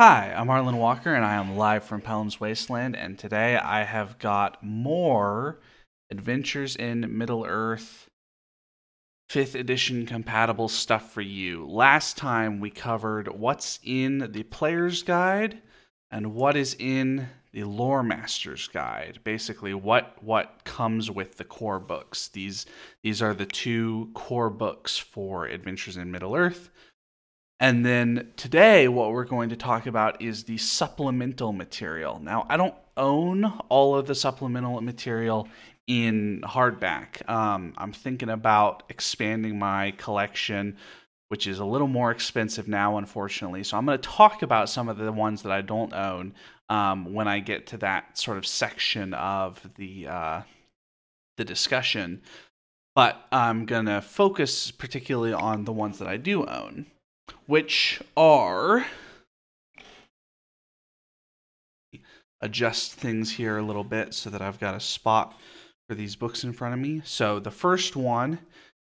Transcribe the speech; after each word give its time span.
Hi, 0.00 0.32
I'm 0.32 0.48
Arlen 0.48 0.76
Walker, 0.76 1.12
and 1.12 1.24
I 1.24 1.34
am 1.34 1.56
live 1.56 1.82
from 1.82 2.02
Pellam's 2.02 2.38
Wasteland. 2.38 2.94
And 2.94 3.18
today 3.18 3.56
I 3.56 3.82
have 3.82 4.16
got 4.20 4.62
more 4.62 5.58
Adventures 6.08 6.76
in 6.76 7.18
Middle 7.18 7.44
Earth 7.44 8.08
5th 9.28 9.58
edition 9.58 10.06
compatible 10.06 10.68
stuff 10.68 11.10
for 11.10 11.20
you. 11.20 11.66
Last 11.66 12.16
time 12.16 12.60
we 12.60 12.70
covered 12.70 13.26
what's 13.26 13.80
in 13.82 14.30
the 14.30 14.44
player's 14.44 15.02
guide 15.02 15.62
and 16.12 16.32
what 16.32 16.54
is 16.54 16.76
in 16.78 17.30
the 17.52 17.64
lore 17.64 18.02
master's 18.02 18.68
guide 18.68 19.18
basically 19.24 19.72
what 19.72 20.22
what 20.22 20.62
comes 20.64 21.10
with 21.10 21.38
the 21.38 21.44
core 21.44 21.80
books 21.80 22.28
these 22.28 22.66
these 23.02 23.22
are 23.22 23.32
the 23.32 23.46
two 23.46 24.10
core 24.12 24.50
books 24.50 24.98
for 24.98 25.46
adventures 25.46 25.96
in 25.96 26.10
middle 26.10 26.36
earth 26.36 26.68
and 27.60 27.84
then 27.84 28.32
today, 28.36 28.86
what 28.86 29.10
we're 29.10 29.24
going 29.24 29.48
to 29.48 29.56
talk 29.56 29.86
about 29.86 30.22
is 30.22 30.44
the 30.44 30.58
supplemental 30.58 31.52
material. 31.52 32.20
Now, 32.22 32.46
I 32.48 32.56
don't 32.56 32.74
own 32.96 33.44
all 33.68 33.96
of 33.96 34.06
the 34.06 34.14
supplemental 34.14 34.80
material 34.80 35.48
in 35.88 36.42
hardback. 36.44 37.28
Um, 37.28 37.74
I'm 37.76 37.92
thinking 37.92 38.28
about 38.28 38.84
expanding 38.88 39.58
my 39.58 39.92
collection, 39.92 40.76
which 41.28 41.48
is 41.48 41.58
a 41.58 41.64
little 41.64 41.88
more 41.88 42.12
expensive 42.12 42.68
now, 42.68 42.96
unfortunately. 42.96 43.64
So 43.64 43.76
I'm 43.76 43.86
going 43.86 43.98
to 43.98 44.08
talk 44.08 44.42
about 44.42 44.68
some 44.68 44.88
of 44.88 44.96
the 44.96 45.10
ones 45.10 45.42
that 45.42 45.50
I 45.50 45.62
don't 45.62 45.92
own 45.92 46.34
um, 46.68 47.12
when 47.12 47.26
I 47.26 47.40
get 47.40 47.66
to 47.68 47.78
that 47.78 48.18
sort 48.18 48.38
of 48.38 48.46
section 48.46 49.14
of 49.14 49.60
the 49.76 50.06
uh, 50.06 50.42
the 51.38 51.44
discussion. 51.44 52.22
But 52.94 53.26
I'm 53.32 53.66
going 53.66 53.86
to 53.86 54.00
focus 54.00 54.70
particularly 54.70 55.32
on 55.32 55.64
the 55.64 55.72
ones 55.72 55.98
that 55.98 56.08
I 56.08 56.18
do 56.18 56.46
own 56.46 56.86
which 57.46 58.00
are 58.16 58.86
adjust 62.40 62.92
things 62.92 63.32
here 63.32 63.58
a 63.58 63.62
little 63.62 63.84
bit 63.84 64.14
so 64.14 64.30
that 64.30 64.42
I've 64.42 64.60
got 64.60 64.74
a 64.74 64.80
spot 64.80 65.38
for 65.88 65.94
these 65.94 66.16
books 66.16 66.44
in 66.44 66.52
front 66.52 66.74
of 66.74 66.80
me. 66.80 67.02
So 67.04 67.40
the 67.40 67.50
first 67.50 67.96
one 67.96 68.38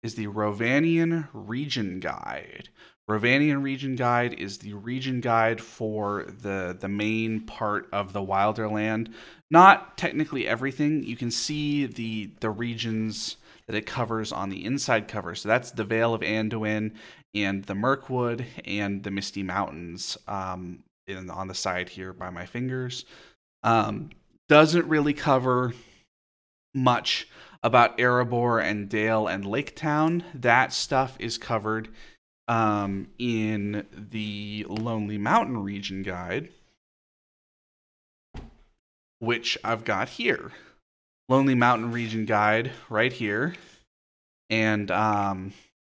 is 0.02 0.14
the 0.14 0.28
Rhovanion 0.28 1.28
Region 1.32 2.00
Guide. 2.00 2.68
Rhovanion 3.10 3.62
Region 3.62 3.96
Guide 3.96 4.34
is 4.34 4.58
the 4.58 4.72
region 4.74 5.20
guide 5.20 5.60
for 5.60 6.26
the 6.42 6.76
the 6.78 6.88
main 6.88 7.40
part 7.40 7.88
of 7.92 8.12
the 8.12 8.20
Wilderland. 8.20 9.12
Not 9.50 9.98
technically 9.98 10.46
everything. 10.46 11.02
You 11.02 11.16
can 11.16 11.32
see 11.32 11.86
the 11.86 12.30
the 12.38 12.50
regions 12.50 13.36
that 13.70 13.76
it 13.76 13.86
covers 13.86 14.32
on 14.32 14.50
the 14.50 14.64
inside 14.64 15.06
cover. 15.06 15.36
So 15.36 15.48
that's 15.48 15.70
the 15.70 15.84
Vale 15.84 16.12
of 16.12 16.22
Anduin 16.22 16.92
and 17.36 17.62
the 17.62 17.76
Mirkwood 17.76 18.44
and 18.64 19.04
the 19.04 19.12
Misty 19.12 19.44
Mountains 19.44 20.18
um, 20.26 20.82
in, 21.06 21.30
on 21.30 21.46
the 21.46 21.54
side 21.54 21.88
here 21.88 22.12
by 22.12 22.30
my 22.30 22.46
fingers. 22.46 23.04
Um, 23.62 24.10
doesn't 24.48 24.88
really 24.88 25.14
cover 25.14 25.72
much 26.74 27.28
about 27.62 27.96
Erebor 27.98 28.60
and 28.60 28.88
Dale 28.88 29.28
and 29.28 29.44
Lake 29.44 29.76
Town. 29.76 30.24
That 30.34 30.72
stuff 30.72 31.16
is 31.20 31.38
covered 31.38 31.90
um, 32.48 33.06
in 33.20 33.86
the 33.92 34.66
Lonely 34.68 35.18
Mountain 35.18 35.62
Region 35.62 36.02
Guide, 36.02 36.48
which 39.20 39.56
I've 39.62 39.84
got 39.84 40.08
here. 40.08 40.50
Lonely 41.30 41.54
Mountain 41.54 41.92
Region 41.92 42.24
Guide 42.24 42.72
right 42.88 43.12
here. 43.12 43.54
And 44.50 44.90
um, 44.90 45.52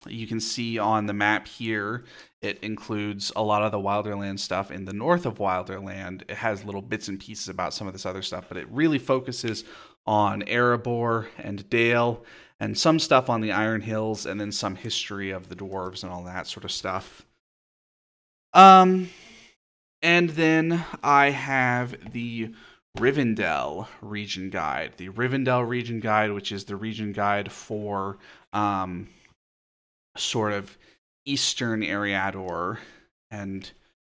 you 0.07 0.27
can 0.27 0.39
see 0.39 0.79
on 0.79 1.07
the 1.07 1.13
map 1.13 1.45
here, 1.45 2.05
it 2.41 2.57
includes 2.59 3.33
a 3.35 3.43
lot 3.43 3.61
of 3.61 3.73
the 3.73 3.77
Wilderland 3.77 4.39
stuff 4.39 4.71
in 4.71 4.85
the 4.85 4.93
north 4.93 5.25
of 5.25 5.39
Wilderland. 5.39 6.21
It 6.29 6.37
has 6.37 6.63
little 6.63 6.81
bits 6.81 7.09
and 7.09 7.19
pieces 7.19 7.49
about 7.49 7.73
some 7.73 7.85
of 7.85 7.91
this 7.91 8.05
other 8.05 8.21
stuff, 8.21 8.45
but 8.47 8.55
it 8.55 8.71
really 8.71 8.97
focuses 8.97 9.65
on 10.07 10.41
Erebor 10.43 11.27
and 11.37 11.69
Dale 11.69 12.23
and 12.61 12.77
some 12.77 12.97
stuff 12.97 13.29
on 13.29 13.41
the 13.41 13.51
Iron 13.51 13.81
Hills 13.81 14.25
and 14.25 14.39
then 14.39 14.53
some 14.53 14.75
history 14.75 15.31
of 15.31 15.49
the 15.49 15.55
dwarves 15.55 16.03
and 16.03 16.13
all 16.13 16.23
that 16.23 16.47
sort 16.47 16.63
of 16.63 16.71
stuff. 16.71 17.25
Um 18.53 19.09
and 20.01 20.29
then 20.29 20.85
I 21.03 21.31
have 21.31 22.13
the 22.13 22.53
Rivendell 22.95 23.87
region 24.01 24.49
guide. 24.49 24.93
The 24.97 25.09
Rivendell 25.09 25.67
region 25.67 25.99
guide, 25.99 26.31
which 26.31 26.51
is 26.51 26.65
the 26.65 26.75
region 26.75 27.11
guide 27.11 27.51
for 27.51 28.17
um 28.53 29.07
sort 30.17 30.53
of 30.53 30.77
eastern 31.25 31.81
Eriador, 31.81 32.77
and 33.31 33.69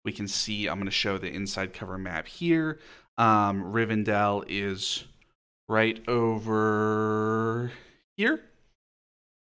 we 0.05 0.11
can 0.11 0.27
see, 0.27 0.67
I'm 0.67 0.77
going 0.77 0.85
to 0.85 0.91
show 0.91 1.17
the 1.17 1.31
inside 1.31 1.73
cover 1.73 1.97
map 1.97 2.27
here. 2.27 2.79
Um, 3.17 3.63
Rivendell 3.63 4.45
is 4.47 5.03
right 5.67 6.01
over 6.07 7.71
here 8.15 8.41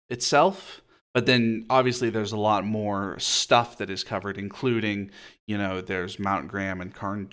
itself. 0.10 0.82
But 1.14 1.26
then 1.26 1.66
obviously 1.70 2.10
there's 2.10 2.32
a 2.32 2.38
lot 2.38 2.66
more 2.66 3.20
stuff 3.20 3.78
that 3.78 3.90
is 3.90 4.04
covered, 4.04 4.38
including, 4.38 5.12
you 5.46 5.58
know, 5.58 5.82
there's 5.82 6.20
Mount 6.20 6.48
Gram 6.48 6.80
and 6.80 6.94
Carn 6.94 7.26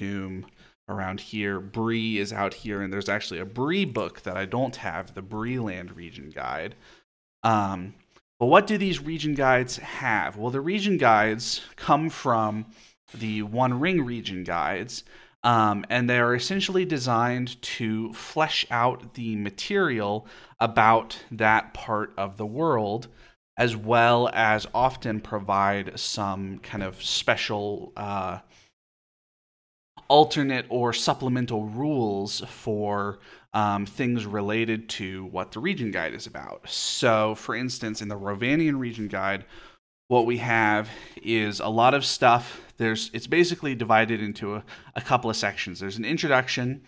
around 0.89 1.21
here. 1.21 1.61
Bree 1.61 2.19
is 2.19 2.33
out 2.33 2.55
here, 2.55 2.83
and 2.83 2.93
there's 2.93 3.09
actually 3.09 3.41
a 3.41 3.45
Bree 3.45 3.85
book 3.85 4.23
that 4.23 4.37
I 4.37 4.45
don't 4.45 4.77
have, 4.77 5.15
the 5.15 5.23
Bree 5.23 5.59
Land 5.59 5.97
Region 5.97 6.31
Guide. 6.31 6.75
Um, 7.43 7.95
but 8.39 8.47
what 8.47 8.67
do 8.67 8.79
these 8.79 9.01
region 9.01 9.35
guides 9.35 9.79
have? 9.79 10.37
Well, 10.37 10.51
the 10.51 10.61
region 10.61 10.97
guides 10.97 11.61
come 11.77 12.09
from 12.09 12.67
the 13.13 13.43
One 13.43 13.81
Ring 13.81 14.05
region 14.05 14.45
guides, 14.45 15.03
um, 15.43 15.85
and 15.89 16.09
they 16.09 16.19
are 16.19 16.35
essentially 16.35 16.85
designed 16.85 17.61
to 17.63 18.13
flesh 18.13 18.65
out 18.71 19.15
the 19.15 19.35
material 19.37 20.27
about 20.61 21.19
that 21.33 21.75
part 21.75 22.13
of 22.17 22.37
the 22.37 22.47
world, 22.47 23.09
as 23.57 23.77
well 23.77 24.31
as 24.33 24.67
often 24.73 25.21
provide 25.21 25.99
some 25.99 26.59
kind 26.61 26.85
of 26.85 27.03
special 27.03 27.93
uh, 27.97 28.39
alternate 30.09 30.67
or 30.69 30.93
supplemental 30.93 31.67
rules 31.67 32.41
for 32.49 33.19
um, 33.53 33.87
things 33.87 34.27
related 34.27 34.89
to 34.89 35.27
what 35.27 35.53
the 35.53 35.61
region 35.61 35.91
guide 35.91 36.15
is 36.15 36.27
about. 36.27 36.69
So, 36.69 37.35
for 37.35 37.55
instance, 37.55 38.03
in 38.03 38.09
the 38.09 38.19
Rhovanion 38.19 38.79
region 38.79 39.09
guide, 39.09 39.45
what 40.09 40.27
we 40.27 40.39
have 40.39 40.89
is 41.23 41.61
a 41.61 41.69
lot 41.69 41.95
of 41.95 42.05
stuff. 42.05 42.61
There's 42.79 43.11
it's 43.13 43.27
basically 43.27 43.75
divided 43.75 44.23
into 44.23 44.55
a, 44.55 44.65
a 44.97 45.01
couple 45.01 45.29
of 45.29 45.37
sections. 45.37 45.81
There's 45.81 45.99
an 45.99 46.05
introduction, 46.05 46.83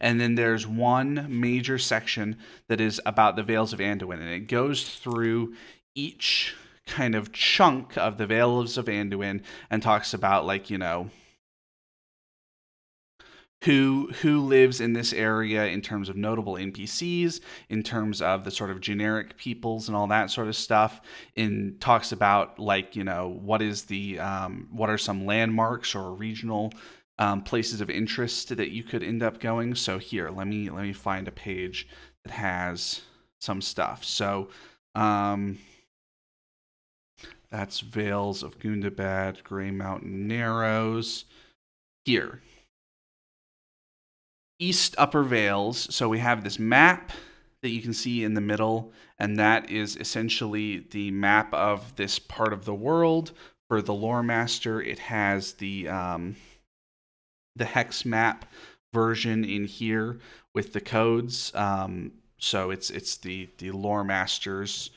and 0.00 0.20
then 0.20 0.34
there's 0.34 0.66
one 0.66 1.26
major 1.28 1.78
section 1.78 2.38
that 2.68 2.80
is 2.80 3.00
about 3.06 3.36
the 3.36 3.44
Vales 3.44 3.72
of 3.72 3.78
Anduin, 3.78 4.20
and 4.20 4.28
it 4.28 4.48
goes 4.48 4.88
through 4.96 5.54
each 5.94 6.54
kind 6.86 7.14
of 7.14 7.32
chunk 7.32 7.96
of 7.96 8.18
the 8.18 8.26
Vales 8.26 8.76
of 8.76 8.86
Anduin 8.86 9.42
and 9.70 9.82
talks 9.82 10.12
about 10.12 10.44
like 10.44 10.68
you 10.68 10.78
know 10.78 11.10
who 13.64 14.10
who 14.20 14.40
lives 14.40 14.80
in 14.80 14.92
this 14.92 15.12
area 15.12 15.66
in 15.66 15.80
terms 15.80 16.08
of 16.08 16.16
notable 16.16 16.54
NPCs, 16.54 17.40
in 17.70 17.82
terms 17.82 18.20
of 18.20 18.44
the 18.44 18.50
sort 18.50 18.70
of 18.70 18.80
generic 18.80 19.36
peoples 19.38 19.88
and 19.88 19.96
all 19.96 20.06
that 20.08 20.30
sort 20.30 20.48
of 20.48 20.56
stuff. 20.56 21.00
In 21.34 21.76
talks 21.80 22.12
about 22.12 22.58
like 22.58 22.94
you 22.94 23.04
know 23.04 23.38
what 23.42 23.62
is 23.62 23.84
the 23.84 24.18
um, 24.18 24.68
what 24.70 24.90
are 24.90 24.98
some 24.98 25.24
landmarks 25.24 25.94
or 25.94 26.12
regional 26.12 26.72
um, 27.18 27.42
places 27.42 27.80
of 27.80 27.88
interest 27.88 28.54
that 28.54 28.70
you 28.70 28.82
could 28.82 29.02
end 29.02 29.22
up 29.22 29.40
going. 29.40 29.74
So 29.74 29.98
here, 29.98 30.28
let 30.30 30.46
me 30.46 30.68
let 30.68 30.82
me 30.82 30.92
find 30.92 31.26
a 31.26 31.32
page 31.32 31.88
that 32.24 32.32
has 32.32 33.02
some 33.40 33.60
stuff. 33.60 34.04
So. 34.04 34.48
Um, 34.94 35.58
that's 37.50 37.78
Vales 37.80 38.42
of 38.42 38.58
Gundabad, 38.58 39.44
Grey 39.44 39.70
Mountain 39.70 40.26
Narrows. 40.26 41.24
Here, 42.04 42.40
East 44.64 44.94
Upper 44.96 45.22
Vales. 45.22 45.94
So 45.94 46.08
we 46.08 46.18
have 46.20 46.42
this 46.42 46.58
map 46.58 47.12
that 47.62 47.68
you 47.68 47.82
can 47.82 47.92
see 47.92 48.24
in 48.24 48.34
the 48.34 48.40
middle, 48.40 48.92
and 49.18 49.38
that 49.38 49.70
is 49.70 49.96
essentially 49.96 50.86
the 50.90 51.10
map 51.10 51.52
of 51.52 51.96
this 51.96 52.18
part 52.18 52.52
of 52.52 52.64
the 52.64 52.74
world. 52.74 53.32
For 53.68 53.82
the 53.82 53.94
lore 53.94 54.22
master, 54.22 54.80
it 54.80 54.98
has 54.98 55.54
the 55.54 55.88
um, 55.88 56.36
the 57.56 57.64
hex 57.64 58.04
map 58.04 58.50
version 58.92 59.44
in 59.44 59.64
here 59.66 60.18
with 60.54 60.72
the 60.72 60.80
codes. 60.80 61.52
Um, 61.54 62.12
so 62.38 62.70
it's 62.70 62.90
it's 62.90 63.16
the 63.16 63.48
the 63.58 63.70
lore 63.70 64.04
master's 64.04 64.90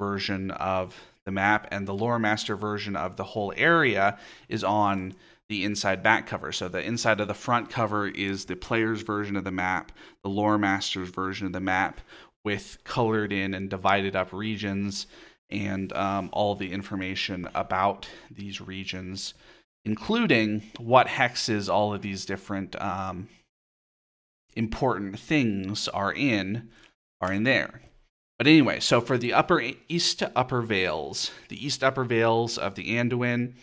version 0.00 0.50
of 0.50 0.98
the 1.24 1.32
map, 1.32 1.68
and 1.70 1.88
the 1.88 1.94
lore 1.94 2.18
master 2.18 2.56
version 2.56 2.96
of 2.96 3.16
the 3.16 3.24
whole 3.24 3.52
area 3.56 4.18
is 4.48 4.64
on 4.64 5.14
the 5.48 5.64
inside 5.64 6.02
back 6.02 6.26
cover. 6.26 6.52
So 6.52 6.68
the 6.68 6.82
inside 6.82 7.20
of 7.20 7.28
the 7.28 7.34
front 7.34 7.70
cover 7.70 8.08
is 8.08 8.44
the 8.44 8.56
player's 8.56 9.02
version 9.02 9.36
of 9.36 9.44
the 9.44 9.50
map, 9.50 9.92
the 10.22 10.30
lore 10.30 10.58
master's 10.58 11.10
version 11.10 11.46
of 11.46 11.52
the 11.52 11.60
map 11.60 12.00
with 12.44 12.78
colored 12.84 13.32
in 13.32 13.54
and 13.54 13.68
divided 13.70 14.16
up 14.16 14.32
regions 14.32 15.06
and 15.50 15.92
um, 15.92 16.30
all 16.32 16.54
the 16.54 16.72
information 16.72 17.48
about 17.54 18.08
these 18.30 18.60
regions. 18.60 19.34
including 19.84 20.62
what 20.78 21.06
hexes 21.06 21.68
all 21.68 21.92
of 21.92 22.02
these 22.02 22.24
different 22.24 22.80
um, 22.80 23.28
important 24.56 25.18
things 25.18 25.88
are 25.88 26.12
in, 26.12 26.68
are 27.20 27.32
in 27.32 27.44
there. 27.44 27.82
But 28.38 28.46
anyway, 28.48 28.80
so 28.80 29.00
for 29.00 29.16
the 29.16 29.32
upper 29.32 29.62
east 29.88 30.22
upper 30.34 30.62
vales, 30.62 31.30
the 31.48 31.64
east 31.64 31.84
upper 31.84 32.04
vales 32.04 32.58
of 32.58 32.74
the 32.74 32.96
Anduin, 32.96 33.54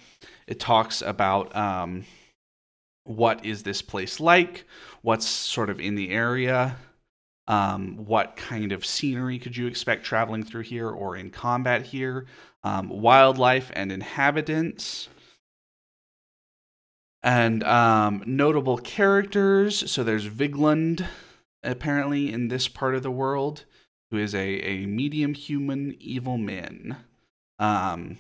it 0.52 0.60
talks 0.60 1.02
about 1.02 1.56
um, 1.56 2.04
what 3.06 3.46
is 3.46 3.64
this 3.64 3.82
place 3.82 4.20
like, 4.20 4.66
what's 5.02 5.26
sort 5.26 5.70
of 5.70 5.80
in 5.80 5.96
the 5.96 6.10
area, 6.10 6.76
um, 7.48 8.06
what 8.06 8.36
kind 8.36 8.74
of 8.74 8.86
scenery 8.86 9.40
could 9.40 9.56
you 9.56 9.66
expect 9.66 10.04
traveling 10.04 10.44
through 10.44 10.64
here 10.64 10.90
or 10.90 11.16
in 11.16 11.30
combat 11.30 11.84
here, 11.84 12.26
um, 12.66 12.90
wildlife 12.90 13.72
and 13.78 13.94
inhabitants, 13.94 15.08
and 17.24 17.64
um, 17.64 18.22
notable 18.26 18.78
characters. 18.78 19.90
So 19.90 20.04
there's 20.04 20.28
Vigeland, 20.28 21.06
apparently, 21.64 22.30
in 22.30 22.50
this 22.50 22.68
part 22.68 22.94
of 22.96 23.04
the 23.04 23.10
world, 23.10 23.64
who 24.10 24.18
is 24.18 24.36
a, 24.36 24.60
a 24.60 24.86
medium 24.86 25.34
human 25.34 25.96
evil 26.02 26.38
man. 26.38 26.98
Um, 27.58 28.18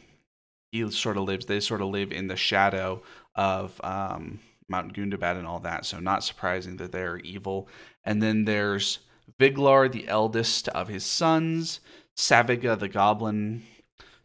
he 0.72 0.90
sort 0.92 1.18
of 1.18 1.24
lives, 1.24 1.46
they 1.46 1.60
sort 1.60 1.82
of 1.82 1.88
live 1.88 2.12
in 2.12 2.28
the 2.28 2.36
shadow 2.36 3.02
of 3.36 3.80
um, 3.84 4.40
Mount 4.68 4.94
Gundabad 4.94 5.38
and 5.38 5.46
all 5.46 5.60
that. 5.60 5.86
So 5.86 6.00
not 6.00 6.24
surprising 6.24 6.78
that 6.78 6.92
they're 6.92 7.18
evil. 7.18 7.68
And 8.06 8.22
then 8.22 8.46
there's 8.46 9.00
Viglar, 9.40 9.90
the 9.90 10.08
eldest 10.08 10.68
of 10.70 10.88
his 10.88 11.06
sons, 11.06 11.80
Saviga 12.18 12.78
the 12.78 12.88
goblin, 12.88 13.64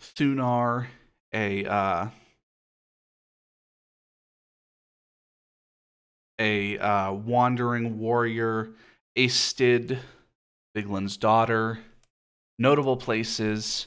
Thunar, 0.01 0.87
a 1.33 1.65
uh, 1.65 2.09
a 6.39 6.79
uh, 6.79 7.13
wandering 7.13 7.99
warrior, 7.99 8.71
Astid, 9.17 9.99
Vigland's 10.75 11.17
daughter. 11.17 11.79
Notable 12.59 12.97
places: 12.97 13.87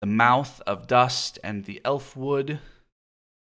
the 0.00 0.06
mouth 0.06 0.62
of 0.66 0.86
dust 0.86 1.38
and 1.44 1.64
the 1.64 1.80
Elfwood. 1.84 2.58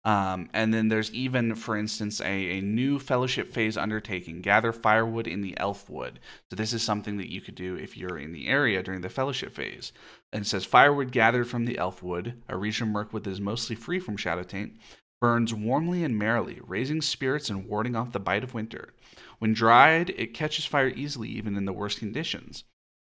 Um, 0.05 0.49
and 0.53 0.73
then 0.73 0.87
there's 0.87 1.11
even, 1.13 1.57
for 1.57 1.77
instance, 1.77 2.21
a, 2.21 2.59
a 2.59 2.61
new 2.61 3.01
fellowship 3.01 3.53
phase 3.53 3.77
undertaking 3.77 4.41
gather 4.41 4.73
firewood 4.73 5.27
in 5.27 5.41
the 5.41 5.57
Elfwood. 5.59 6.19
So, 6.49 6.55
this 6.55 6.73
is 6.73 6.83
something 6.83 7.17
that 7.17 7.33
you 7.33 7.41
could 7.41 7.57
do 7.57 7.75
if 7.75 7.97
you're 7.97 8.17
in 8.17 8.33
the 8.33 8.47
area 8.47 8.85
during 8.85 9.01
the 9.01 9.09
fellowship 9.09 9.53
phase. 9.53 9.93
And 10.33 10.45
it 10.45 10.49
says 10.49 10.65
firewood 10.65 11.11
gathered 11.11 11.49
from 11.49 11.65
the 11.65 11.77
Elfwood, 11.77 12.35
a 12.49 12.57
region 12.57 12.93
that 12.93 13.27
is 13.27 13.41
mostly 13.41 13.75
free 13.75 13.99
from 13.99 14.17
shadow 14.17 14.45
taint, 14.45 14.75
burns 15.21 15.53
warmly 15.53 16.05
and 16.05 16.17
merrily, 16.17 16.61
raising 16.65 17.03
spirits 17.03 17.51
and 17.51 17.67
warding 17.67 17.97
off 17.97 18.13
the 18.13 18.21
bite 18.21 18.45
of 18.45 18.55
winter. 18.55 18.95
When 19.41 19.55
dried, 19.55 20.11
it 20.11 20.35
catches 20.35 20.67
fire 20.67 20.89
easily, 20.89 21.31
even 21.31 21.57
in 21.57 21.65
the 21.65 21.73
worst 21.73 21.99
conditions. 21.99 22.63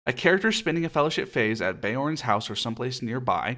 A 0.05 0.13
character 0.13 0.51
spending 0.51 0.85
a 0.85 0.89
fellowship 0.89 1.29
phase 1.29 1.61
at 1.61 1.81
Beorn's 1.81 2.21
house 2.21 2.49
or 2.49 2.55
someplace 2.55 3.01
nearby 3.01 3.57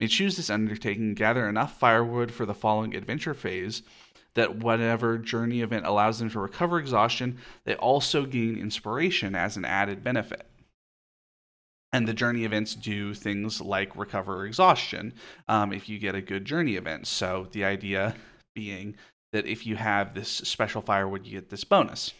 may 0.00 0.08
choose 0.08 0.36
this 0.36 0.50
undertaking 0.50 1.14
gather 1.14 1.48
enough 1.48 1.78
firewood 1.78 2.32
for 2.32 2.46
the 2.46 2.54
following 2.54 2.96
adventure 2.96 3.34
phase 3.34 3.82
that 4.34 4.56
whatever 4.56 5.18
journey 5.18 5.60
event 5.60 5.86
allows 5.86 6.18
them 6.18 6.28
to 6.30 6.40
recover 6.40 6.78
exhaustion, 6.78 7.38
they 7.64 7.76
also 7.76 8.26
gain 8.26 8.58
inspiration 8.58 9.36
as 9.36 9.56
an 9.56 9.64
added 9.64 10.02
benefit. 10.02 10.46
And 11.92 12.08
the 12.08 12.14
journey 12.14 12.44
events 12.44 12.74
do 12.74 13.14
things 13.14 13.60
like 13.60 13.94
recover 13.94 14.44
exhaustion 14.46 15.14
um, 15.46 15.72
if 15.72 15.88
you 15.88 16.00
get 16.00 16.16
a 16.16 16.20
good 16.20 16.44
journey 16.44 16.74
event. 16.74 17.06
So 17.06 17.46
the 17.52 17.64
idea 17.64 18.16
being 18.56 18.96
that 19.32 19.46
if 19.46 19.64
you 19.64 19.76
have 19.76 20.12
this 20.12 20.28
special 20.28 20.82
firewood, 20.82 21.24
you 21.24 21.40
get 21.40 21.50
this 21.50 21.62
bonus. 21.62 22.12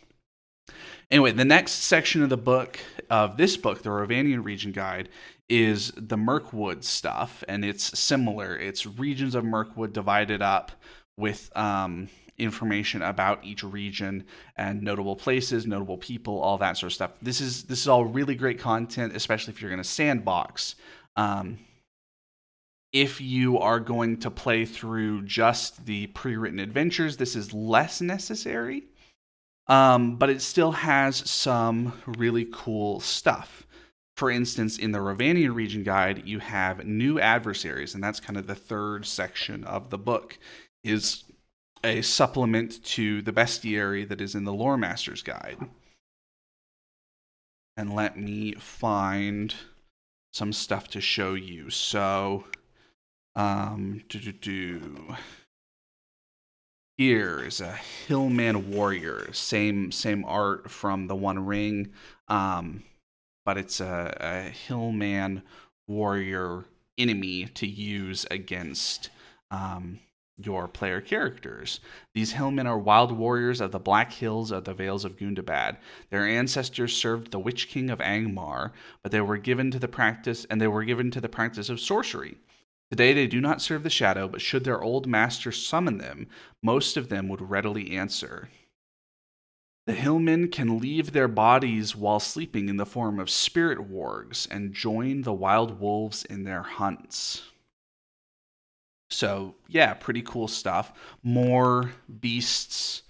Anyway, 1.10 1.32
the 1.32 1.44
next 1.44 1.72
section 1.72 2.22
of 2.22 2.30
the 2.30 2.36
book, 2.36 2.80
of 3.10 3.36
this 3.36 3.56
book, 3.56 3.82
the 3.82 3.90
Rhovanion 3.90 4.44
Region 4.44 4.72
Guide, 4.72 5.08
is 5.48 5.92
the 5.96 6.16
Mirkwood 6.16 6.84
stuff, 6.84 7.44
and 7.48 7.64
it's 7.64 7.98
similar. 7.98 8.56
It's 8.56 8.86
regions 8.86 9.34
of 9.34 9.44
Mirkwood 9.44 9.92
divided 9.92 10.42
up 10.42 10.72
with 11.16 11.54
um, 11.56 12.08
information 12.38 13.02
about 13.02 13.44
each 13.44 13.62
region 13.62 14.24
and 14.56 14.82
notable 14.82 15.16
places, 15.16 15.66
notable 15.66 15.98
people, 15.98 16.40
all 16.40 16.58
that 16.58 16.76
sort 16.76 16.90
of 16.90 16.94
stuff. 16.94 17.10
This 17.22 17.40
is 17.40 17.64
this 17.64 17.80
is 17.80 17.88
all 17.88 18.04
really 18.04 18.34
great 18.34 18.58
content, 18.58 19.14
especially 19.14 19.52
if 19.52 19.60
you're 19.60 19.70
going 19.70 19.82
to 19.82 19.88
sandbox. 19.88 20.74
Um, 21.16 21.58
if 22.92 23.20
you 23.20 23.58
are 23.58 23.80
going 23.80 24.18
to 24.18 24.30
play 24.30 24.64
through 24.64 25.22
just 25.22 25.84
the 25.84 26.06
pre-written 26.08 26.60
adventures, 26.60 27.16
this 27.16 27.34
is 27.34 27.52
less 27.52 28.00
necessary, 28.00 28.84
um, 29.66 30.16
but 30.16 30.30
it 30.30 30.42
still 30.42 30.72
has 30.72 31.28
some 31.28 32.00
really 32.06 32.46
cool 32.52 33.00
stuff. 33.00 33.66
For 34.16 34.30
instance, 34.30 34.78
in 34.78 34.92
the 34.92 35.00
Rhovanion 35.00 35.54
region 35.54 35.82
guide, 35.82 36.26
you 36.26 36.38
have 36.38 36.86
new 36.86 37.18
adversaries, 37.18 37.94
and 37.94 38.04
that's 38.04 38.20
kind 38.20 38.36
of 38.36 38.46
the 38.46 38.54
third 38.54 39.06
section 39.06 39.64
of 39.64 39.90
the 39.90 39.98
book, 39.98 40.38
is 40.84 41.24
a 41.82 42.00
supplement 42.02 42.82
to 42.84 43.22
the 43.22 43.32
bestiary 43.32 44.08
that 44.08 44.20
is 44.20 44.34
in 44.34 44.44
the 44.44 44.52
Lore 44.52 44.76
Master's 44.76 45.22
Guide. 45.22 45.58
And 47.76 47.92
let 47.92 48.16
me 48.16 48.52
find 48.52 49.54
some 50.32 50.52
stuff 50.52 50.88
to 50.88 51.00
show 51.00 51.34
you. 51.34 51.70
So, 51.70 52.44
um, 53.34 54.02
do 54.08 54.20
do 54.20 54.32
do. 54.32 55.16
Here 56.96 57.42
is 57.44 57.60
a 57.60 57.72
Hillman 58.06 58.70
warrior, 58.70 59.32
same 59.32 59.90
same 59.90 60.24
art 60.24 60.70
from 60.70 61.08
the 61.08 61.16
One 61.16 61.44
Ring. 61.44 61.90
Um, 62.28 62.84
but 63.44 63.58
it's 63.58 63.80
a, 63.80 64.16
a 64.20 64.50
Hillman 64.50 65.42
warrior 65.88 66.66
enemy 66.96 67.46
to 67.46 67.66
use 67.66 68.26
against 68.30 69.10
um, 69.50 69.98
your 70.36 70.68
player 70.68 71.00
characters. 71.00 71.80
These 72.14 72.32
Hillmen 72.34 72.68
are 72.68 72.78
wild 72.78 73.10
warriors 73.10 73.60
of 73.60 73.72
the 73.72 73.80
Black 73.80 74.12
Hills 74.12 74.52
of 74.52 74.62
the 74.62 74.72
Vales 74.72 75.04
of 75.04 75.16
Gundabad. 75.16 75.78
Their 76.10 76.24
ancestors 76.24 76.96
served 76.96 77.32
the 77.32 77.40
Witch 77.40 77.68
King 77.68 77.90
of 77.90 77.98
Angmar, 77.98 78.70
but 79.02 79.10
they 79.10 79.20
were 79.20 79.36
given 79.36 79.72
to 79.72 79.80
the 79.80 79.88
practice 79.88 80.44
and 80.48 80.60
they 80.60 80.68
were 80.68 80.84
given 80.84 81.10
to 81.10 81.20
the 81.20 81.28
practice 81.28 81.68
of 81.68 81.80
sorcery. 81.80 82.36
Today 82.94 83.12
they 83.12 83.26
do 83.26 83.40
not 83.40 83.60
serve 83.60 83.82
the 83.82 83.90
shadow, 83.90 84.28
but 84.28 84.40
should 84.40 84.62
their 84.62 84.80
old 84.80 85.08
master 85.08 85.50
summon 85.50 85.98
them, 85.98 86.28
most 86.62 86.96
of 86.96 87.08
them 87.08 87.28
would 87.28 87.50
readily 87.50 87.96
answer. 87.96 88.50
The 89.88 89.94
hillmen 89.94 90.46
can 90.46 90.78
leave 90.78 91.10
their 91.10 91.26
bodies 91.26 91.96
while 91.96 92.20
sleeping 92.20 92.68
in 92.68 92.76
the 92.76 92.86
form 92.86 93.18
of 93.18 93.28
spirit 93.28 93.90
wargs 93.90 94.46
and 94.48 94.72
join 94.72 95.22
the 95.22 95.32
wild 95.32 95.80
wolves 95.80 96.24
in 96.24 96.44
their 96.44 96.62
hunts. 96.62 97.42
So, 99.10 99.56
yeah, 99.66 99.94
pretty 99.94 100.22
cool 100.22 100.46
stuff. 100.46 100.92
More 101.24 101.94
beasts 102.20 103.02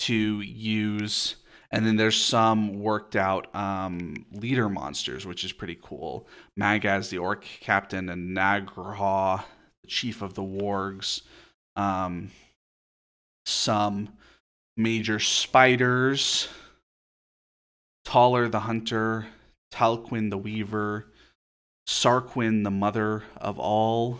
to 0.00 0.42
use. 0.42 1.36
And 1.72 1.86
then 1.86 1.96
there's 1.96 2.20
some 2.20 2.80
worked 2.80 3.14
out 3.14 3.54
um, 3.54 4.26
leader 4.32 4.68
monsters, 4.68 5.24
which 5.24 5.44
is 5.44 5.52
pretty 5.52 5.78
cool. 5.80 6.26
Magaz, 6.58 7.10
the 7.10 7.18
orc 7.18 7.44
captain, 7.60 8.08
and 8.08 8.36
Nagraha, 8.36 9.44
the 9.82 9.88
chief 9.88 10.20
of 10.20 10.34
the 10.34 10.42
wargs. 10.42 11.22
Um, 11.76 12.30
some 13.46 14.08
major 14.76 15.18
spiders, 15.18 16.48
Taller 18.04 18.48
the 18.48 18.60
hunter, 18.60 19.26
Talquin 19.72 20.30
the 20.30 20.38
weaver, 20.38 21.06
Sarquin 21.86 22.64
the 22.64 22.70
mother 22.70 23.22
of 23.36 23.58
all. 23.60 24.18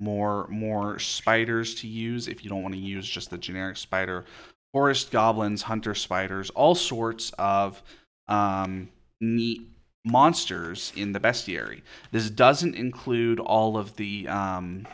More 0.00 0.48
more 0.48 0.98
spiders 0.98 1.74
to 1.76 1.86
use 1.86 2.26
if 2.26 2.42
you 2.42 2.50
don't 2.50 2.62
want 2.62 2.74
to 2.74 2.80
use 2.80 3.08
just 3.08 3.30
the 3.30 3.38
generic 3.38 3.76
spider. 3.76 4.24
Forest 4.72 5.10
goblins, 5.10 5.62
hunter 5.62 5.94
spiders, 5.94 6.50
all 6.50 6.74
sorts 6.74 7.32
of 7.38 7.82
um, 8.28 8.88
neat 9.20 9.68
monsters 10.04 10.92
in 10.96 11.12
the 11.12 11.20
bestiary. 11.20 11.82
This 12.10 12.30
doesn't 12.30 12.74
include 12.74 13.38
all 13.38 13.76
of 13.76 13.96
the 13.96 14.26
um, 14.28 14.86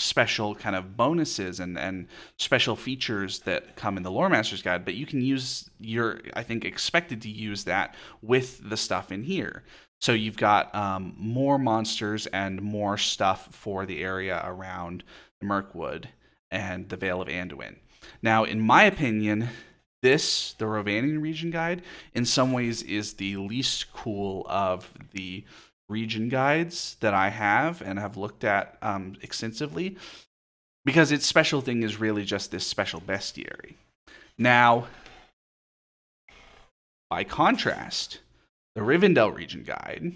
special 0.00 0.54
kind 0.54 0.76
of 0.76 0.96
bonuses 0.96 1.60
and, 1.60 1.78
and 1.78 2.06
special 2.38 2.76
features 2.76 3.40
that 3.40 3.76
come 3.76 3.96
in 3.96 4.02
the 4.02 4.10
lore 4.10 4.28
master's 4.28 4.62
guide 4.62 4.84
but 4.84 4.94
you 4.94 5.06
can 5.06 5.20
use 5.20 5.68
your 5.80 6.20
i 6.34 6.42
think 6.42 6.64
expected 6.64 7.22
to 7.22 7.28
use 7.28 7.64
that 7.64 7.94
with 8.22 8.68
the 8.68 8.76
stuff 8.76 9.10
in 9.12 9.22
here 9.22 9.64
so 10.00 10.12
you've 10.12 10.36
got 10.36 10.74
um, 10.74 11.14
more 11.18 11.58
monsters 11.58 12.26
and 12.28 12.62
more 12.62 12.96
stuff 12.96 13.48
for 13.52 13.86
the 13.86 14.02
area 14.02 14.40
around 14.44 15.02
the 15.40 15.46
mirkwood 15.46 16.08
and 16.50 16.88
the 16.88 16.96
vale 16.96 17.20
of 17.20 17.28
anduin 17.28 17.76
now 18.22 18.44
in 18.44 18.60
my 18.60 18.84
opinion 18.84 19.48
this 20.02 20.54
the 20.54 20.64
Rhovanion 20.64 21.20
region 21.20 21.50
guide 21.50 21.82
in 22.14 22.24
some 22.24 22.52
ways 22.52 22.82
is 22.82 23.14
the 23.14 23.36
least 23.36 23.92
cool 23.92 24.46
of 24.48 24.92
the 25.12 25.44
region 25.88 26.28
guides 26.28 26.96
that 27.00 27.14
I 27.14 27.30
have 27.30 27.82
and 27.82 27.98
have 27.98 28.16
looked 28.16 28.44
at 28.44 28.76
um, 28.82 29.16
extensively 29.22 29.96
because 30.84 31.12
its 31.12 31.26
special 31.26 31.60
thing 31.60 31.82
is 31.82 31.98
really 31.98 32.24
just 32.24 32.50
this 32.50 32.66
special 32.66 33.00
bestiary. 33.00 33.74
Now, 34.36 34.86
by 37.10 37.24
contrast, 37.24 38.20
the 38.78 38.84
Rivendell 38.84 39.34
region 39.34 39.64
guide 39.64 40.14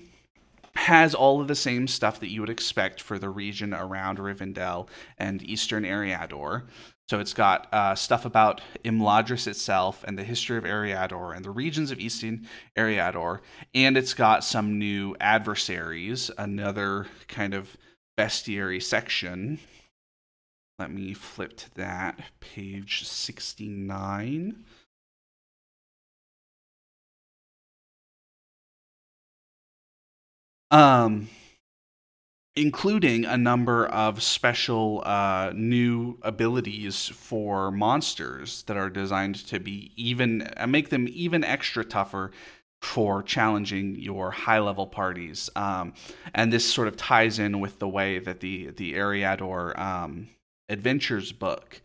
has 0.76 1.16
all 1.16 1.40
of 1.40 1.48
the 1.48 1.54
same 1.56 1.88
stuff 1.88 2.20
that 2.20 2.30
you 2.30 2.40
would 2.40 2.48
expect 2.48 3.00
for 3.00 3.18
the 3.18 3.28
region 3.28 3.74
around 3.74 4.18
Rivendell 4.18 4.86
and 5.18 5.42
Eastern 5.42 5.82
Eriador. 5.82 6.68
So 7.10 7.18
it's 7.18 7.34
got 7.34 7.66
uh, 7.74 7.96
stuff 7.96 8.24
about 8.24 8.60
Imladris 8.84 9.48
itself 9.48 10.04
and 10.06 10.16
the 10.16 10.22
history 10.22 10.58
of 10.58 10.62
Eriador 10.62 11.34
and 11.34 11.44
the 11.44 11.50
regions 11.50 11.90
of 11.90 11.98
Eastern 11.98 12.46
Eriador, 12.78 13.40
and 13.74 13.96
it's 13.96 14.14
got 14.14 14.44
some 14.44 14.78
new 14.78 15.16
adversaries, 15.18 16.30
another 16.38 17.08
kind 17.26 17.54
of 17.54 17.76
bestiary 18.16 18.80
section. 18.80 19.58
Let 20.78 20.92
me 20.92 21.14
flip 21.14 21.56
to 21.56 21.74
that, 21.74 22.20
page 22.38 23.08
69. 23.08 24.64
Um, 30.72 31.28
including 32.56 33.24
a 33.26 33.36
number 33.36 33.86
of 33.86 34.22
special 34.22 35.02
uh, 35.04 35.52
new 35.54 36.18
abilities 36.22 37.08
for 37.08 37.70
monsters 37.70 38.62
that 38.64 38.76
are 38.76 38.90
designed 38.90 39.34
to 39.34 39.60
be 39.60 39.92
even 39.96 40.48
uh, 40.56 40.66
make 40.66 40.88
them 40.88 41.06
even 41.10 41.44
extra 41.44 41.84
tougher 41.84 42.30
for 42.80 43.22
challenging 43.22 43.94
your 43.96 44.30
high 44.30 44.58
level 44.58 44.86
parties. 44.86 45.48
Um, 45.54 45.94
and 46.34 46.52
this 46.52 46.70
sort 46.70 46.88
of 46.88 46.96
ties 46.96 47.38
in 47.38 47.60
with 47.60 47.78
the 47.78 47.88
way 47.88 48.18
that 48.18 48.40
the 48.40 48.70
the 48.70 48.94
Eriador 48.94 49.78
um, 49.78 50.28
Adventures 50.68 51.32
book 51.32 51.82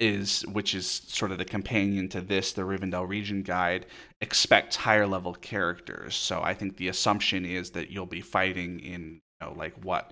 is 0.00 0.44
which 0.46 0.74
is 0.74 0.86
sort 0.86 1.30
of 1.30 1.38
the 1.38 1.44
companion 1.44 2.08
to 2.08 2.20
this 2.20 2.52
the 2.52 2.62
Rivendell 2.62 3.08
region 3.08 3.42
guide 3.42 3.86
expects 4.20 4.76
higher 4.76 5.06
level 5.06 5.34
characters. 5.34 6.14
So 6.14 6.42
i 6.42 6.52
think 6.54 6.76
the 6.76 6.88
assumption 6.88 7.44
is 7.44 7.70
that 7.70 7.90
you'll 7.90 8.06
be 8.06 8.20
fighting 8.20 8.80
in 8.80 9.20
you 9.40 9.46
know, 9.46 9.54
like 9.56 9.74
what 9.84 10.10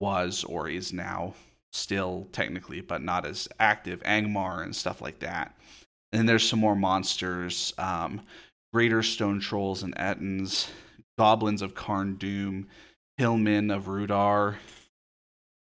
was 0.00 0.44
or 0.44 0.68
is 0.68 0.92
now 0.92 1.34
still 1.72 2.26
technically 2.32 2.80
but 2.80 3.02
not 3.02 3.24
as 3.24 3.48
active 3.60 4.00
angmar 4.02 4.62
and 4.62 4.74
stuff 4.74 5.00
like 5.00 5.20
that. 5.20 5.56
And 6.12 6.28
there's 6.28 6.48
some 6.48 6.58
more 6.58 6.74
monsters 6.74 7.72
um, 7.78 8.22
greater 8.72 9.02
stone 9.02 9.40
trolls 9.40 9.82
and 9.82 9.94
ettins 9.96 10.68
goblins 11.16 11.62
of 11.62 11.74
Carn 11.74 12.16
Dûm 12.16 12.66
hillmen 13.16 13.70
of 13.70 13.86
Rhudaur. 13.88 14.58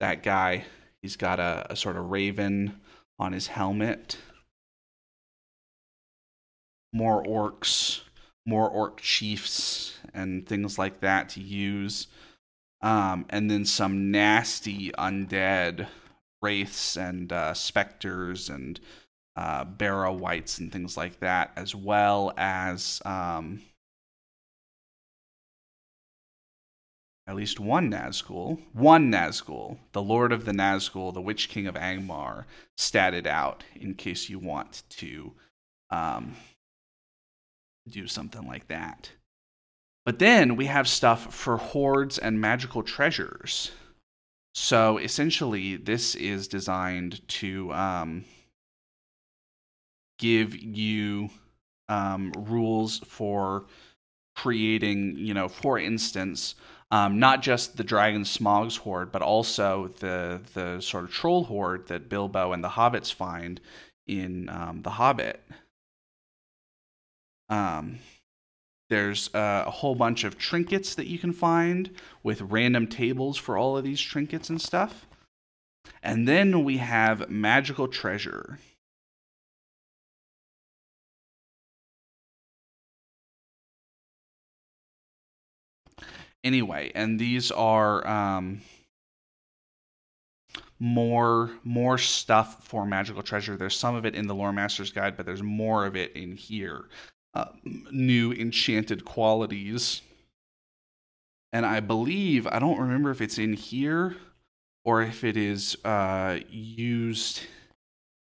That 0.01 0.23
guy 0.23 0.65
he's 1.03 1.17
got 1.17 1.41
a, 1.41 1.67
a 1.71 1.77
sort 1.77 1.97
of 1.97 2.11
raven 2.11 2.81
on 3.19 3.33
his 3.33 3.49
helmet. 3.49 4.19
More 6.93 7.23
orcs, 7.25 8.01
more 8.47 8.69
orc 8.69 9.01
chiefs, 9.01 9.99
and 10.15 10.47
things 10.47 10.79
like 10.79 11.01
that 11.01 11.29
to 11.31 11.41
use. 11.41 12.07
Um, 12.83 13.27
and 13.31 13.51
then 13.51 13.65
some 13.65 14.11
nasty 14.11 14.91
undead 14.93 15.89
wraiths 16.43 16.97
and 16.97 17.33
uh, 17.33 17.55
specters 17.55 18.49
and 18.49 18.79
uh, 19.35 19.65
barrow 19.65 20.13
wights 20.13 20.59
and 20.59 20.73
things 20.73 20.97
like 20.97 21.21
that, 21.21 21.53
as 21.57 21.75
well 21.75 22.33
as 22.37 23.03
um, 23.05 23.63
at 27.27 27.35
least 27.35 27.59
one 27.59 27.91
Nazgul, 27.91 28.61
one 28.73 29.11
Nazgul, 29.11 29.79
the 29.93 30.03
Lord 30.03 30.33
of 30.33 30.45
the 30.45 30.53
Nazgul, 30.53 31.13
the 31.13 31.21
Witch 31.21 31.49
King 31.49 31.67
of 31.67 31.75
Angmar, 31.75 32.45
statted 32.79 33.27
out 33.27 33.65
in 33.75 33.95
case 33.95 34.29
you 34.29 34.39
want 34.39 34.85
to 34.91 35.33
um, 35.91 36.37
do 37.89 38.07
something 38.07 38.47
like 38.47 38.69
that. 38.69 39.11
But 40.05 40.21
then 40.21 40.55
we 40.55 40.67
have 40.67 40.87
stuff 40.87 41.35
for 41.35 41.57
hoards 41.57 42.17
and 42.17 42.41
magical 42.41 42.85
treasures. 42.85 43.73
So 44.55 44.99
essentially, 44.99 45.77
this 45.77 46.15
is 46.15 46.47
designed 46.47 47.27
to 47.29 47.73
um, 47.73 48.25
give 50.19 50.57
you 50.57 51.29
um, 51.89 52.33
rules 52.37 52.99
for 53.01 53.67
creating, 54.47 55.17
you 55.19 55.35
know, 55.35 55.49
for 55.49 55.77
instance, 55.77 56.55
um, 56.93 57.19
not 57.19 57.43
just 57.43 57.77
the 57.77 57.83
dragon 57.83 58.25
Smaug's 58.25 58.77
hoard, 58.77 59.11
but 59.11 59.21
also 59.21 59.89
the 59.99 60.41
the 60.55 60.81
sort 60.81 61.03
of 61.03 61.11
troll 61.11 61.43
hoard 61.43 61.89
that 61.89 62.09
Bilbo 62.09 62.53
and 62.53 62.63
the 62.63 62.69
hobbits 62.69 63.13
find 63.13 63.61
in 64.07 64.49
um, 64.49 64.83
the 64.83 64.91
Hobbit. 64.91 65.43
Um, 67.49 67.99
there's 68.89 69.31
a 69.35 69.69
whole 69.69 69.97
bunch 69.97 70.23
of 70.23 70.39
trinkets 70.39 70.95
that 70.95 71.09
you 71.09 71.19
can 71.19 71.33
find 71.33 71.91
with 72.23 72.41
random 72.43 72.87
tables 72.87 73.37
for 73.37 73.59
all 73.59 73.77
of 73.77 73.83
these 73.83 74.01
trinkets 74.01 74.49
and 74.49 74.63
stuff. 74.63 75.07
And 76.05 76.29
then 76.29 76.63
we 76.63 76.77
have 76.77 77.29
magical 77.29 77.89
treasure. 77.89 78.61
Anyway, 86.47 86.93
and 86.95 87.19
these 87.19 87.51
are 87.51 88.07
um, 88.07 88.63
more 90.79 91.51
more 91.65 91.99
stuff 91.99 92.65
for 92.65 92.87
magical 92.87 93.23
treasure. 93.23 93.57
There's 93.57 93.77
some 93.77 93.95
of 93.95 94.07
it 94.07 94.15
in 94.15 94.27
the 94.27 94.35
Lore 94.35 94.53
Master's 94.53 94.93
Guide, 94.93 95.17
but 95.17 95.27
there's 95.27 95.43
more 95.43 95.85
of 95.85 95.97
it 95.97 96.13
in 96.13 96.37
here. 96.37 96.85
Uh, 97.35 97.47
new 97.91 98.33
enchanted 98.33 99.05
qualities, 99.05 100.01
and 101.53 101.67
I 101.67 101.81
believe 101.81 102.47
I 102.47 102.59
don't 102.59 102.79
remember 102.81 103.11
if 103.11 103.21
it's 103.21 103.39
in 103.39 103.53
here 103.53 104.17
or 104.85 105.03
if 105.03 105.25
it 105.25 105.37
is 105.37 105.77
uh, 105.85 106.39
used 106.49 107.43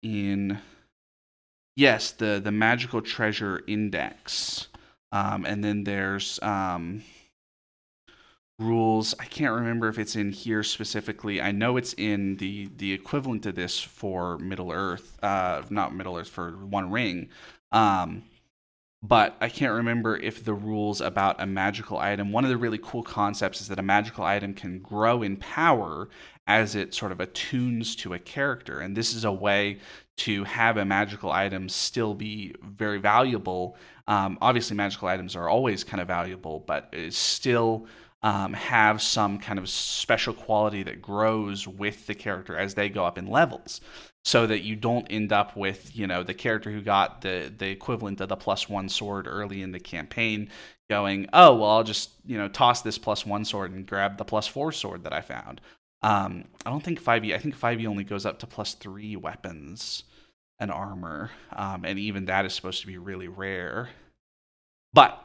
in 0.02 0.58
yes 1.76 2.12
the 2.12 2.40
the 2.42 2.50
magical 2.52 3.02
treasure 3.02 3.62
index, 3.66 4.68
um, 5.12 5.44
and 5.44 5.62
then 5.62 5.84
there's 5.84 6.40
um, 6.42 7.02
rules. 8.58 9.14
I 9.20 9.24
can't 9.24 9.54
remember 9.54 9.88
if 9.88 9.98
it's 9.98 10.16
in 10.16 10.32
here 10.32 10.62
specifically. 10.62 11.40
I 11.40 11.52
know 11.52 11.76
it's 11.76 11.94
in 11.94 12.36
the 12.36 12.68
the 12.76 12.92
equivalent 12.92 13.42
to 13.44 13.52
this 13.52 13.78
for 13.80 14.38
Middle 14.38 14.72
Earth, 14.72 15.18
uh, 15.22 15.62
not 15.70 15.94
Middle 15.94 16.16
Earth 16.16 16.28
for 16.28 16.50
One 16.50 16.90
Ring. 16.90 17.28
Um, 17.72 18.24
but 19.00 19.36
I 19.40 19.48
can't 19.48 19.74
remember 19.74 20.16
if 20.16 20.44
the 20.44 20.54
rules 20.54 21.00
about 21.00 21.40
a 21.40 21.46
magical 21.46 21.98
item. 21.98 22.32
One 22.32 22.44
of 22.44 22.50
the 22.50 22.56
really 22.56 22.80
cool 22.82 23.04
concepts 23.04 23.60
is 23.60 23.68
that 23.68 23.78
a 23.78 23.82
magical 23.82 24.24
item 24.24 24.54
can 24.54 24.80
grow 24.80 25.22
in 25.22 25.36
power 25.36 26.08
as 26.48 26.74
it 26.74 26.94
sort 26.94 27.12
of 27.12 27.20
attunes 27.20 27.94
to 27.96 28.14
a 28.14 28.18
character, 28.18 28.80
and 28.80 28.96
this 28.96 29.14
is 29.14 29.24
a 29.24 29.30
way 29.30 29.78
to 30.16 30.42
have 30.44 30.78
a 30.78 30.84
magical 30.84 31.30
item 31.30 31.68
still 31.68 32.12
be 32.12 32.54
very 32.60 32.98
valuable. 32.98 33.76
Um, 34.08 34.36
obviously, 34.40 34.76
magical 34.76 35.06
items 35.06 35.36
are 35.36 35.48
always 35.48 35.84
kind 35.84 36.00
of 36.00 36.08
valuable, 36.08 36.64
but 36.66 36.88
it's 36.92 37.16
still 37.16 37.86
um, 38.22 38.52
have 38.52 39.00
some 39.00 39.38
kind 39.38 39.58
of 39.58 39.68
special 39.68 40.34
quality 40.34 40.82
that 40.82 41.00
grows 41.00 41.68
with 41.68 42.06
the 42.06 42.14
character 42.14 42.56
as 42.56 42.74
they 42.74 42.88
go 42.88 43.04
up 43.04 43.16
in 43.18 43.28
levels 43.28 43.80
so 44.24 44.46
that 44.46 44.62
you 44.62 44.74
don't 44.74 45.06
end 45.10 45.32
up 45.32 45.56
with 45.56 45.96
you 45.96 46.06
know 46.06 46.22
the 46.22 46.34
character 46.34 46.70
who 46.70 46.82
got 46.82 47.20
the 47.20 47.52
the 47.56 47.68
equivalent 47.68 48.20
of 48.20 48.28
the 48.28 48.36
plus 48.36 48.68
one 48.68 48.88
sword 48.88 49.26
early 49.28 49.62
in 49.62 49.72
the 49.72 49.78
campaign 49.80 50.50
going 50.90 51.28
oh 51.32 51.54
well 51.54 51.70
i'll 51.70 51.84
just 51.84 52.10
you 52.26 52.36
know 52.36 52.48
toss 52.48 52.82
this 52.82 52.98
plus 52.98 53.24
one 53.24 53.44
sword 53.44 53.72
and 53.72 53.86
grab 53.86 54.18
the 54.18 54.24
plus 54.24 54.46
four 54.46 54.72
sword 54.72 55.04
that 55.04 55.12
i 55.12 55.20
found. 55.20 55.60
Um, 56.02 56.44
i 56.66 56.70
don't 56.70 56.82
think 56.82 57.02
5e 57.02 57.34
i 57.34 57.38
think 57.38 57.58
5e 57.58 57.86
only 57.86 58.04
goes 58.04 58.26
up 58.26 58.40
to 58.40 58.46
plus 58.46 58.74
three 58.74 59.16
weapons 59.16 60.04
and 60.58 60.70
armor 60.72 61.30
um, 61.52 61.84
and 61.84 61.98
even 61.98 62.24
that 62.26 62.44
is 62.44 62.52
supposed 62.52 62.80
to 62.80 62.86
be 62.86 62.98
really 62.98 63.28
rare. 63.28 63.90
But 64.92 65.22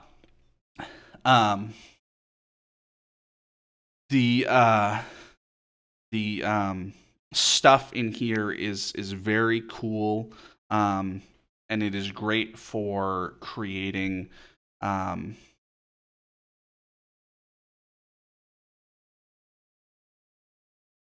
um 1.26 1.74
the 4.14 4.46
uh, 4.48 5.02
the 6.12 6.44
um, 6.44 6.94
stuff 7.34 7.92
in 7.94 8.12
here 8.12 8.52
is 8.52 8.92
is 8.92 9.12
very 9.12 9.64
cool, 9.68 10.32
um, 10.70 11.24
and 11.68 11.82
it 11.82 11.96
is 11.96 12.12
great 12.12 12.58
for 12.58 13.34
creating. 13.40 14.30
Um, 14.82 15.36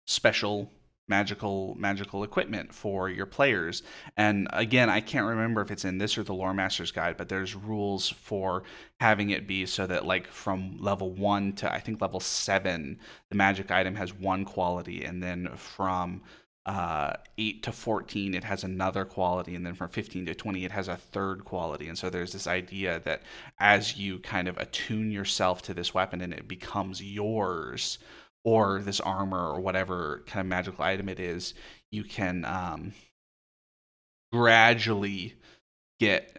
special 0.07 0.71
magical 1.11 1.75
magical 1.79 2.23
equipment 2.23 2.73
for 2.73 3.11
your 3.11 3.26
players. 3.26 3.83
And 4.17 4.49
again, 4.52 4.88
I 4.88 5.00
can't 5.00 5.26
remember 5.26 5.61
if 5.61 5.71
it's 5.71 5.85
in 5.85 5.99
this 5.99 6.17
or 6.17 6.23
the 6.23 6.33
Lore 6.33 6.55
Master's 6.55 6.93
Guide, 6.93 7.17
but 7.19 7.29
there's 7.29 7.55
rules 7.55 8.09
for 8.09 8.62
having 9.00 9.31
it 9.31 9.47
be 9.47 9.67
so 9.67 9.87
that 9.88 10.07
like 10.07 10.29
from 10.29 10.79
level 10.79 11.11
1 11.11 11.55
to 11.55 11.71
I 11.71 11.81
think 11.81 12.00
level 12.00 12.21
7, 12.21 12.99
the 13.29 13.37
magic 13.37 13.71
item 13.71 13.97
has 13.97 14.14
one 14.14 14.45
quality 14.47 15.05
and 15.05 15.23
then 15.23 15.50
from 15.57 16.23
uh, 16.67 17.14
8 17.38 17.62
to 17.64 17.73
14 17.73 18.35
it 18.35 18.45
has 18.45 18.64
another 18.64 19.05
quality 19.05 19.55
and 19.55 19.67
then 19.67 19.75
from 19.75 19.88
15 19.88 20.26
to 20.26 20.35
20 20.35 20.64
it 20.64 20.71
has 20.71 20.88
a 20.88 20.97
third 20.97 21.43
quality 21.45 21.88
and 21.88 21.97
so 21.97 22.11
there's 22.11 22.33
this 22.33 22.47
idea 22.47 23.00
that 23.00 23.23
as 23.59 23.97
you 23.97 24.19
kind 24.19 24.47
of 24.47 24.59
attune 24.59 25.11
yourself 25.11 25.62
to 25.62 25.73
this 25.73 25.95
weapon 25.95 26.21
and 26.21 26.35
it 26.35 26.47
becomes 26.47 27.02
yours 27.02 27.99
or 28.44 28.80
this 28.80 29.00
armor 29.00 29.49
or 29.49 29.61
whatever 29.61 30.23
kind 30.26 30.40
of 30.40 30.47
magical 30.47 30.85
item 30.85 31.09
it 31.09 31.20
is, 31.20 31.54
you 31.90 32.04
can 32.04 32.44
um, 32.44 32.92
gradually 34.32 35.35
get 35.99 36.37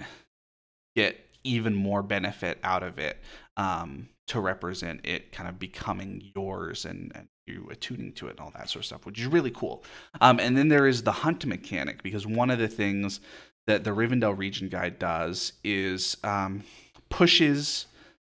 get 0.95 1.17
even 1.43 1.73
more 1.73 2.03
benefit 2.03 2.59
out 2.63 2.83
of 2.83 2.99
it 2.99 3.17
um, 3.57 4.09
to 4.27 4.39
represent 4.39 5.01
it 5.03 5.31
kind 5.31 5.49
of 5.49 5.57
becoming 5.59 6.31
yours 6.35 6.85
and, 6.85 7.11
and 7.15 7.27
you 7.47 7.67
attuning 7.71 8.13
to 8.13 8.27
it 8.27 8.31
and 8.31 8.39
all 8.39 8.51
that 8.55 8.69
sort 8.69 8.81
of 8.81 8.85
stuff, 8.85 9.05
which 9.05 9.19
is 9.19 9.27
really 9.27 9.51
cool. 9.51 9.83
Um, 10.19 10.39
and 10.39 10.55
then 10.57 10.67
there 10.67 10.87
is 10.87 11.03
the 11.03 11.11
hunt 11.11 11.45
mechanic 11.45 12.03
because 12.03 12.27
one 12.27 12.49
of 12.49 12.59
the 12.59 12.67
things 12.67 13.19
that 13.67 13.83
the 13.83 13.91
Rivendell 13.91 14.37
region 14.37 14.69
guide 14.69 14.99
does 14.99 15.53
is 15.63 16.17
um, 16.23 16.63
pushes 17.09 17.87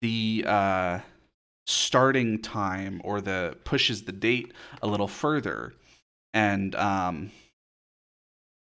the 0.01 0.44
uh, 0.48 1.00
starting 1.65 2.41
time 2.41 3.01
or 3.03 3.22
the 3.22 3.58
pushes 3.63 4.03
the 4.03 4.12
date 4.12 4.53
a 4.82 4.88
little 4.88 5.08
further. 5.08 5.74
And 6.34 6.74
um, 6.75 7.32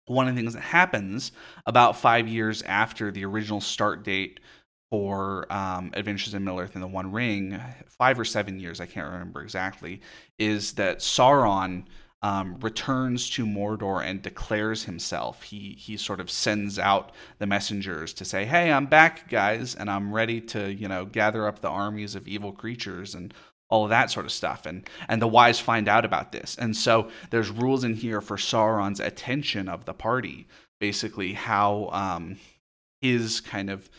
one 0.06 0.28
of 0.28 0.36
the 0.36 0.42
things 0.42 0.54
that 0.54 0.62
happens 0.62 1.32
about 1.66 1.98
five 1.98 2.28
years 2.28 2.62
after 2.64 3.12
the 3.12 3.26
original 3.26 3.62
start 3.62 4.04
date 4.04 4.40
for 4.90 5.46
um, 5.54 5.92
Adventures 5.94 6.34
in 6.34 6.44
Middle 6.44 6.60
Earth 6.60 6.74
and 6.74 6.84
the 6.84 6.88
One 6.88 7.12
Ring, 7.12 7.60
five 7.88 8.20
or 8.20 8.26
seven 8.26 8.60
years, 8.60 8.82
I 8.82 8.88
can't 8.88 9.12
remember 9.12 9.44
exactly, 9.44 10.02
is 10.40 10.74
that 10.74 11.00
Sauron 11.00 11.86
um, 12.22 12.58
returns 12.60 13.30
to 13.32 13.46
Mordor 13.46 14.04
and 14.04 14.22
declares 14.22 14.84
himself. 14.84 15.44
He 15.44 15.76
he 15.80 15.96
sort 15.96 16.20
of 16.20 16.30
sends 16.30 16.78
out 16.78 17.12
the 17.38 17.48
messengers 17.48 18.14
to 18.16 18.26
say, 18.26 18.46
"Hey, 18.46 18.72
I'm 18.72 18.88
back, 18.88 19.30
guys, 19.30 19.76
and 19.76 19.90
I'm 19.90 20.14
ready 20.14 20.42
to 20.42 20.74
you 20.74 20.88
know 20.88 21.06
gather 21.06 21.48
up 21.48 21.60
the 21.62 21.70
armies 21.70 22.16
of 22.16 22.28
evil 22.28 22.52
creatures 22.52 23.16
and 23.16 23.34
all 23.70 23.84
of 23.86 23.90
that 23.92 24.12
sort 24.12 24.26
of 24.26 24.32
stuff." 24.34 24.66
And 24.66 24.88
and 25.08 25.22
the 25.22 25.28
wise 25.28 25.60
find 25.60 25.88
out 25.88 26.04
about 26.04 26.32
this, 26.34 26.58
and 26.58 26.76
so 26.76 27.10
there's 27.30 27.50
rules 27.50 27.84
in 27.86 27.96
here 27.96 28.22
for 28.22 28.36
Sauron's 28.38 29.00
attention 29.00 29.70
of 29.70 29.86
the 29.86 29.94
party, 29.94 30.48
basically 30.80 31.34
how 31.34 31.90
um, 31.94 32.38
his 33.02 33.40
kind 33.40 33.70
of 33.70 33.90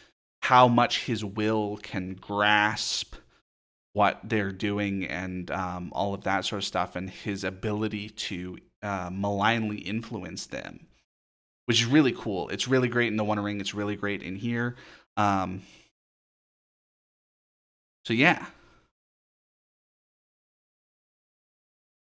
how 0.43 0.69
much 0.69 1.05
his 1.05 1.25
will 1.25 1.79
can 1.83 2.15
grasp 2.15 3.15
what 3.92 4.20
they're 4.23 4.52
doing 4.52 5.04
and 5.04 5.50
um, 5.50 5.90
all 5.94 6.14
of 6.14 6.25
that 6.25 6.44
sort 6.44 6.62
of 6.62 6.66
stuff, 6.66 6.97
and 6.97 7.11
his 7.11 7.44
ability 7.44 8.11
to 8.11 8.59
uh, 8.82 9.11
malignly 9.12 9.78
influence 9.78 10.47
them, 10.47 10.87
which 11.66 11.80
is 11.80 11.87
really 11.87 12.12
cool. 12.12 12.49
It's 12.49 12.68
really 12.68 12.88
great 12.88 13.09
in 13.09 13.16
the 13.16 13.25
One 13.25 13.40
Ring. 13.40 13.61
It's 13.61 13.75
really 13.75 13.97
great 13.97 14.23
in 14.23 14.37
here. 14.37 14.76
Um, 15.16 15.62
so 18.04 18.14
yeah, 18.14 18.47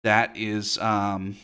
that 0.04 0.36
is 0.38 0.78
um, 0.78 1.36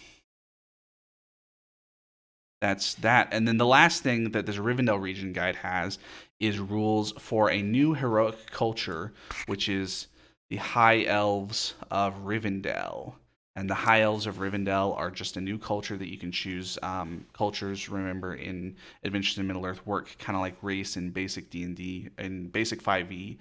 that's 2.61 2.93
that. 2.95 3.29
And 3.31 3.47
then 3.47 3.57
the 3.57 3.65
last 3.65 4.03
thing 4.03 4.31
that 4.31 4.45
this 4.45 4.57
Rivendell 4.57 5.01
region 5.01 5.33
guide 5.33 5.57
has 5.57 5.99
is 6.39 6.59
rules 6.59 7.11
for 7.19 7.51
a 7.51 7.61
new 7.61 7.93
heroic 7.93 8.49
culture, 8.51 9.13
which 9.47 9.67
is 9.67 10.07
the 10.51 10.57
High 10.57 11.05
Elves 11.05 11.75
of 11.89 12.13
Rivendell. 12.25 13.13
And 13.55 13.69
the 13.69 13.73
High 13.73 14.01
Elves 14.01 14.27
of 14.27 14.35
Rivendell 14.39 14.97
are 14.97 15.09
just 15.09 15.37
a 15.37 15.41
new 15.41 15.57
culture 15.57 15.95
that 15.95 16.09
you 16.09 16.17
can 16.17 16.31
choose. 16.31 16.77
Um, 16.83 17.25
cultures, 17.31 17.87
remember, 17.87 18.35
in 18.35 18.75
Adventures 19.05 19.37
in 19.37 19.47
Middle 19.47 19.65
Earth 19.65 19.85
work 19.87 20.13
kind 20.19 20.35
of 20.35 20.41
like 20.41 20.57
race 20.61 20.97
in 20.97 21.09
basic 21.09 21.49
D 21.49 21.63
and 21.63 21.75
D 21.75 22.09
and 22.17 22.51
basic 22.51 22.81
Five 22.81 23.09
E. 23.13 23.37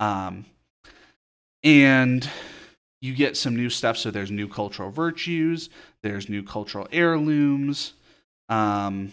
Um, 0.00 0.46
and 1.62 2.28
you 3.02 3.14
get 3.14 3.36
some 3.36 3.54
new 3.54 3.68
stuff. 3.68 3.98
So 3.98 4.10
there's 4.10 4.30
new 4.30 4.48
cultural 4.48 4.90
virtues, 4.90 5.68
there's 6.02 6.30
new 6.30 6.42
cultural 6.42 6.88
heirlooms, 6.90 7.92
um, 8.48 9.12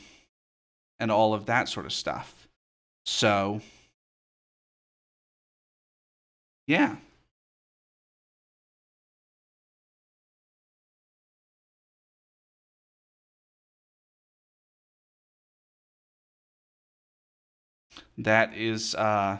and 1.02 1.12
all 1.12 1.34
of 1.34 1.47
that 1.47 1.67
sort 1.67 1.86
of 1.86 1.91
stuff. 1.91 2.47
So, 3.06 3.60
yeah, 6.65 6.95
that 18.17 18.54
is 18.56 18.95
uh, 18.95 19.38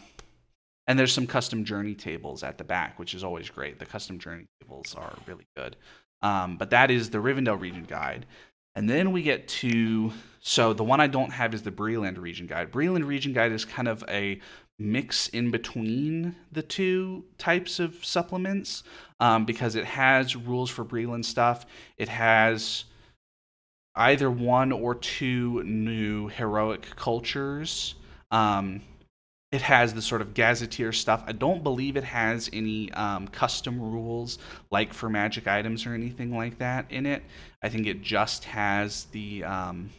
and 0.88 0.98
there's 0.98 1.14
some 1.14 1.28
custom 1.28 1.64
journey 1.64 1.96
tables 1.96 2.44
at 2.44 2.58
the 2.58 2.64
back 2.64 3.00
which 3.00 3.14
is 3.14 3.24
always 3.24 3.50
great. 3.50 3.80
The 3.80 3.86
custom 3.86 4.20
journey 4.20 4.46
tables 4.62 4.96
are 4.96 5.14
really 5.28 5.48
good. 5.56 5.76
Um, 6.22 6.58
but 6.58 6.70
that 6.70 6.92
is 6.92 7.10
the 7.10 7.18
rivendell 7.18 7.60
region 7.60 7.86
guide. 7.86 8.26
And 8.76 8.90
then 8.90 9.12
we 9.12 9.22
get 9.22 9.48
to 9.48 10.12
so 10.40 10.74
the 10.74 10.84
one 10.84 11.00
i 11.00 11.08
don't 11.08 11.32
have 11.32 11.54
is 11.54 11.62
the 11.62 11.72
Bree-land 11.72 12.18
region 12.18 12.48
guide. 12.48 12.72
Bree-land 12.72 13.06
region 13.06 13.34
guide 13.34 13.52
is 13.52 13.66
kind 13.66 13.88
of 13.88 14.04
a 14.08 14.40
mix 14.80 15.28
in 15.30 15.52
between 15.52 16.36
the 16.52 16.64
two 16.64 17.24
types 17.38 17.80
of 17.80 18.04
supplements 18.04 18.84
um, 19.20 19.46
because 19.46 19.76
it 19.76 19.86
has 19.86 20.36
rules 20.36 20.70
for 20.70 20.84
Bree-land 20.84 21.26
stuff. 21.26 21.66
It 21.98 22.10
has 22.10 22.86
either 23.96 24.32
one 24.32 24.72
or 24.72 24.96
two 24.96 25.64
new 25.64 26.28
heroic 26.30 26.96
cultures 26.96 27.96
um, 28.32 28.82
it 29.52 29.62
has 29.62 29.94
the 29.94 30.02
sort 30.02 30.22
of 30.22 30.34
gazetteer 30.34 30.94
stuff. 30.94 31.24
I 31.28 31.34
don't 31.34 31.62
believe 31.62 31.98
it 31.98 32.06
has 32.06 32.50
any 32.54 32.92
um, 32.94 33.28
custom 33.28 33.82
rules 33.82 34.40
like 34.72 34.94
for 34.94 35.10
magic 35.10 35.46
items 35.46 35.86
or 35.86 35.94
anything 35.94 36.36
like 36.36 36.58
that 36.60 36.86
in 36.90 37.06
it. 37.06 37.22
I 37.62 37.68
think 37.68 37.86
it 37.86 38.02
just 38.02 38.46
has 38.46 39.06
the 39.12 39.44
um, 39.44 39.90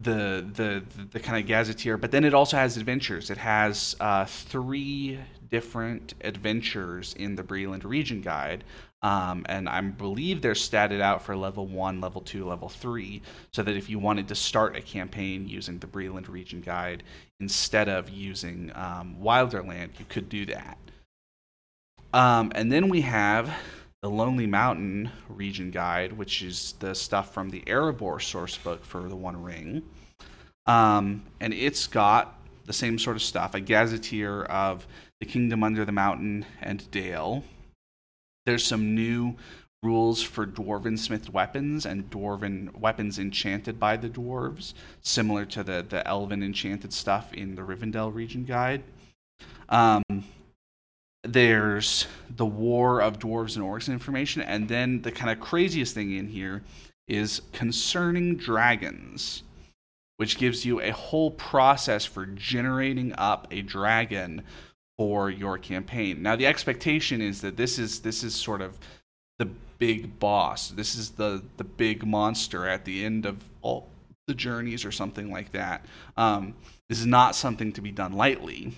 the 0.00 0.44
the 0.54 0.82
the 1.12 1.20
kind 1.20 1.38
of 1.40 1.46
gazetteer. 1.46 1.96
But 1.96 2.10
then 2.10 2.24
it 2.24 2.34
also 2.34 2.56
has 2.56 2.76
adventures. 2.76 3.30
It 3.30 3.38
has 3.38 3.94
uh, 4.00 4.24
three 4.24 5.20
different 5.50 6.14
adventures 6.22 7.14
in 7.14 7.36
the 7.36 7.42
Bree-land 7.42 7.84
region 7.84 8.22
guide. 8.22 8.64
Um, 9.02 9.46
and 9.48 9.68
I 9.68 9.80
believe 9.80 10.42
they're 10.42 10.52
statted 10.52 11.00
out 11.00 11.22
for 11.22 11.34
level 11.34 11.66
one, 11.66 12.00
level 12.00 12.20
two, 12.20 12.46
level 12.46 12.68
three, 12.68 13.22
so 13.52 13.62
that 13.62 13.76
if 13.76 13.88
you 13.88 13.98
wanted 13.98 14.28
to 14.28 14.34
start 14.34 14.76
a 14.76 14.82
campaign 14.82 15.48
using 15.48 15.78
the 15.78 15.86
Bree-land 15.86 16.28
region 16.28 16.60
guide 16.60 17.02
instead 17.40 17.88
of 17.88 18.10
using 18.10 18.70
um, 18.74 19.16
Wilderland, 19.20 19.98
you 19.98 20.04
could 20.08 20.28
do 20.28 20.44
that. 20.46 20.76
Um, 22.12 22.52
and 22.54 22.70
then 22.70 22.88
we 22.88 23.00
have 23.02 23.50
the 24.02 24.10
Lonely 24.10 24.46
Mountain 24.46 25.10
region 25.28 25.70
guide, 25.70 26.12
which 26.12 26.42
is 26.42 26.74
the 26.80 26.94
stuff 26.94 27.32
from 27.32 27.50
the 27.50 27.60
Erebor 27.62 28.20
source 28.20 28.58
book 28.58 28.84
for 28.84 29.08
the 29.08 29.16
One 29.16 29.42
Ring. 29.42 29.82
Um, 30.66 31.24
and 31.40 31.54
it's 31.54 31.86
got 31.86 32.38
the 32.66 32.72
same 32.72 32.98
sort 32.98 33.16
of 33.16 33.22
stuff 33.22 33.54
a 33.54 33.60
gazetteer 33.60 34.42
of 34.44 34.86
the 35.20 35.26
Kingdom 35.26 35.62
Under 35.62 35.84
the 35.84 35.92
Mountain 35.92 36.44
and 36.60 36.90
Dale 36.90 37.44
there's 38.46 38.64
some 38.64 38.94
new 38.94 39.36
rules 39.82 40.22
for 40.22 40.46
dwarven 40.46 40.98
smith 40.98 41.32
weapons 41.32 41.86
and 41.86 42.10
dwarven 42.10 42.74
weapons 42.76 43.18
enchanted 43.18 43.80
by 43.80 43.96
the 43.96 44.08
dwarves, 44.08 44.74
similar 45.00 45.46
to 45.46 45.62
the, 45.62 45.84
the 45.88 46.06
elven 46.06 46.42
enchanted 46.42 46.92
stuff 46.92 47.32
in 47.32 47.54
the 47.54 47.62
Rivendell 47.62 48.14
region 48.14 48.44
guide. 48.44 48.82
Um, 49.70 50.02
there's 51.22 52.06
the 52.36 52.46
war 52.46 53.00
of 53.00 53.18
dwarves 53.18 53.56
and 53.56 53.64
orcs 53.64 53.90
information, 53.90 54.42
and 54.42 54.68
then 54.68 55.02
the 55.02 55.12
kind 55.12 55.30
of 55.30 55.40
craziest 55.40 55.94
thing 55.94 56.12
in 56.12 56.28
here 56.28 56.62
is 57.08 57.42
concerning 57.52 58.36
dragons, 58.36 59.42
which 60.16 60.38
gives 60.38 60.64
you 60.64 60.80
a 60.80 60.90
whole 60.90 61.30
process 61.32 62.04
for 62.04 62.26
generating 62.26 63.14
up 63.16 63.48
a 63.50 63.62
dragon 63.62 64.42
for 65.00 65.30
your 65.30 65.56
campaign. 65.56 66.22
Now 66.22 66.36
the 66.36 66.46
expectation 66.46 67.22
is 67.22 67.40
that 67.40 67.56
this 67.56 67.78
is 67.78 68.00
this 68.00 68.22
is 68.22 68.34
sort 68.34 68.60
of 68.60 68.76
the 69.38 69.46
big 69.78 70.18
boss. 70.18 70.68
This 70.68 70.94
is 70.94 71.12
the 71.12 71.42
the 71.56 71.64
big 71.64 72.06
monster 72.06 72.68
at 72.68 72.84
the 72.84 73.02
end 73.06 73.24
of 73.24 73.42
all 73.62 73.88
the 74.26 74.34
journeys 74.34 74.84
or 74.84 74.92
something 74.92 75.32
like 75.32 75.52
that. 75.52 75.86
Um, 76.18 76.54
this 76.90 77.00
is 77.00 77.06
not 77.06 77.34
something 77.34 77.72
to 77.72 77.80
be 77.80 77.90
done 77.90 78.12
lightly. 78.12 78.74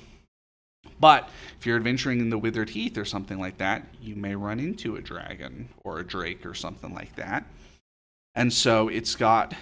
But 1.00 1.28
if 1.58 1.66
you're 1.66 1.76
adventuring 1.76 2.20
in 2.20 2.30
the 2.30 2.38
Withered 2.38 2.70
Heath 2.70 2.96
or 2.96 3.04
something 3.04 3.40
like 3.40 3.58
that, 3.58 3.85
you 4.00 4.14
may 4.14 4.37
run 4.37 4.61
into 4.61 4.94
a 4.94 5.02
dragon 5.02 5.70
or 5.82 5.98
a 5.98 6.06
drake 6.06 6.46
or 6.46 6.54
something 6.54 6.94
like 6.94 7.16
that. 7.16 7.44
And 8.37 8.52
so 8.52 8.87
it's 8.87 9.16
got 9.16 9.56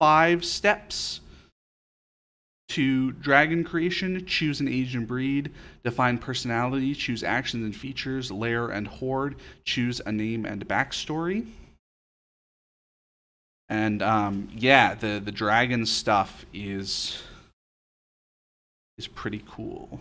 five 0.00 0.42
steps 0.42 1.20
to 2.68 3.12
dragon 3.12 3.62
creation 3.62 4.24
choose 4.26 4.60
an 4.60 4.68
age 4.68 4.94
and 4.94 5.06
breed 5.06 5.52
define 5.84 6.18
personality 6.18 6.94
choose 6.94 7.22
actions 7.22 7.64
and 7.64 7.76
features 7.76 8.30
lair 8.30 8.68
and 8.68 8.88
hoard 8.88 9.36
choose 9.64 10.00
a 10.04 10.12
name 10.12 10.44
and 10.44 10.66
backstory. 10.66 11.46
And 13.68 14.02
um, 14.02 14.48
yeah 14.54 14.94
the 14.94 15.20
the 15.24 15.32
dragon 15.32 15.86
stuff 15.86 16.44
is 16.52 17.22
is 18.98 19.06
pretty 19.06 19.44
cool 19.48 20.00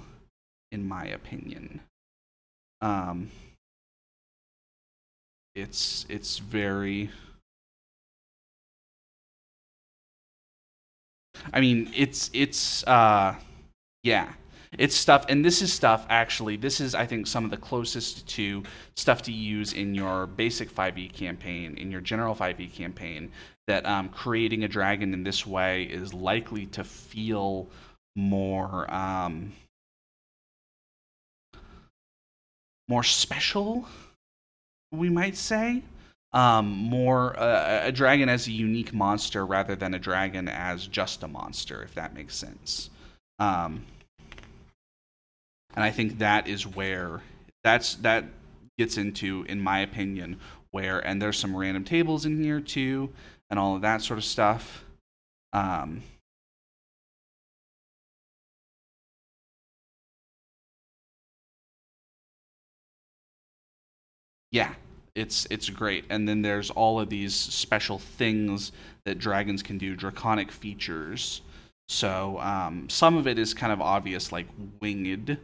in 0.71 0.87
my 0.87 1.05
opinion. 1.05 1.81
Um 2.81 3.31
it's 5.55 6.05
it's 6.09 6.39
very 6.39 7.11
I 11.53 11.61
mean, 11.61 11.91
it's 11.95 12.29
it's 12.33 12.83
uh 12.85 13.35
yeah. 14.03 14.33
It's 14.77 14.95
stuff 14.95 15.25
and 15.29 15.43
this 15.43 15.61
is 15.61 15.71
stuff 15.71 16.05
actually. 16.09 16.57
This 16.57 16.81
is 16.81 16.95
I 16.95 17.05
think 17.05 17.27
some 17.27 17.45
of 17.45 17.51
the 17.51 17.57
closest 17.57 18.27
to 18.29 18.63
stuff 18.95 19.21
to 19.23 19.31
use 19.31 19.73
in 19.73 19.95
your 19.95 20.27
basic 20.27 20.69
5e 20.69 21.13
campaign, 21.13 21.77
in 21.77 21.91
your 21.91 22.01
general 22.01 22.35
5e 22.35 22.73
campaign 22.73 23.31
that 23.67 23.85
um, 23.85 24.09
creating 24.09 24.63
a 24.63 24.67
dragon 24.67 25.13
in 25.13 25.23
this 25.23 25.45
way 25.45 25.83
is 25.83 26.13
likely 26.13 26.65
to 26.67 26.83
feel 26.83 27.67
more 28.15 28.93
um, 28.93 29.53
more 32.87 33.03
special, 33.03 33.87
we 34.91 35.09
might 35.09 35.35
say 35.35 35.83
um, 36.35 36.67
more 36.67 37.39
uh, 37.39 37.79
a 37.85 37.91
dragon 37.93 38.27
as 38.27 38.47
a 38.47 38.51
unique 38.51 38.93
monster 38.93 39.45
rather 39.45 39.73
than 39.73 39.93
a 39.93 39.99
dragon 39.99 40.49
as 40.49 40.85
just 40.85 41.23
a 41.23 41.27
monster, 41.29 41.81
if 41.81 41.95
that 41.95 42.13
makes 42.13 42.35
sense. 42.35 42.89
Um, 43.39 43.85
and 45.73 45.83
I 45.83 45.91
think 45.91 46.19
that 46.19 46.47
is 46.47 46.67
where 46.67 47.21
that's 47.63 47.95
that 47.95 48.25
gets 48.77 48.97
into, 48.97 49.45
in 49.47 49.61
my 49.61 49.79
opinion, 49.79 50.39
where 50.71 50.99
and 50.99 51.21
there's 51.21 51.39
some 51.39 51.55
random 51.55 51.85
tables 51.85 52.25
in 52.25 52.43
here 52.43 52.59
too, 52.59 53.13
and 53.49 53.57
all 53.57 53.77
of 53.77 53.81
that 53.83 54.01
sort 54.01 54.17
of 54.17 54.25
stuff. 54.25 54.83
Um, 55.53 56.03
yeah, 64.51 64.73
it's 65.15 65.47
it's 65.49 65.69
great. 65.69 66.05
And 66.09 66.27
then 66.27 66.41
there's 66.41 66.69
all 66.69 66.99
of 66.99 67.09
these 67.09 67.33
special 67.33 67.99
things 67.99 68.71
that 69.05 69.17
dragons 69.17 69.63
can 69.63 69.77
do, 69.77 69.95
draconic 69.95 70.51
features. 70.51 71.41
So 71.87 72.39
um, 72.39 72.89
some 72.89 73.15
of 73.15 73.27
it 73.27 73.39
is 73.39 73.53
kind 73.53 73.71
of 73.71 73.79
obvious, 73.79 74.31
like 74.31 74.47
winged, 74.81 75.37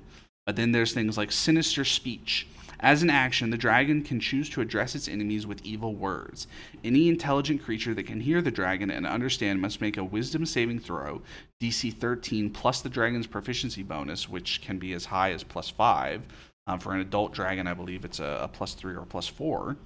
but 0.46 0.56
then 0.56 0.72
there's 0.72 0.94
things 0.94 1.18
like 1.18 1.32
sinister 1.32 1.86
speech. 1.86 2.48
As 2.84 3.04
an 3.04 3.12
action, 3.12 3.52
the 3.52 3.58
dragon 3.58 4.02
can 4.02 4.20
choose 4.20 4.50
to 4.50 4.62
address 4.62 4.96
its 4.96 5.08
enemies 5.08 5.46
with 5.46 5.64
evil 5.64 5.94
words. 5.94 6.48
Any 6.84 7.10
intelligent 7.10 7.64
creature 7.64 7.94
that 7.94 8.08
can 8.08 8.20
hear 8.20 8.42
the 8.42 8.50
dragon 8.50 8.90
and 8.90 9.06
understand 9.06 9.62
must 9.62 9.82
make 9.82 9.98
a 9.98 10.04
wisdom 10.04 10.48
saving 10.48 10.80
throw, 10.80 11.22
DC 11.62 11.94
13 11.94 12.50
plus 12.50 12.82
the 12.82 12.90
dragon's 12.90 13.28
proficiency 13.28 13.84
bonus, 13.84 14.28
which 14.28 14.62
can 14.62 14.80
be 14.80 14.94
as 14.94 15.06
high 15.06 15.32
as 15.32 15.44
plus 15.44 15.70
5, 15.70 16.24
um, 16.68 16.80
for 16.80 16.94
an 16.94 17.02
adult 17.02 17.34
dragon, 17.34 17.68
I 17.68 17.74
believe 17.74 18.06
it's 18.06 18.20
a, 18.20 18.40
a 18.44 18.48
plus 18.48 18.74
three 18.74 18.96
or 18.96 19.06
plus 19.06 19.28
four. 19.28 19.78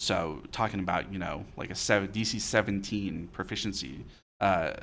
So 0.00 0.42
talking 0.52 0.80
about 0.80 1.12
you 1.12 1.18
know 1.18 1.44
like 1.56 1.70
a 1.70 1.74
seven, 1.74 2.08
DC 2.08 2.40
17 2.40 3.28
proficiency 3.32 4.04
uh, 4.40 4.74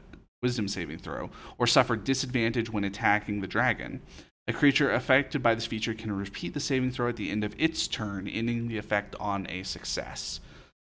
wisdom 0.41 0.67
saving 0.67 0.99
throw, 0.99 1.29
or 1.57 1.67
suffer 1.67 1.95
disadvantage 1.95 2.69
when 2.69 2.83
attacking 2.83 3.41
the 3.41 3.47
dragon. 3.47 4.01
A 4.47 4.53
creature 4.53 4.91
affected 4.91 5.43
by 5.43 5.53
this 5.53 5.67
feature 5.67 5.93
can 5.93 6.11
repeat 6.11 6.53
the 6.53 6.59
saving 6.59 6.91
throw 6.91 7.09
at 7.09 7.15
the 7.15 7.29
end 7.29 7.43
of 7.43 7.53
its 7.59 7.87
turn, 7.87 8.27
ending 8.27 8.67
the 8.67 8.77
effect 8.77 9.15
on 9.19 9.45
a 9.49 9.63
success. 9.63 10.39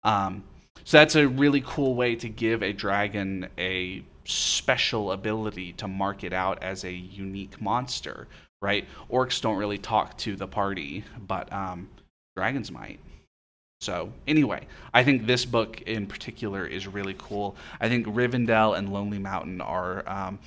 Um, 0.03 0.43
so 0.83 0.97
that's 0.97 1.15
a 1.15 1.27
really 1.27 1.63
cool 1.65 1.95
way 1.95 2.15
to 2.15 2.29
give 2.29 2.61
a 2.61 2.73
dragon 2.73 3.47
a 3.57 4.03
special 4.25 5.13
ability 5.13 5.73
to 5.73 5.87
mark 5.87 6.23
it 6.23 6.33
out 6.33 6.61
as 6.61 6.83
a 6.83 6.91
unique 6.91 7.61
monster 7.61 8.27
right? 8.61 8.85
Orcs 9.09 9.41
don't 9.41 9.57
really 9.57 9.77
talk 9.77 10.17
to 10.19 10.35
the 10.35 10.47
party, 10.47 11.03
but 11.27 11.51
um, 11.53 11.89
dragons 12.35 12.71
might. 12.71 12.99
So, 13.79 14.11
anyway, 14.27 14.65
I 14.93 15.03
think 15.03 15.27
this 15.27 15.45
book 15.45 15.81
in 15.81 16.07
particular 16.07 16.65
is 16.65 16.87
really 16.87 17.15
cool. 17.17 17.55
I 17.79 17.87
think 17.87 18.07
Rivendell 18.07 18.75
and 18.77 18.91
Lonely 18.91 19.19
Mountain 19.19 19.61
are 19.61 20.07
um, 20.09 20.39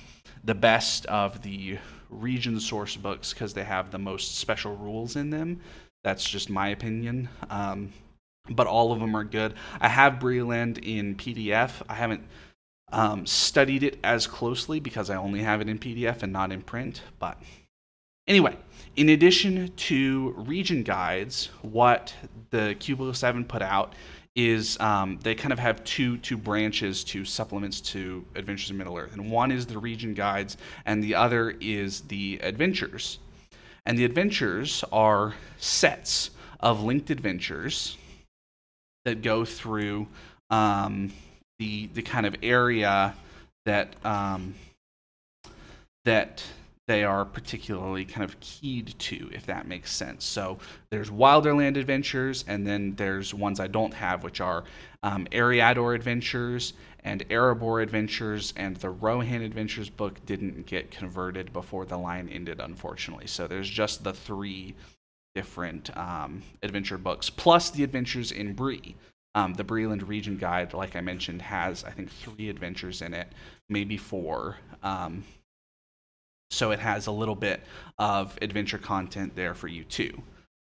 the 0.43 0.55
best 0.55 1.05
of 1.05 1.41
the 1.41 1.77
region 2.09 2.59
source 2.59 2.97
books 2.97 3.33
because 3.33 3.53
they 3.53 3.63
have 3.63 3.89
the 3.89 3.99
most 3.99 4.37
special 4.37 4.75
rules 4.75 5.15
in 5.15 5.29
them. 5.29 5.61
That's 6.03 6.29
just 6.29 6.49
my 6.49 6.69
opinion. 6.69 7.29
Um, 7.49 7.93
but 8.49 8.67
all 8.67 8.91
of 8.91 8.99
them 8.99 9.15
are 9.15 9.23
good. 9.23 9.53
I 9.79 9.87
have 9.87 10.19
Bree-land 10.19 10.79
in 10.79 11.15
PDF. 11.15 11.81
I 11.87 11.93
haven't 11.93 12.23
um, 12.91 13.25
studied 13.25 13.83
it 13.83 13.97
as 14.03 14.27
closely 14.27 14.79
because 14.79 15.09
I 15.09 15.15
only 15.15 15.41
have 15.41 15.61
it 15.61 15.69
in 15.69 15.79
PDF 15.79 16.23
and 16.23 16.33
not 16.33 16.51
in 16.51 16.61
print, 16.61 17.01
but 17.19 17.41
Anyway, 18.27 18.55
in 18.95 19.09
addition 19.09 19.71
to 19.75 20.33
region 20.37 20.83
guides, 20.83 21.49
what 21.61 22.13
the 22.49 22.75
Cubicle 22.79 23.13
7 23.13 23.45
put 23.45 23.61
out 23.61 23.93
is 24.35 24.79
um, 24.79 25.19
they 25.23 25.35
kind 25.35 25.51
of 25.51 25.59
have 25.59 25.83
two 25.83 26.17
two 26.17 26.37
branches 26.37 27.03
to 27.03 27.25
supplements 27.25 27.81
to 27.81 28.25
Adventures 28.35 28.69
in 28.69 28.77
Middle 28.77 28.97
Earth, 28.97 29.13
and 29.13 29.29
one 29.29 29.51
is 29.51 29.65
the 29.65 29.77
region 29.77 30.13
guides, 30.13 30.57
and 30.85 31.03
the 31.03 31.15
other 31.15 31.53
is 31.59 32.01
the 32.01 32.39
adventures. 32.41 33.19
And 33.85 33.97
the 33.97 34.05
adventures 34.05 34.85
are 34.91 35.33
sets 35.57 36.29
of 36.59 36.83
linked 36.83 37.09
adventures 37.09 37.97
that 39.03 39.21
go 39.21 39.43
through 39.43 40.07
um, 40.49 41.11
the 41.59 41.87
the 41.87 42.01
kind 42.01 42.25
of 42.25 42.35
area 42.41 43.15
that 43.65 43.95
um, 44.05 44.55
that 46.05 46.43
they 46.87 47.03
are 47.03 47.23
particularly 47.23 48.05
kind 48.05 48.23
of 48.23 48.39
keyed 48.39 48.95
to, 48.99 49.29
if 49.31 49.45
that 49.45 49.67
makes 49.67 49.91
sense. 49.91 50.25
So 50.25 50.57
there's 50.89 51.09
Wilderland 51.09 51.77
Adventures, 51.77 52.43
and 52.47 52.65
then 52.65 52.95
there's 52.95 53.33
ones 53.33 53.59
I 53.59 53.67
don't 53.67 53.93
have, 53.93 54.23
which 54.23 54.41
are 54.41 54.63
um, 55.03 55.25
Eriador 55.31 55.95
Adventures 55.95 56.73
and 57.03 57.27
Erebor 57.29 57.81
Adventures, 57.81 58.53
and 58.57 58.75
the 58.77 58.89
Rohan 58.89 59.41
Adventures 59.41 59.89
book 59.89 60.23
didn't 60.25 60.65
get 60.65 60.91
converted 60.91 61.53
before 61.53 61.85
the 61.85 61.97
line 61.97 62.29
ended, 62.29 62.59
unfortunately. 62.59 63.27
So 63.27 63.47
there's 63.47 63.69
just 63.69 64.03
the 64.03 64.13
three 64.13 64.75
different 65.33 65.95
um, 65.97 66.43
adventure 66.61 66.97
books, 66.97 67.29
plus 67.29 67.69
the 67.69 67.83
adventures 67.83 68.31
in 68.31 68.53
Bree. 68.53 68.95
Um, 69.33 69.53
the 69.53 69.63
Breeland 69.63 70.05
Region 70.07 70.37
Guide, 70.37 70.73
like 70.73 70.97
I 70.97 71.01
mentioned, 71.01 71.41
has 71.41 71.85
I 71.85 71.91
think 71.91 72.11
three 72.11 72.49
adventures 72.49 73.01
in 73.01 73.13
it, 73.13 73.27
maybe 73.69 73.95
four. 73.95 74.57
Um, 74.83 75.23
so 76.51 76.71
it 76.71 76.79
has 76.79 77.07
a 77.07 77.11
little 77.11 77.35
bit 77.35 77.61
of 77.97 78.37
adventure 78.41 78.77
content 78.77 79.35
there 79.35 79.53
for 79.53 79.67
you 79.67 79.83
too. 79.83 80.21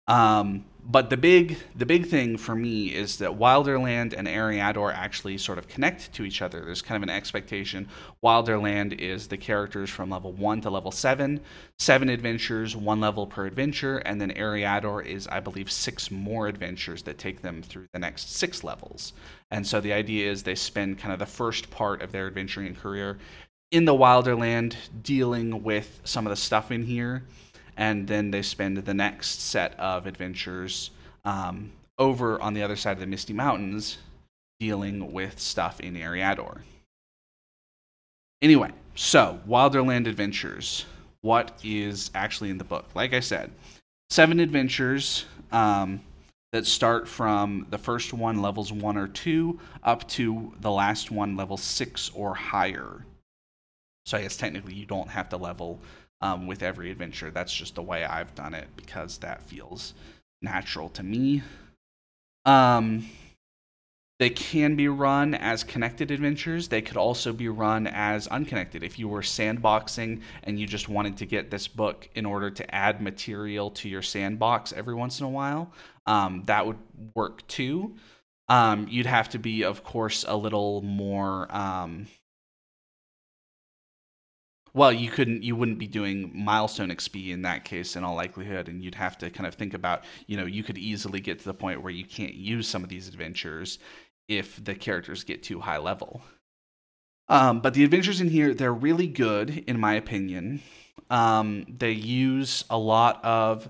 Um, 0.08 0.64
but 0.90 1.10
the 1.10 1.18
big 1.18 1.58
the 1.76 1.86
big 1.86 2.08
thing 2.08 2.38
for 2.38 2.56
me 2.56 2.88
is 2.96 3.18
that 3.18 3.32
Wilderland 3.32 4.14
and 4.18 4.26
Eriador 4.26 4.94
actually 4.94 5.38
sort 5.38 5.58
of 5.58 5.68
connect 5.68 6.14
to 6.14 6.24
each 6.24 6.42
other. 6.42 6.64
There's 6.64 6.82
kind 6.82 6.96
of 6.96 7.04
an 7.04 7.14
expectation. 7.14 7.90
Wilderland 8.24 8.98
is 9.02 9.28
the 9.28 9.36
characters 9.36 9.90
from 9.90 10.10
level 10.10 10.32
one 10.32 10.62
to 10.62 10.70
level 10.70 10.92
seven, 10.92 11.42
seven 11.78 12.08
adventures, 12.08 12.74
one 12.74 13.02
level 13.02 13.28
per 13.28 13.46
adventure, 13.46 13.98
and 13.98 14.22
then 14.22 14.32
Eriador 14.32 15.06
is, 15.06 15.28
I 15.28 15.42
believe, 15.42 15.70
six 15.70 16.10
more 16.10 16.48
adventures 16.48 17.04
that 17.04 17.18
take 17.18 17.42
them 17.42 17.62
through 17.62 17.88
the 17.92 18.00
next 18.00 18.34
six 18.34 18.64
levels. 18.64 19.12
And 19.52 19.68
so 19.68 19.82
the 19.82 19.92
idea 19.92 20.32
is 20.32 20.42
they 20.42 20.56
spend 20.56 21.00
kind 21.00 21.12
of 21.12 21.20
the 21.20 21.26
first 21.26 21.70
part 21.70 22.02
of 22.02 22.14
their 22.14 22.28
adventuring 22.28 22.76
career 22.76 23.18
in 23.72 23.86
the 23.86 23.94
Wilderland 23.94 24.76
dealing 25.04 25.64
with 25.64 26.02
some 26.04 26.26
of 26.26 26.30
the 26.30 26.36
stuff 26.36 26.72
in 26.72 26.84
here, 26.84 27.24
and 27.76 28.08
then 28.08 28.32
they 28.32 28.42
spend 28.42 28.78
the 28.78 28.94
next 28.94 29.42
set 29.42 29.78
of 29.80 30.08
adventures 30.08 30.92
um, 31.26 31.72
over 32.00 32.42
on 32.42 32.54
the 32.54 32.64
other 32.64 32.76
side 32.76 32.94
of 32.94 33.00
the 33.00 33.06
Misty 33.06 33.34
Mountains 33.34 33.98
dealing 34.60 35.12
with 35.12 35.40
stuff 35.40 35.80
in 35.80 35.96
Eriador. 35.96 36.62
Anyway, 38.42 38.72
so 38.96 39.40
Wilderland 39.48 40.08
Adventures. 40.08 40.86
What 41.22 41.60
is 41.64 42.12
actually 42.16 42.52
in 42.52 42.58
the 42.58 42.64
book? 42.64 42.86
Like 42.94 43.14
I 43.14 43.20
said, 43.20 43.52
seven 44.10 44.40
adventures 44.40 45.26
um, 45.52 46.00
that 46.54 46.66
start 46.66 47.08
from 47.08 47.68
the 47.70 47.78
first 47.78 48.14
one, 48.14 48.42
levels 48.42 48.72
one 48.72 48.98
or 48.98 49.08
two, 49.08 49.60
up 49.84 50.08
to 50.10 50.54
the 50.62 50.72
last 50.72 51.12
one, 51.12 51.36
level 51.36 51.58
six 51.58 52.12
or 52.14 52.34
higher. 52.34 53.04
So 54.08 54.18
I 54.18 54.22
guess 54.22 54.38
technically 54.38 54.74
you 54.74 54.86
don't 54.86 55.10
have 55.10 55.28
to 55.30 55.38
level 55.38 55.82
um, 56.22 56.48
with 56.48 56.64
every 56.64 56.92
adventure. 56.92 57.30
That's 57.30 57.54
just 57.54 57.76
the 57.76 57.82
way 57.82 58.06
I've 58.06 58.34
done 58.36 58.54
it 58.54 58.70
because 58.78 59.18
that 59.18 59.42
feels 59.44 59.96
natural 60.42 60.88
to 60.92 61.04
me. 61.04 61.44
Um, 62.46 63.06
they 64.18 64.30
can 64.30 64.78
be 64.78 64.88
run 64.88 65.34
as 65.34 65.66
connected 65.66 66.10
adventures. 66.10 66.70
They 66.70 66.82
could 66.82 66.96
also 66.96 67.34
be 67.34 67.50
run 67.50 67.86
as 67.86 68.28
unconnected. 68.28 68.82
If 68.82 68.98
you 68.98 69.10
were 69.10 69.22
sandboxing 69.22 70.22
and 70.44 70.58
you 70.58 70.68
just 70.68 70.88
wanted 70.88 71.18
to 71.18 71.26
get 71.26 71.52
this 71.52 71.68
book 71.68 72.08
in 72.16 72.26
order 72.26 72.50
to 72.50 72.74
add 72.74 73.02
material 73.02 73.72
to 73.72 73.90
your 73.90 74.02
sandbox 74.02 74.72
every 74.72 74.96
once 74.96 75.20
in 75.20 75.26
a 75.26 75.30
while, 75.30 75.74
um, 76.06 76.44
that 76.46 76.66
would 76.66 76.80
work 77.14 77.46
too. 77.48 77.94
Um, 78.48 78.88
you'd 78.90 79.06
have 79.06 79.28
to 79.32 79.38
be, 79.38 79.66
of 79.66 79.84
course, 79.84 80.24
a 80.26 80.38
little 80.38 80.82
more. 80.82 81.54
Um, 81.54 82.08
well, 84.78 84.94
you 84.94 85.10
couldn't, 85.10 85.42
you 85.42 85.56
wouldn't 85.56 85.80
be 85.80 85.88
doing 85.88 86.32
milestone 86.36 86.90
XP 86.90 87.30
in 87.30 87.42
that 87.42 87.66
case, 87.66 87.96
in 87.96 88.04
all 88.04 88.16
likelihood, 88.16 88.70
and 88.70 88.84
you'd 88.84 88.94
have 88.94 89.18
to 89.18 89.32
kind 89.32 89.48
of 89.48 89.56
think 89.56 89.74
about, 89.74 90.04
you 90.28 90.38
know, 90.38 90.46
you 90.46 90.64
could 90.64 90.78
easily 90.78 91.20
get 91.20 91.40
to 91.40 91.46
the 91.46 91.54
point 91.54 91.82
where 91.82 91.92
you 91.92 92.06
can't 92.06 92.36
use 92.36 92.68
some 92.68 92.84
of 92.84 92.90
these 92.90 93.08
adventures 93.08 93.80
if 94.28 94.64
the 94.64 94.76
characters 94.76 95.24
get 95.24 95.42
too 95.42 95.60
high 95.60 95.80
level. 95.80 96.22
Um, 97.28 97.60
but 97.60 97.74
the 97.74 97.84
adventures 97.84 98.22
in 98.22 98.30
here, 98.30 98.54
they're 98.54 98.72
really 98.72 99.08
good, 99.08 99.64
in 99.68 99.80
my 99.80 99.96
opinion. 99.96 100.62
Um, 101.10 101.66
they 101.68 101.92
use 101.92 102.64
a 102.70 102.78
lot 102.78 103.24
of 103.26 103.68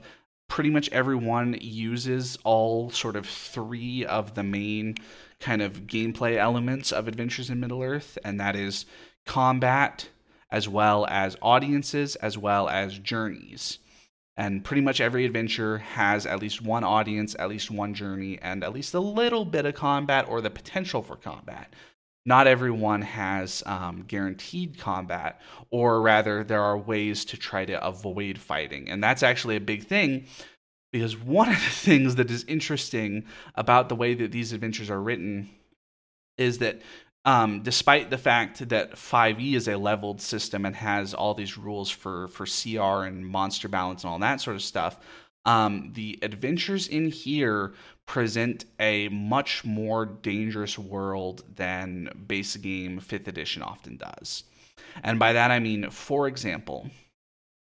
pretty 0.49 0.69
much 0.69 0.89
everyone 0.91 1.57
uses 1.61 2.37
all 2.43 2.89
sort 2.89 3.15
of 3.15 3.25
three 3.25 4.05
of 4.05 4.35
the 4.35 4.43
main 4.43 4.95
kind 5.39 5.61
of 5.61 5.87
gameplay 5.87 6.35
elements 6.35 6.91
of 6.91 7.07
Adventures 7.07 7.49
in 7.49 7.61
Middle 7.61 7.81
Earth, 7.81 8.17
and 8.25 8.39
that 8.41 8.57
is 8.57 8.85
combat, 9.25 10.09
as 10.51 10.67
well 10.67 11.05
as 11.09 11.37
audiences, 11.41 12.15
as 12.17 12.37
well 12.37 12.69
as 12.69 12.97
journeys. 12.97 13.79
And 14.37 14.63
pretty 14.63 14.81
much 14.81 15.01
every 15.01 15.25
adventure 15.25 15.79
has 15.79 16.25
at 16.25 16.39
least 16.39 16.61
one 16.61 16.83
audience, 16.83 17.35
at 17.39 17.49
least 17.49 17.71
one 17.71 17.93
journey, 17.95 18.37
and 18.39 18.63
at 18.63 18.73
least 18.73 18.93
a 18.93 18.99
little 18.99 19.45
bit 19.45 19.65
of 19.65 19.73
combat 19.73 20.27
or 20.29 20.41
the 20.41 20.51
potential 20.51 21.01
for 21.01 21.15
combat. 21.15 21.73
Not 22.23 22.45
everyone 22.45 23.01
has 23.01 23.63
um, 23.65 24.03
guaranteed 24.07 24.77
combat, 24.77 25.41
or 25.71 26.01
rather, 26.01 26.43
there 26.43 26.61
are 26.61 26.77
ways 26.77 27.25
to 27.25 27.37
try 27.37 27.65
to 27.65 27.83
avoid 27.83 28.37
fighting. 28.37 28.89
And 28.89 29.03
that's 29.03 29.23
actually 29.23 29.55
a 29.55 29.61
big 29.61 29.87
thing 29.87 30.27
because 30.91 31.17
one 31.17 31.49
of 31.53 31.55
the 31.55 31.71
things 31.71 32.15
that 32.15 32.29
is 32.29 32.43
interesting 32.43 33.25
about 33.55 33.89
the 33.89 33.95
way 33.95 34.13
that 34.13 34.31
these 34.31 34.53
adventures 34.53 34.89
are 34.89 35.01
written 35.01 35.49
is 36.37 36.59
that 36.59 36.81
um, 37.27 37.61
despite 37.61 38.09
the 38.09 38.17
fact 38.17 38.69
that 38.69 38.93
5e 38.93 39.53
is 39.53 39.67
a 39.67 39.77
leveled 39.77 40.21
system 40.21 40.65
and 40.65 40.73
has 40.73 41.13
all 41.13 41.33
these 41.33 41.57
rules 41.57 41.89
for 41.89 42.29
for 42.29 42.45
CR 42.45 43.03
and 43.03 43.27
monster 43.27 43.67
balance 43.67 44.03
and 44.03 44.11
all 44.11 44.19
that 44.19 44.39
sort 44.39 44.55
of 44.55 44.61
stuff, 44.61 44.97
um, 45.45 45.91
the 45.93 46.17
adventures 46.21 46.87
in 46.87 47.09
here 47.11 47.73
present 48.05 48.63
a 48.79 49.09
much 49.09 49.65
more 49.65 50.05
dangerous 50.05 50.79
world 50.79 51.43
than 51.53 52.09
base 52.27 52.55
game 52.55 53.01
5th 53.01 53.27
edition 53.27 53.61
often 53.61 53.97
does. 53.97 54.45
And 55.03 55.19
by 55.19 55.33
that 55.33 55.51
I 55.51 55.59
mean, 55.59 55.89
for 55.89 56.29
example, 56.29 56.89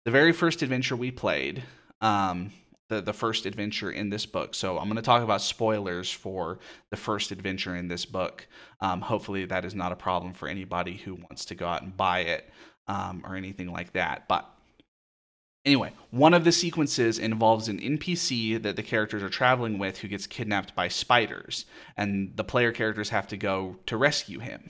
the 0.04 0.12
very 0.12 0.34
first 0.34 0.62
adventure 0.62 0.98
we 0.98 1.10
played, 1.10 1.64
um, 2.02 2.52
the, 2.94 3.02
the 3.02 3.14
first 3.14 3.46
adventure 3.46 3.92
in 3.92 4.10
this 4.10 4.26
book. 4.26 4.54
So 4.56 4.78
I'm 4.78 4.86
going 4.86 4.96
to 4.96 5.02
talk 5.02 5.24
about 5.24 5.42
spoilers 5.42 6.12
for 6.12 6.60
the 6.90 6.98
first 6.98 7.32
adventure 7.32 7.76
in 7.76 7.88
this 7.88 8.06
book. 8.06 8.48
Um, 8.82 9.02
hopefully, 9.02 9.46
that 9.46 9.66
is 9.66 9.76
not 9.76 9.92
a 9.92 9.96
problem 9.96 10.34
for 10.34 10.48
anybody 10.48 10.98
who 10.98 11.16
wants 11.16 11.46
to 11.46 11.56
go 11.56 11.68
out 11.68 11.82
and 11.82 11.96
buy 11.96 12.20
it 12.20 12.50
um, 12.88 13.24
or 13.26 13.36
anything 13.36 13.72
like 13.72 13.94
that. 13.94 14.28
But 14.28 14.50
Anyway, 15.66 15.94
one 16.12 16.34
of 16.34 16.44
the 16.44 16.52
sequences 16.52 17.18
involves 17.18 17.70
an 17.70 17.80
NPC 17.80 18.62
that 18.62 18.76
the 18.76 18.84
characters 18.84 19.24
are 19.24 19.30
traveling 19.30 19.80
with 19.80 20.00
who 20.00 20.10
gets 20.10 20.28
kidnapped 20.28 20.76
by 20.76 20.90
spiders, 20.90 21.66
and 21.96 22.36
the 22.36 22.44
player 22.44 22.74
characters 22.74 23.12
have 23.12 23.30
to 23.30 23.38
go 23.38 23.78
to 23.86 23.96
rescue 23.96 24.40
him 24.40 24.68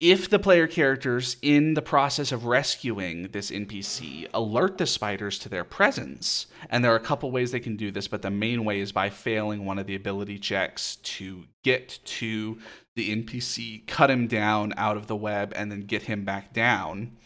if 0.00 0.28
the 0.28 0.38
player 0.38 0.66
characters 0.66 1.36
in 1.40 1.72
the 1.72 1.82
process 1.82 2.30
of 2.30 2.44
rescuing 2.44 3.28
this 3.28 3.50
NPC 3.50 4.28
alert 4.34 4.76
the 4.76 4.86
spiders 4.86 5.38
to 5.38 5.48
their 5.48 5.64
presence, 5.64 6.46
and 6.68 6.84
there 6.84 6.92
are 6.92 6.96
a 6.96 7.00
couple 7.00 7.30
ways 7.30 7.50
they 7.50 7.60
can 7.60 7.76
do 7.76 7.90
this, 7.90 8.06
but 8.06 8.20
the 8.20 8.30
main 8.30 8.64
way 8.64 8.80
is 8.80 8.92
by 8.92 9.08
failing 9.08 9.64
one 9.64 9.78
of 9.78 9.86
the 9.86 9.94
ability 9.94 10.38
checks 10.38 10.96
to 10.96 11.44
get 11.64 11.98
to 12.04 12.58
the 12.94 13.10
NPC, 13.22 13.86
cut 13.86 14.10
him 14.10 14.26
down 14.26 14.74
out 14.76 14.98
of 14.98 15.06
the 15.06 15.16
web, 15.16 15.52
and 15.56 15.72
then 15.72 15.80
get 15.82 16.02
him 16.02 16.24
back 16.24 16.52
down. 16.52 17.16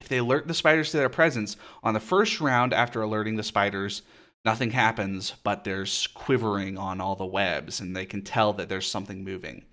If 0.00 0.08
they 0.08 0.18
alert 0.18 0.46
the 0.46 0.54
spiders 0.54 0.92
to 0.92 0.98
their 0.98 1.08
presence, 1.08 1.56
on 1.82 1.92
the 1.92 2.00
first 2.00 2.40
round 2.40 2.72
after 2.72 3.02
alerting 3.02 3.34
the 3.34 3.42
spiders, 3.42 4.02
nothing 4.44 4.70
happens, 4.70 5.34
but 5.42 5.64
there's 5.64 6.06
quivering 6.08 6.78
on 6.78 7.00
all 7.00 7.16
the 7.16 7.26
webs, 7.26 7.80
and 7.80 7.96
they 7.96 8.06
can 8.06 8.22
tell 8.22 8.52
that 8.52 8.68
there's 8.68 8.88
something 8.88 9.24
moving. 9.24 9.64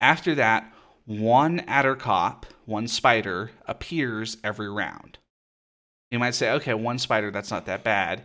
After 0.00 0.36
that, 0.36 0.72
one 1.06 1.60
Attercop, 1.60 2.44
one 2.64 2.88
spider, 2.88 3.50
appears 3.66 4.36
every 4.42 4.70
round. 4.70 5.18
You 6.10 6.18
might 6.18 6.34
say, 6.34 6.50
okay, 6.52 6.74
one 6.74 6.98
spider, 6.98 7.30
that's 7.30 7.50
not 7.50 7.66
that 7.66 7.84
bad. 7.84 8.24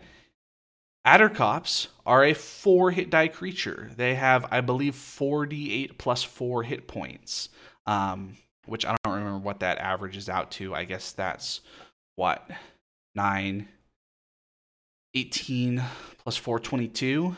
Attercops 1.06 1.88
are 2.04 2.24
a 2.24 2.34
four 2.34 2.90
hit 2.90 3.10
die 3.10 3.28
creature. 3.28 3.90
They 3.96 4.14
have, 4.14 4.46
I 4.50 4.60
believe, 4.60 4.94
48 4.94 5.98
plus 5.98 6.22
four 6.22 6.62
hit 6.62 6.86
points, 6.86 7.48
um, 7.86 8.36
which 8.66 8.84
I 8.84 8.96
don't 9.02 9.14
remember 9.14 9.38
what 9.38 9.60
that 9.60 9.78
averages 9.78 10.28
out 10.28 10.50
to. 10.52 10.74
I 10.74 10.84
guess 10.84 11.12
that's 11.12 11.62
what? 12.16 12.48
9, 13.14 13.68
18 15.14 15.82
plus 16.18 16.36
4, 16.36 16.60
22. 16.60 17.36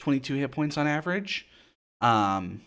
22 0.00 0.34
hit 0.34 0.50
points 0.50 0.76
on 0.76 0.86
average. 0.86 1.46
Um, 2.00 2.60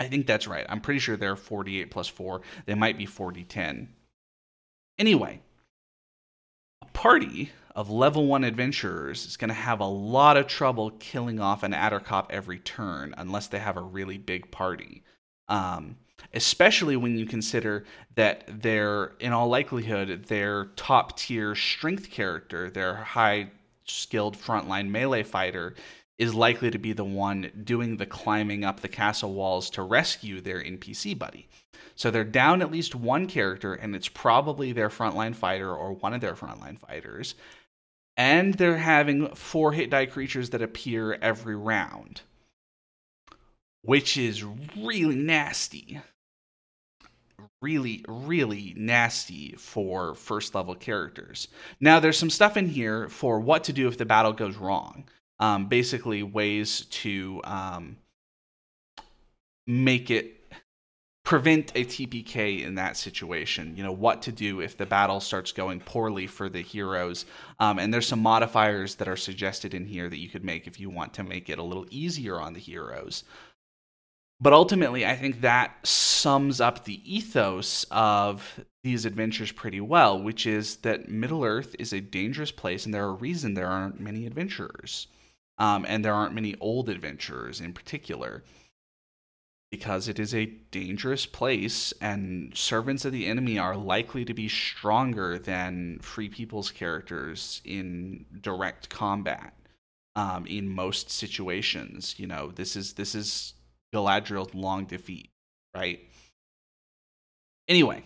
I 0.00 0.06
think 0.06 0.26
that's 0.26 0.46
right. 0.46 0.66
I'm 0.68 0.80
pretty 0.80 1.00
sure 1.00 1.16
they're 1.16 1.36
48 1.36 1.90
plus 1.90 2.08
4. 2.08 2.40
They 2.66 2.74
might 2.74 2.98
be 2.98 3.06
40 3.06 3.44
10. 3.44 3.88
Anyway, 4.98 5.40
a 6.82 6.86
party 6.86 7.50
of 7.74 7.90
level 7.90 8.26
1 8.26 8.44
adventurers 8.44 9.24
is 9.26 9.36
going 9.36 9.48
to 9.48 9.54
have 9.54 9.80
a 9.80 9.86
lot 9.86 10.36
of 10.36 10.46
trouble 10.46 10.90
killing 10.98 11.40
off 11.40 11.62
an 11.62 11.72
Attercop 11.72 12.26
every 12.30 12.58
turn 12.58 13.14
unless 13.16 13.46
they 13.46 13.58
have 13.58 13.76
a 13.76 13.82
really 13.82 14.18
big 14.18 14.50
party. 14.50 15.04
Um, 15.48 15.96
especially 16.34 16.96
when 16.96 17.16
you 17.16 17.26
consider 17.26 17.84
that 18.16 18.44
they're, 18.48 19.12
in 19.20 19.32
all 19.32 19.48
likelihood, 19.48 20.24
their 20.26 20.66
top 20.76 21.16
tier 21.16 21.54
strength 21.54 22.10
character, 22.10 22.70
their 22.70 22.96
high 22.96 23.50
skilled 23.84 24.36
frontline 24.36 24.90
melee 24.90 25.22
fighter, 25.22 25.74
is 26.18 26.34
likely 26.34 26.70
to 26.70 26.78
be 26.78 26.92
the 26.92 27.04
one 27.04 27.50
doing 27.64 27.96
the 27.96 28.06
climbing 28.06 28.64
up 28.64 28.80
the 28.80 28.88
castle 28.88 29.32
walls 29.32 29.70
to 29.70 29.82
rescue 29.82 30.40
their 30.40 30.62
NPC 30.62 31.16
buddy. 31.16 31.48
So 31.94 32.10
they're 32.10 32.24
down 32.24 32.60
at 32.60 32.72
least 32.72 32.94
one 32.94 33.26
character, 33.26 33.74
and 33.74 33.94
it's 33.94 34.08
probably 34.08 34.72
their 34.72 34.88
frontline 34.88 35.34
fighter 35.34 35.72
or 35.72 35.92
one 35.92 36.14
of 36.14 36.20
their 36.20 36.34
frontline 36.34 36.78
fighters. 36.78 37.34
And 38.16 38.54
they're 38.54 38.78
having 38.78 39.34
four 39.34 39.72
hit 39.72 39.90
die 39.90 40.06
creatures 40.06 40.50
that 40.50 40.62
appear 40.62 41.14
every 41.14 41.54
round, 41.54 42.22
which 43.82 44.16
is 44.16 44.44
really 44.76 45.14
nasty. 45.14 46.00
Really, 47.60 48.04
really 48.08 48.74
nasty 48.76 49.54
for 49.56 50.14
first 50.14 50.54
level 50.54 50.76
characters. 50.76 51.48
Now, 51.80 51.98
there's 51.98 52.18
some 52.18 52.30
stuff 52.30 52.56
in 52.56 52.68
here 52.68 53.08
for 53.08 53.40
what 53.40 53.64
to 53.64 53.72
do 53.72 53.88
if 53.88 53.98
the 53.98 54.04
battle 54.04 54.32
goes 54.32 54.56
wrong 54.56 55.04
um, 55.40 55.66
basically 55.66 56.22
ways 56.22 56.86
to 56.86 57.40
um, 57.44 57.96
make 59.66 60.10
it 60.10 60.34
prevent 61.28 61.72
a 61.74 61.84
TPK 61.84 62.64
in 62.64 62.76
that 62.76 62.96
situation. 62.96 63.76
You 63.76 63.82
know, 63.82 63.92
what 63.92 64.22
to 64.22 64.32
do 64.32 64.60
if 64.62 64.78
the 64.78 64.86
battle 64.86 65.20
starts 65.20 65.52
going 65.52 65.78
poorly 65.80 66.26
for 66.26 66.48
the 66.48 66.62
heroes. 66.62 67.26
Um, 67.60 67.78
and 67.78 67.92
there's 67.92 68.08
some 68.08 68.22
modifiers 68.22 68.94
that 68.94 69.08
are 69.08 69.16
suggested 69.16 69.74
in 69.74 69.84
here 69.84 70.08
that 70.08 70.16
you 70.16 70.30
could 70.30 70.42
make 70.42 70.66
if 70.66 70.80
you 70.80 70.88
want 70.88 71.12
to 71.14 71.22
make 71.22 71.50
it 71.50 71.58
a 71.58 71.62
little 71.62 71.84
easier 71.90 72.40
on 72.40 72.54
the 72.54 72.60
heroes. 72.60 73.24
But 74.40 74.54
ultimately, 74.54 75.04
I 75.04 75.16
think 75.16 75.42
that 75.42 75.86
sums 75.86 76.62
up 76.62 76.84
the 76.84 77.02
ethos 77.04 77.84
of 77.90 78.60
these 78.82 79.04
adventures 79.04 79.52
pretty 79.52 79.82
well, 79.82 80.22
which 80.22 80.46
is 80.46 80.76
that 80.78 81.10
Middle 81.10 81.44
Earth 81.44 81.76
is 81.78 81.92
a 81.92 82.00
dangerous 82.00 82.52
place, 82.52 82.86
and 82.86 82.94
there 82.94 83.04
are 83.04 83.10
a 83.10 83.12
reason 83.12 83.52
there 83.52 83.66
aren't 83.66 84.00
many 84.00 84.24
adventurers 84.24 85.08
um, 85.58 85.84
and 85.88 86.04
there 86.04 86.14
aren't 86.14 86.34
many 86.34 86.54
old 86.60 86.88
adventurers 86.88 87.60
in 87.60 87.72
particular. 87.72 88.42
Because 89.70 90.08
it 90.08 90.18
is 90.18 90.34
a 90.34 90.46
dangerous 90.70 91.26
place 91.26 91.92
and 92.00 92.56
servants 92.56 93.04
of 93.04 93.12
the 93.12 93.26
enemy 93.26 93.58
are 93.58 93.76
likely 93.76 94.24
to 94.24 94.32
be 94.32 94.48
stronger 94.48 95.38
than 95.38 95.98
free 95.98 96.30
people's 96.30 96.70
characters 96.70 97.60
in 97.66 98.24
direct 98.40 98.88
combat 98.88 99.52
um, 100.16 100.46
in 100.46 100.70
most 100.70 101.10
situations. 101.10 102.14
You 102.16 102.28
know 102.28 102.50
this 102.50 102.76
is 102.76 102.94
this 102.94 103.14
is 103.14 103.52
galadriel's 103.94 104.54
long 104.54 104.86
defeat 104.86 105.28
right? 105.74 106.00
Anyway 107.68 108.02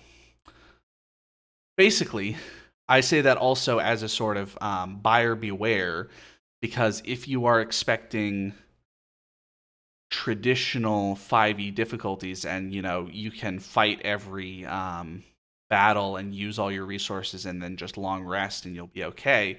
basically, 1.76 2.36
I 2.88 3.00
say 3.00 3.22
that 3.22 3.36
also 3.36 3.78
as 3.78 4.02
a 4.02 4.08
sort 4.08 4.36
of 4.36 4.56
um, 4.60 4.98
buyer 5.00 5.34
beware, 5.34 6.08
because 6.62 7.02
if 7.04 7.28
you 7.28 7.44
are 7.44 7.60
expecting 7.60 8.54
traditional 10.08 11.16
5e 11.16 11.74
difficulties 11.74 12.46
and 12.46 12.72
you 12.72 12.80
know 12.80 13.08
you 13.10 13.30
can 13.30 13.58
fight 13.58 14.00
every 14.02 14.64
um, 14.64 15.22
battle 15.68 16.16
and 16.16 16.34
use 16.34 16.58
all 16.58 16.72
your 16.72 16.86
resources 16.86 17.44
and 17.44 17.62
then 17.62 17.76
just 17.76 17.98
long 17.98 18.24
rest 18.24 18.64
and 18.64 18.74
you'll 18.74 18.86
be 18.86 19.04
okay 19.04 19.58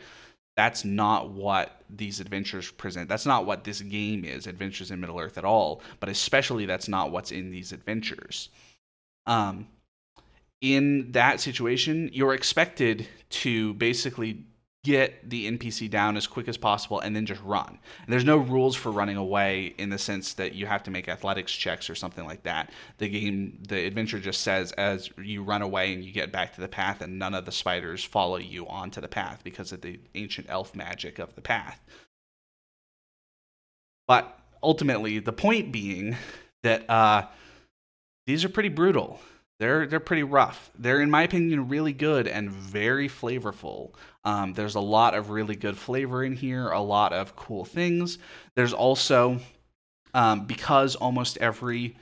that's 0.56 0.86
not 0.86 1.32
what 1.32 1.82
these 1.90 2.20
adventures 2.20 2.70
present. 2.72 3.10
That's 3.10 3.26
not 3.26 3.46
what 3.46 3.64
this 3.64 3.82
game 3.82 4.24
is 4.24 4.46
adventures 4.46 4.92
in 4.92 5.00
middle 5.00 5.20
earth 5.20 5.38
at 5.38 5.46
all. 5.46 5.82
But 6.00 6.10
especially 6.10 6.66
that's 6.66 6.88
not 6.88 7.12
what's 7.12 7.32
in 7.32 7.50
these 7.50 7.72
adventures. 7.72 8.50
Um, 9.26 9.68
in 10.62 11.12
that 11.12 11.40
situation 11.42 12.10
you're 12.14 12.34
expected 12.34 13.08
to 13.30 13.74
basically 13.74 14.46
get 14.84 15.30
the 15.30 15.50
NPC 15.50 15.90
down 15.90 16.18
as 16.18 16.28
quick 16.28 16.50
as 16.50 16.58
possible 16.58 17.00
and 17.00 17.16
then 17.16 17.26
just 17.26 17.42
run. 17.44 17.80
And 18.04 18.12
there's 18.12 18.26
no 18.26 18.38
rules 18.38 18.76
for 18.76 18.92
running 18.92 19.16
away 19.16 19.74
in 19.78 19.90
the 19.90 19.98
sense 19.98 20.34
that 20.34 20.54
you 20.56 20.66
have 20.66 20.84
to 20.84 20.92
make 20.92 21.08
athletics 21.08 21.54
checks 21.54 21.90
or 21.90 21.96
something 21.96 22.26
like 22.26 22.44
that. 22.44 22.72
The 22.98 23.08
game, 23.08 23.60
the 23.68 23.86
adventure 23.86 24.20
just 24.20 24.42
says 24.42 24.74
as 24.74 25.10
you 25.18 25.42
run 25.42 25.62
away 25.62 25.94
and 25.94 26.04
you 26.04 26.12
get 26.12 26.34
back 26.34 26.54
to 26.56 26.62
the 26.62 26.68
path, 26.68 27.02
and 27.02 27.18
none 27.18 27.34
of 27.34 27.46
the 27.46 27.52
spiders 27.52 28.04
follow 28.04 28.38
you 28.38 28.68
onto 28.68 29.00
the 29.00 29.08
path 29.08 29.42
because 29.44 29.72
of 29.72 29.82
the 29.82 30.00
ancient 30.16 30.48
elf 30.50 30.76
magic 30.76 31.18
of 31.18 31.34
the 31.36 31.42
path. 31.42 31.80
But 34.06 34.38
ultimately, 34.62 35.20
the 35.20 35.32
point 35.32 35.72
being 35.72 36.18
that 36.64 36.90
uh, 36.90 37.28
these 38.28 38.44
are 38.44 38.50
pretty 38.50 38.70
brutal. 38.70 39.20
They're 39.60 39.86
they're 39.86 40.00
pretty 40.02 40.24
rough. 40.24 40.72
They're 40.78 41.00
in 41.02 41.12
my 41.12 41.24
opinion 41.24 41.70
really 41.70 41.94
good 41.94 42.28
and 42.28 42.52
very 42.52 43.08
flavorful. 43.08 43.94
Um, 44.26 44.54
there's 44.54 44.76
a 44.76 44.80
lot 44.80 45.16
of 45.16 45.30
really 45.30 45.56
good 45.56 45.78
flavor 45.78 46.24
in 46.24 46.36
here, 46.36 46.70
a 46.70 46.82
lot 46.82 47.14
of 47.14 47.36
cool 47.36 47.66
things. 47.66 48.18
There's 48.56 48.74
also 48.74 49.40
um, 50.14 50.46
because 50.46 50.96
almost 50.96 51.38
every 51.38 51.96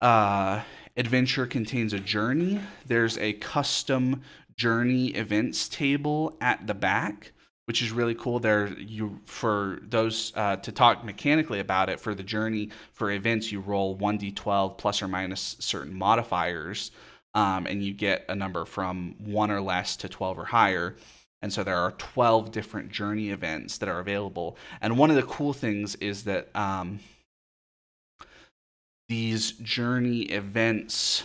uh, 0.00 0.60
adventure 0.96 1.46
contains 1.46 1.92
a 1.92 2.00
journey. 2.00 2.60
There's 2.86 3.16
a 3.18 3.34
custom 3.34 4.22
journey 4.56 5.08
events 5.08 5.68
table 5.68 6.36
at 6.40 6.66
the 6.66 6.74
back 6.74 7.32
which 7.70 7.82
is 7.82 7.92
really 7.92 8.16
cool. 8.16 8.40
There, 8.40 8.66
you 8.78 9.20
for 9.26 9.78
those 9.82 10.32
uh, 10.34 10.56
to 10.56 10.72
talk 10.72 11.04
mechanically 11.04 11.60
about 11.60 11.88
it 11.88 12.00
for 12.00 12.16
the 12.16 12.22
journey 12.24 12.70
for 12.92 13.12
events, 13.12 13.52
you 13.52 13.60
roll 13.60 13.94
one 13.94 14.18
d12 14.18 14.76
plus 14.76 15.00
or 15.00 15.06
minus 15.06 15.54
certain 15.60 15.94
modifiers, 15.94 16.90
um, 17.34 17.66
and 17.66 17.80
you 17.80 17.94
get 17.94 18.24
a 18.28 18.34
number 18.34 18.64
from 18.64 19.14
one 19.20 19.52
or 19.52 19.60
less 19.60 19.94
to 19.98 20.08
12 20.08 20.40
or 20.40 20.44
higher. 20.46 20.96
And 21.42 21.52
so 21.52 21.64
there 21.64 21.76
are 21.76 21.92
12 21.92 22.52
different 22.52 22.90
journey 22.90 23.30
events 23.30 23.78
that 23.78 23.88
are 23.88 23.98
available. 23.98 24.56
And 24.80 24.98
one 24.98 25.10
of 25.10 25.16
the 25.16 25.22
cool 25.22 25.52
things 25.52 25.94
is 25.96 26.24
that 26.24 26.54
um, 26.54 27.00
these 29.08 29.52
journey 29.52 30.22
events 30.22 31.24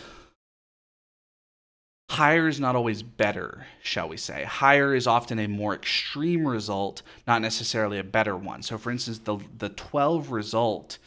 higher 2.10 2.48
is 2.48 2.58
not 2.58 2.76
always 2.76 3.02
better, 3.02 3.66
shall 3.82 4.08
we 4.08 4.16
say. 4.16 4.44
Higher 4.44 4.94
is 4.94 5.06
often 5.06 5.38
a 5.38 5.46
more 5.46 5.74
extreme 5.74 6.46
result, 6.46 7.02
not 7.26 7.42
necessarily 7.42 7.98
a 7.98 8.04
better 8.04 8.36
one. 8.36 8.62
So, 8.62 8.78
for 8.78 8.90
instance, 8.90 9.18
the 9.18 9.38
the 9.58 9.68
12 9.70 10.30
result 10.30 10.98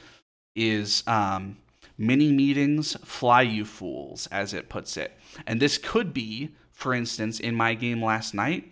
is 0.55 1.03
um, 1.07 1.57
mini 1.97 2.31
meetings, 2.31 2.95
fly 3.03 3.41
you 3.41 3.65
fools, 3.65 4.27
as 4.27 4.53
it 4.53 4.69
puts 4.69 4.97
it. 4.97 5.11
And 5.47 5.59
this 5.59 5.77
could 5.77 6.13
be, 6.13 6.55
for 6.71 6.93
instance, 6.93 7.39
in 7.39 7.55
my 7.55 7.73
game 7.73 8.03
last 8.03 8.33
night, 8.33 8.71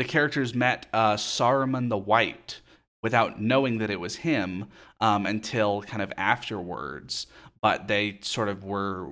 the 0.00 0.04
characters 0.06 0.54
met 0.54 0.86
uh, 0.94 1.14
Saruman 1.14 1.90
the 1.90 1.98
White 1.98 2.62
without 3.02 3.38
knowing 3.38 3.76
that 3.76 3.90
it 3.90 4.00
was 4.00 4.16
him 4.16 4.64
um, 4.98 5.26
until 5.26 5.82
kind 5.82 6.02
of 6.02 6.10
afterwards. 6.16 7.26
But 7.60 7.86
they 7.86 8.18
sort 8.22 8.48
of 8.48 8.64
were 8.64 9.10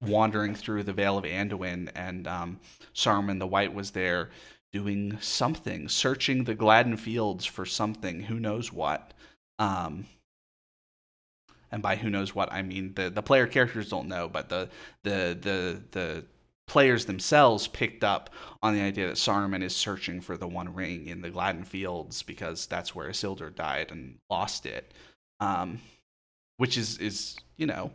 wandering 0.00 0.54
through 0.54 0.84
the 0.84 0.94
Vale 0.94 1.18
of 1.18 1.24
Anduin, 1.24 1.90
and 1.94 2.26
um, 2.26 2.58
Saruman 2.94 3.38
the 3.38 3.46
White 3.46 3.74
was 3.74 3.90
there 3.90 4.30
doing 4.72 5.18
something, 5.20 5.90
searching 5.90 6.44
the 6.44 6.54
Gladden 6.54 6.96
Fields 6.96 7.44
for 7.44 7.66
something, 7.66 8.20
who 8.20 8.40
knows 8.40 8.72
what. 8.72 9.12
Um, 9.58 10.06
and 11.70 11.82
by 11.82 11.96
who 11.96 12.08
knows 12.08 12.34
what, 12.34 12.50
I 12.50 12.62
mean 12.62 12.94
the, 12.94 13.10
the 13.10 13.20
player 13.20 13.46
characters 13.46 13.90
don't 13.90 14.08
know, 14.08 14.26
but 14.26 14.48
the 14.48 14.70
the 15.02 15.36
the 15.38 15.82
the 15.90 16.24
players 16.70 17.04
themselves 17.04 17.66
picked 17.66 18.04
up 18.04 18.30
on 18.62 18.74
the 18.74 18.80
idea 18.80 19.08
that 19.08 19.16
Saruman 19.16 19.60
is 19.60 19.74
searching 19.74 20.20
for 20.20 20.36
the 20.36 20.46
One 20.46 20.72
Ring 20.72 21.08
in 21.08 21.20
the 21.20 21.28
Gladden 21.28 21.64
Fields 21.64 22.22
because 22.22 22.66
that's 22.66 22.94
where 22.94 23.08
Isildur 23.08 23.52
died 23.52 23.90
and 23.90 24.18
lost 24.30 24.66
it, 24.66 24.94
um, 25.40 25.80
which 26.58 26.78
is 26.78 26.96
is 26.98 27.36
you 27.56 27.66
know 27.66 27.90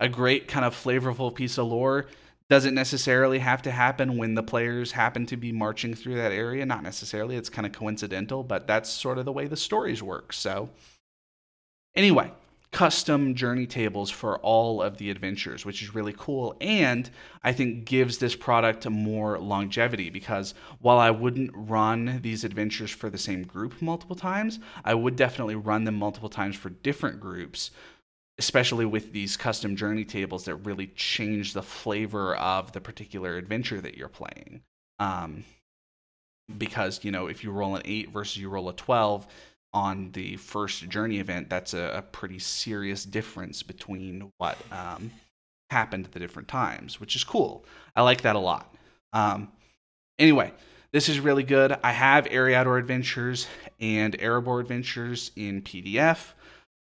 a 0.00 0.08
great 0.08 0.48
kind 0.48 0.64
of 0.64 0.74
flavorful 0.74 1.34
piece 1.34 1.58
of 1.58 1.66
lore. 1.66 2.06
Doesn't 2.48 2.74
necessarily 2.74 3.38
have 3.38 3.60
to 3.62 3.70
happen 3.70 4.16
when 4.16 4.34
the 4.34 4.42
players 4.42 4.92
happen 4.92 5.26
to 5.26 5.36
be 5.36 5.52
marching 5.52 5.92
through 5.94 6.14
that 6.14 6.32
area. 6.32 6.64
Not 6.64 6.82
necessarily. 6.82 7.36
It's 7.36 7.50
kind 7.50 7.66
of 7.66 7.72
coincidental 7.72 8.42
but 8.42 8.66
that's 8.66 8.88
sort 8.88 9.18
of 9.18 9.26
the 9.26 9.32
way 9.32 9.46
the 9.46 9.58
stories 9.58 10.02
work. 10.02 10.32
So 10.32 10.70
anyway 11.94 12.32
custom 12.72 13.34
journey 13.34 13.66
tables 13.66 14.10
for 14.10 14.38
all 14.38 14.82
of 14.82 14.98
the 14.98 15.10
adventures 15.10 15.64
which 15.64 15.82
is 15.82 15.94
really 15.94 16.14
cool 16.18 16.54
and 16.60 17.10
i 17.42 17.52
think 17.52 17.84
gives 17.84 18.18
this 18.18 18.36
product 18.36 18.88
more 18.88 19.38
longevity 19.38 20.10
because 20.10 20.52
while 20.80 20.98
i 20.98 21.10
wouldn't 21.10 21.50
run 21.54 22.20
these 22.22 22.44
adventures 22.44 22.90
for 22.90 23.08
the 23.08 23.18
same 23.18 23.42
group 23.44 23.80
multiple 23.80 24.16
times 24.16 24.58
i 24.84 24.92
would 24.92 25.16
definitely 25.16 25.54
run 25.54 25.84
them 25.84 25.94
multiple 25.94 26.28
times 26.28 26.56
for 26.56 26.70
different 26.70 27.20
groups 27.20 27.70
especially 28.38 28.84
with 28.84 29.12
these 29.12 29.36
custom 29.36 29.76
journey 29.76 30.04
tables 30.04 30.44
that 30.44 30.56
really 30.56 30.88
change 30.88 31.52
the 31.52 31.62
flavor 31.62 32.36
of 32.36 32.72
the 32.72 32.80
particular 32.80 33.36
adventure 33.36 33.80
that 33.80 33.96
you're 33.96 34.08
playing. 34.08 34.62
Um, 34.98 35.44
because 36.58 37.02
you 37.02 37.10
know 37.10 37.26
if 37.26 37.42
you 37.42 37.50
roll 37.50 37.74
an 37.74 37.82
eight 37.84 38.10
versus 38.10 38.36
you 38.36 38.48
roll 38.48 38.68
a 38.68 38.72
twelve 38.72 39.26
on 39.72 40.10
the 40.12 40.36
first 40.36 40.88
journey 40.88 41.18
event, 41.18 41.50
that's 41.50 41.74
a, 41.74 41.96
a 41.96 42.02
pretty 42.02 42.38
serious 42.38 43.04
difference 43.04 43.62
between 43.62 44.32
what 44.38 44.56
um, 44.72 45.10
happened 45.70 46.06
at 46.06 46.12
the 46.12 46.18
different 46.18 46.48
times, 46.48 47.00
which 47.00 47.16
is 47.16 47.24
cool. 47.24 47.64
I 47.94 48.02
like 48.02 48.22
that 48.22 48.36
a 48.36 48.40
lot. 48.40 48.74
Um, 49.12 49.48
anyway, 50.18 50.52
this 50.92 51.08
is 51.08 51.20
really 51.20 51.42
good. 51.42 51.76
I 51.82 51.92
have 51.92 52.26
Eriador 52.26 52.78
Adventures 52.78 53.46
and 53.80 54.18
Erebor 54.18 54.60
Adventures 54.60 55.30
in 55.36 55.62
PDF. 55.62 56.32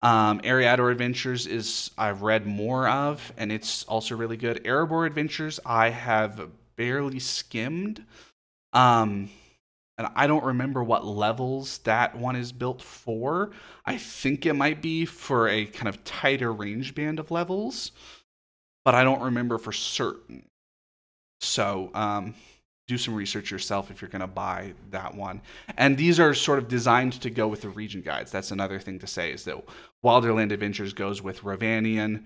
Um, 0.01 0.39
Eriador 0.41 0.91
Adventures 0.91 1.47
is 1.47 1.91
I've 1.97 2.21
read 2.21 2.45
more 2.45 2.87
of, 2.87 3.33
and 3.37 3.51
it's 3.51 3.83
also 3.85 4.15
really 4.15 4.37
good. 4.37 4.63
Erebor 4.63 5.07
Adventures 5.07 5.59
I 5.65 5.89
have 5.89 6.49
barely 6.75 7.19
skimmed, 7.19 8.05
um, 8.73 9.29
and 9.97 10.07
I 10.15 10.27
don't 10.27 10.43
remember 10.43 10.83
what 10.83 11.05
levels 11.05 11.77
that 11.79 12.15
one 12.17 12.35
is 12.35 12.51
built 12.51 12.81
for. 12.81 13.51
I 13.85 13.97
think 13.97 14.45
it 14.45 14.53
might 14.53 14.81
be 14.81 15.05
for 15.05 15.47
a 15.47 15.65
kind 15.65 15.87
of 15.87 16.03
tighter 16.03 16.51
range 16.51 16.95
band 16.95 17.19
of 17.19 17.31
levels, 17.31 17.91
but 18.83 18.93
I 18.93 19.03
don't 19.03 19.21
remember 19.21 19.57
for 19.57 19.71
certain. 19.71 20.45
So, 21.39 21.91
um, 21.93 22.33
do 22.87 22.97
some 22.97 23.15
research 23.15 23.49
yourself 23.49 23.89
if 23.89 24.01
you're 24.01 24.09
going 24.09 24.21
to 24.21 24.27
buy 24.27 24.73
that 24.91 25.15
one. 25.15 25.41
And 25.77 25.97
these 25.97 26.19
are 26.19 26.33
sort 26.35 26.59
of 26.59 26.67
designed 26.67 27.13
to 27.21 27.31
go 27.31 27.47
with 27.47 27.61
the 27.61 27.69
region 27.69 28.01
guides. 28.01 28.31
That's 28.31 28.51
another 28.51 28.79
thing 28.79 28.99
to 28.99 29.07
say 29.07 29.31
is 29.31 29.43
that 29.45 29.63
Wilderland 30.03 30.51
Adventures 30.51 30.93
goes 30.93 31.21
with 31.21 31.41
Rhovanion, 31.41 32.25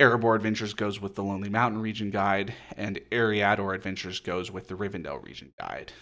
Erebor 0.00 0.36
Adventures 0.36 0.74
goes 0.74 1.00
with 1.00 1.14
the 1.14 1.24
Lonely 1.24 1.50
Mountain 1.50 1.82
region 1.82 2.10
guide, 2.10 2.54
and 2.76 3.00
Eriador 3.10 3.74
Adventures 3.74 4.20
goes 4.20 4.50
with 4.50 4.68
the 4.68 4.76
Rivendell 4.76 5.22
region 5.22 5.52
guide. 5.60 5.92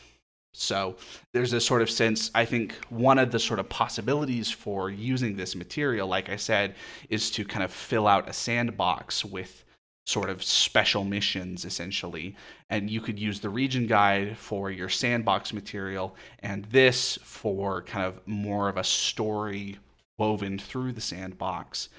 So 0.59 0.97
there's 1.35 1.53
a 1.53 1.61
sort 1.61 1.83
of 1.83 1.91
sense, 1.91 2.31
I 2.35 2.47
think 2.47 2.75
one 2.89 3.19
of 3.19 3.31
the 3.31 3.39
sort 3.39 3.61
of 3.61 3.69
possibilities 3.69 4.51
for 4.51 4.89
using 4.89 5.37
this 5.37 5.55
material, 5.55 6.09
like 6.09 6.31
I 6.31 6.37
said, 6.37 6.75
is 7.11 7.31
to 7.33 7.45
kind 7.45 7.63
of 7.63 7.71
fill 7.71 8.07
out 8.09 8.29
a 8.29 8.33
sandbox 8.33 9.23
with 9.23 9.65
sort 10.07 10.31
of 10.31 10.43
special 10.43 11.05
missions 11.05 11.67
essentially. 11.67 12.35
And 12.71 12.89
you 12.89 13.03
could 13.03 13.19
use 13.19 13.39
the 13.39 13.51
region 13.51 13.87
guide 13.87 14.39
for 14.39 14.71
your 14.71 14.89
sandbox 14.89 15.53
material 15.53 16.17
and 16.39 16.65
this 16.67 17.19
for 17.23 17.83
kind 17.83 18.07
of 18.07 18.27
more 18.27 18.71
of 18.71 18.79
a 18.79 18.85
story 18.85 19.79
woven 20.17 20.59
through 20.59 20.93
the 20.93 21.03
sandbox. 21.03 21.91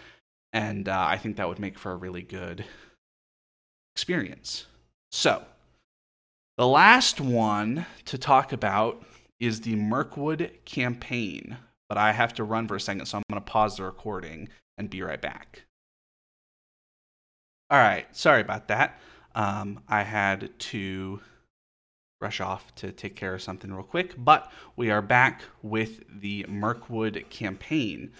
And 0.51 0.89
uh, 0.89 1.05
i 1.07 1.17
think 1.17 1.35
that 1.37 1.47
would 1.47 1.59
make 1.59 1.77
for 1.77 1.91
a 1.91 1.95
really 1.95 2.23
good 2.23 2.65
experience. 3.93 4.65
So 5.11 5.43
the 6.57 6.67
last 6.67 7.21
one 7.21 7.85
to 8.05 8.17
talk 8.17 8.51
about 8.51 9.03
is 9.39 9.61
the 9.61 9.75
Mirkwood 9.75 10.51
campaign 10.65 11.57
but 11.89 11.97
i 11.97 12.11
have 12.11 12.33
to 12.33 12.43
run 12.43 12.67
for 12.67 12.75
a 12.75 12.79
second 12.79 13.05
so 13.05 13.17
i'm 13.17 13.23
going 13.29 13.41
to 13.41 13.51
pause 13.51 13.77
the 13.77 13.83
recording 13.83 14.49
and 14.77 14.89
be 14.89 15.01
right 15.01 15.21
back 15.21 15.63
all 17.69 17.79
right, 17.79 18.05
sorry 18.15 18.39
about 18.39 18.69
that. 18.69 18.97
Um, 19.35 19.81
I 19.89 20.03
had 20.03 20.57
to 20.57 21.19
rush 22.21 22.39
off 22.39 22.73
to 22.75 22.93
take 22.93 23.17
care 23.17 23.33
of 23.33 23.41
something 23.41 23.73
real 23.73 23.83
quick, 23.83 24.13
but 24.17 24.49
we 24.77 24.89
are 24.89 25.01
back 25.01 25.41
with 25.61 26.01
the 26.21 26.45
Mirkwood 26.47 27.25
campaign. 27.29 28.13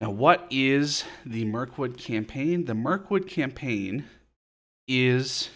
Now, 0.00 0.10
what 0.10 0.46
is 0.48 1.02
the 1.26 1.44
Mirkwood 1.44 1.98
campaign? 1.98 2.66
The 2.66 2.74
Mirkwood 2.76 3.26
campaign 3.26 4.04
is, 4.86 5.48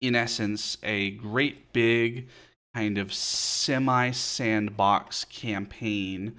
in 0.00 0.14
essence, 0.14 0.78
a 0.82 1.10
great 1.10 1.72
big 1.72 2.28
kind 2.74 2.98
of 2.98 3.12
semi 3.12 4.10
sandbox 4.10 5.24
campaign 5.24 6.36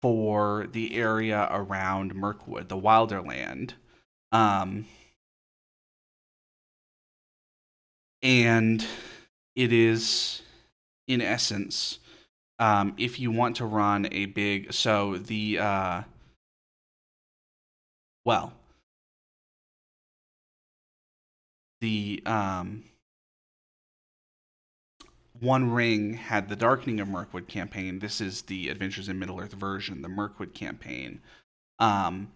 for 0.00 0.68
the 0.72 0.94
area 0.96 1.48
around 1.50 2.14
Mirkwood, 2.14 2.68
the 2.68 2.76
Wilderland. 2.76 3.72
Um, 4.30 4.86
and 8.22 8.84
it 9.56 9.72
is, 9.72 10.42
in 11.06 11.20
essence, 11.20 11.98
um, 12.58 12.94
if 12.98 13.18
you 13.18 13.30
want 13.30 13.56
to 13.56 13.64
run 13.64 14.08
a 14.10 14.26
big, 14.26 14.72
so 14.72 15.16
the 15.16 15.58
uh, 15.58 16.02
well, 18.24 18.52
the 21.80 22.22
um, 22.26 22.84
One 25.40 25.70
Ring 25.70 26.14
had 26.14 26.48
the 26.48 26.56
Darkening 26.56 27.00
of 27.00 27.08
Mirkwood 27.08 27.48
campaign. 27.48 27.98
This 27.98 28.20
is 28.20 28.42
the 28.42 28.68
Adventures 28.68 29.08
in 29.08 29.18
Middle 29.18 29.40
Earth 29.40 29.52
version, 29.52 30.02
the 30.02 30.08
Mirkwood 30.08 30.54
campaign. 30.54 31.20
Um, 31.78 32.32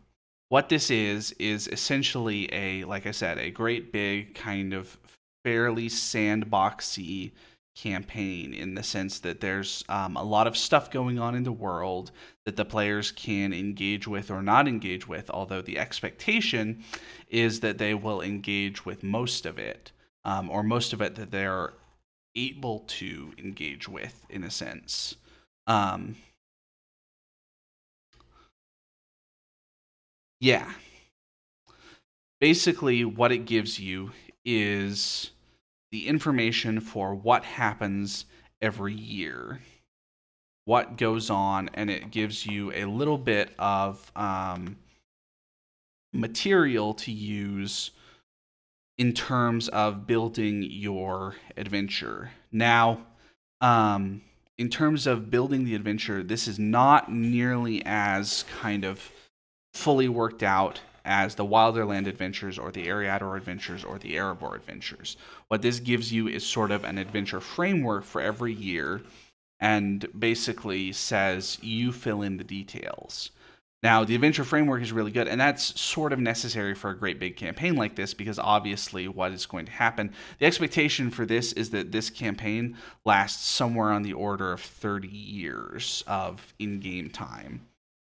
what 0.49 0.69
this 0.69 0.91
is 0.91 1.33
is 1.39 1.67
essentially 1.69 2.53
a, 2.53 2.85
like 2.85 3.07
I 3.07 3.11
said, 3.11 3.39
a 3.39 3.51
great 3.51 3.91
big 3.91 4.35
kind 4.35 4.75
of 4.75 4.99
fairly 5.45 5.89
sandboxy 5.89 7.33
campaign 7.75 8.53
in 8.53 8.75
the 8.75 8.83
sense 8.83 9.19
that 9.21 9.41
there's 9.41 9.85
um, 9.89 10.17
a 10.17 10.23
lot 10.23 10.47
of 10.47 10.57
stuff 10.57 10.91
going 10.91 11.19
on 11.19 11.35
in 11.35 11.43
the 11.43 11.53
world 11.53 12.11
that 12.45 12.57
the 12.57 12.65
players 12.65 13.11
can 13.13 13.53
engage 13.53 14.07
with 14.07 14.31
or 14.31 14.43
not 14.43 14.69
engage 14.69 15.09
with, 15.09 15.31
although 15.31 15.63
the 15.63 15.79
expectation 15.79 16.83
is 17.29 17.61
that 17.61 17.79
they 17.79 17.95
will 17.95 18.21
engage 18.21 18.85
with 18.85 19.03
most 19.03 19.47
of 19.47 19.59
it, 19.59 19.93
um, 20.25 20.51
or 20.51 20.63
most 20.63 20.93
of 20.93 21.01
it 21.01 21.15
that 21.15 21.31
they're 21.31 21.73
able 22.35 22.81
to 22.81 23.33
engage 23.39 23.89
with, 23.89 24.27
in 24.29 24.45
a 24.45 24.51
sense. 24.51 25.17
Um, 25.67 26.17
yeah. 30.41 30.73
Basically, 32.41 33.05
what 33.05 33.33
it 33.33 33.47
gives 33.47 33.79
you 33.79 34.11
is 34.45 35.31
the 35.93 36.09
information 36.09 36.81
for 36.81 37.15
what 37.15 37.45
happens 37.45 38.25
every 38.61 38.95
year, 38.95 39.61
what 40.65 40.97
goes 40.97 41.31
on, 41.31 41.71
and 41.75 41.91
it 41.91 42.11
gives 42.11 42.47
you 42.47 42.73
a 42.73 42.87
little 42.87 43.19
bit 43.19 43.51
of 43.59 44.11
um, 44.17 44.77
material 46.13 46.95
to 46.95 47.13
use 47.13 47.91
in 48.97 49.13
terms 49.13 49.69
of 49.69 50.07
building 50.07 50.63
your 50.63 51.37
adventure. 51.57 52.31
Now, 52.51 53.07
um, 53.61 54.23
in 54.57 54.71
terms 54.71 55.07
of 55.07 55.31
building 55.31 55.65
the 55.65 55.75
adventure, 55.75 56.23
this 56.23 56.49
is 56.49 56.59
not 56.59 57.13
nearly 57.13 57.83
as 57.85 58.45
kind 58.61 58.85
of 58.85 59.11
fully 59.75 60.09
worked 60.09 60.43
out 60.43 60.81
as 61.05 61.35
the 61.35 61.45
Wilderland 61.45 62.07
Adventures 62.07 62.59
or 62.59 62.71
the 62.71 62.87
Eriador 62.87 63.37
Adventures 63.37 63.85
or 63.85 63.99
the 63.99 64.15
Erebor 64.15 64.55
Adventures. 64.55 65.17
What 65.53 65.61
this 65.61 65.81
gives 65.81 66.11
you 66.11 66.29
is 66.29 66.47
sort 66.47 66.71
of 66.71 66.83
an 66.83 66.97
adventure 66.97 67.39
framework 67.39 68.05
for 68.05 68.23
every 68.23 68.55
year 68.55 69.03
and 69.61 70.09
basically 70.19 70.93
says 70.93 71.59
you 71.61 71.93
fill 71.93 72.23
in 72.23 72.39
the 72.39 72.43
details. 72.43 73.33
Now, 73.83 74.03
the 74.03 74.15
adventure 74.15 74.45
framework 74.45 74.81
is 74.81 74.93
really 74.93 75.11
good, 75.11 75.29
and 75.29 75.39
that's 75.39 75.79
sort 75.79 76.15
of 76.15 76.21
necessary 76.21 76.75
for 76.75 76.89
a 76.89 76.97
great 76.97 77.21
big 77.21 77.37
campaign 77.37 77.77
like 77.77 77.97
this 77.97 78.15
because 78.15 78.39
obviously, 78.39 79.09
what 79.09 79.33
is 79.33 79.45
going 79.45 79.67
to 79.67 79.73
happen? 79.73 80.15
The 80.39 80.47
expectation 80.47 81.11
for 81.11 81.27
this 81.27 81.53
is 81.53 81.69
that 81.69 81.93
this 81.93 82.09
campaign 82.09 82.79
lasts 83.05 83.47
somewhere 83.47 83.93
on 83.93 84.05
the 84.05 84.15
order 84.15 84.55
of 84.55 84.63
30 84.63 85.09
years 85.09 86.03
of 86.07 86.55
in 86.59 86.81
game 86.81 87.11
time. 87.11 87.61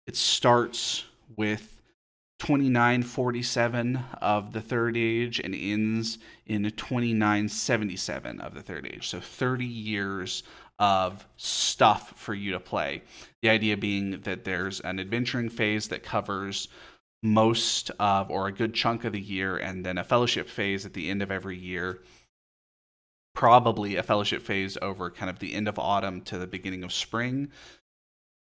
It 0.06 0.14
starts 0.14 1.02
with 1.36 1.82
2947 2.44 4.04
of 4.20 4.52
the 4.52 4.60
Third 4.60 4.98
Age 4.98 5.40
and 5.40 5.54
ends 5.54 6.18
in 6.44 6.70
2977 6.70 8.38
of 8.38 8.52
the 8.52 8.60
Third 8.60 8.86
Age. 8.86 9.08
So 9.08 9.18
30 9.18 9.64
years 9.64 10.42
of 10.78 11.26
stuff 11.38 12.12
for 12.18 12.34
you 12.34 12.52
to 12.52 12.60
play. 12.60 13.00
The 13.40 13.48
idea 13.48 13.78
being 13.78 14.20
that 14.24 14.44
there's 14.44 14.80
an 14.80 15.00
adventuring 15.00 15.48
phase 15.48 15.88
that 15.88 16.02
covers 16.02 16.68
most 17.22 17.90
of 17.98 18.30
or 18.30 18.48
a 18.48 18.52
good 18.52 18.74
chunk 18.74 19.04
of 19.04 19.14
the 19.14 19.20
year, 19.20 19.56
and 19.56 19.82
then 19.82 19.96
a 19.96 20.04
fellowship 20.04 20.46
phase 20.46 20.84
at 20.84 20.92
the 20.92 21.08
end 21.08 21.22
of 21.22 21.30
every 21.30 21.56
year. 21.56 22.00
Probably 23.34 23.96
a 23.96 24.02
fellowship 24.02 24.42
phase 24.42 24.76
over 24.82 25.10
kind 25.10 25.30
of 25.30 25.38
the 25.38 25.54
end 25.54 25.66
of 25.66 25.78
autumn 25.78 26.20
to 26.22 26.36
the 26.36 26.46
beginning 26.46 26.84
of 26.84 26.92
spring 26.92 27.50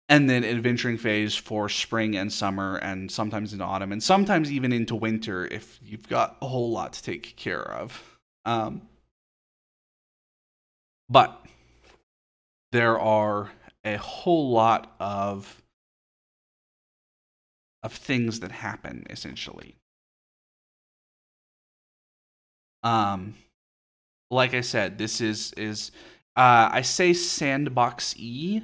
and 0.09 0.31
then 0.31 0.45
adventuring 0.45 0.97
phase 0.97 1.35
for 1.35 1.69
spring 1.69 2.17
and 2.17 2.33
summer 2.33 2.77
and 2.77 3.11
sometimes 3.11 3.53
in 3.53 3.61
autumn 3.61 3.93
and 3.93 4.03
sometimes 4.03 4.53
even 4.53 4.73
into 4.73 4.95
winter 4.95 5.47
if 5.47 5.81
you've 5.83 6.09
got 6.09 6.37
a 6.41 6.47
whole 6.47 6.71
lot 6.71 6.93
to 6.93 7.03
take 7.03 7.35
care 7.37 7.63
of. 7.63 8.19
Um, 8.45 8.83
but 11.09 11.45
there 12.73 12.99
are 12.99 13.51
a 13.85 13.97
whole 13.97 14.51
lot 14.51 14.95
of 15.01 15.63
of 17.83 17.93
things 17.93 18.41
that 18.41 18.51
happen 18.51 19.07
essentially. 19.11 19.77
Um 22.83 23.35
like 24.31 24.55
i 24.55 24.61
said 24.61 24.99
this 24.99 25.21
is 25.21 25.53
is 25.57 25.93
uh 26.37 26.69
i 26.73 26.83
say 26.83 27.13
sandbox 27.13 28.15
e 28.19 28.61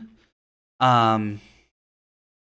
um, 0.82 1.40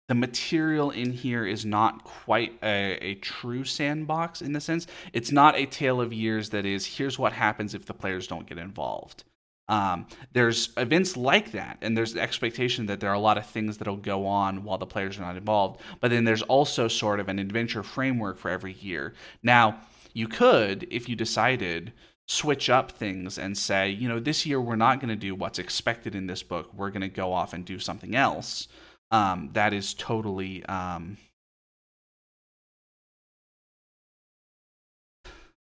the 0.09 0.15
material 0.15 0.91
in 0.91 1.13
here 1.13 1.47
is 1.47 1.65
not 1.65 2.03
quite 2.03 2.59
a, 2.63 2.99
a, 3.01 3.15
true 3.17 3.63
sandbox 3.63 4.43
in 4.43 4.53
the 4.53 4.61
sense. 4.61 4.87
It's 5.13 5.31
not 5.31 5.57
a 5.57 5.67
tale 5.67 6.01
of 6.01 6.13
years 6.13 6.49
that 6.51 6.67
is, 6.67 6.85
here's 6.85 7.19
what 7.19 7.33
happens 7.33 7.75
if 7.75 7.87
the 7.87 7.95
players 7.95 8.27
don't 8.27 8.47
get 8.47 8.59
involved. 8.59 9.25
Um, 9.69 10.07
there's 10.33 10.71
events 10.77 11.17
like 11.17 11.53
that, 11.53 11.79
and 11.83 11.97
there's 11.97 12.15
the 12.15 12.21
expectation 12.21 12.87
that 12.87 13.01
there 13.01 13.11
are 13.11 13.15
a 13.15 13.21
lot 13.21 13.39
of 13.39 13.47
things 13.47 13.79
that'll 13.79 13.97
go 13.97 14.27
on 14.27 14.65
while 14.65 14.77
the 14.77 14.87
players 14.87 15.19
are 15.19 15.23
not 15.23 15.37
involved. 15.37 15.81
But 16.01 16.11
then 16.11 16.25
there's 16.25 16.43
also 16.43 16.89
sort 16.89 17.21
of 17.21 17.29
an 17.29 17.39
adventure 17.39 17.83
framework 17.83 18.39
for 18.39 18.51
every 18.51 18.73
year. 18.75 19.15
Now, 19.43 19.81
you 20.15 20.27
could, 20.27 20.87
if 20.91 21.09
you 21.09 21.17
decided, 21.17 21.93
switch 22.29 22.71
up 22.71 22.93
things 22.93 23.39
and 23.39 23.57
say, 23.57 23.91
you 23.91 24.09
know, 24.09 24.21
this 24.21 24.47
year 24.47 24.61
we're 24.61 24.77
not 24.77 25.01
going 25.01 25.09
to 25.09 25.17
do 25.17 25.35
what's 25.35 25.59
expected 25.59 26.15
in 26.15 26.27
this 26.27 26.43
book. 26.43 26.71
We're 26.75 26.91
going 26.91 27.03
to 27.03 27.09
go 27.09 27.33
off 27.33 27.53
and 27.53 27.65
do 27.65 27.79
something 27.79 28.15
else. 28.15 28.69
Um, 29.11 29.51
that 29.53 29.73
is 29.75 29.93
totally 29.95 30.65
um, 30.67 31.19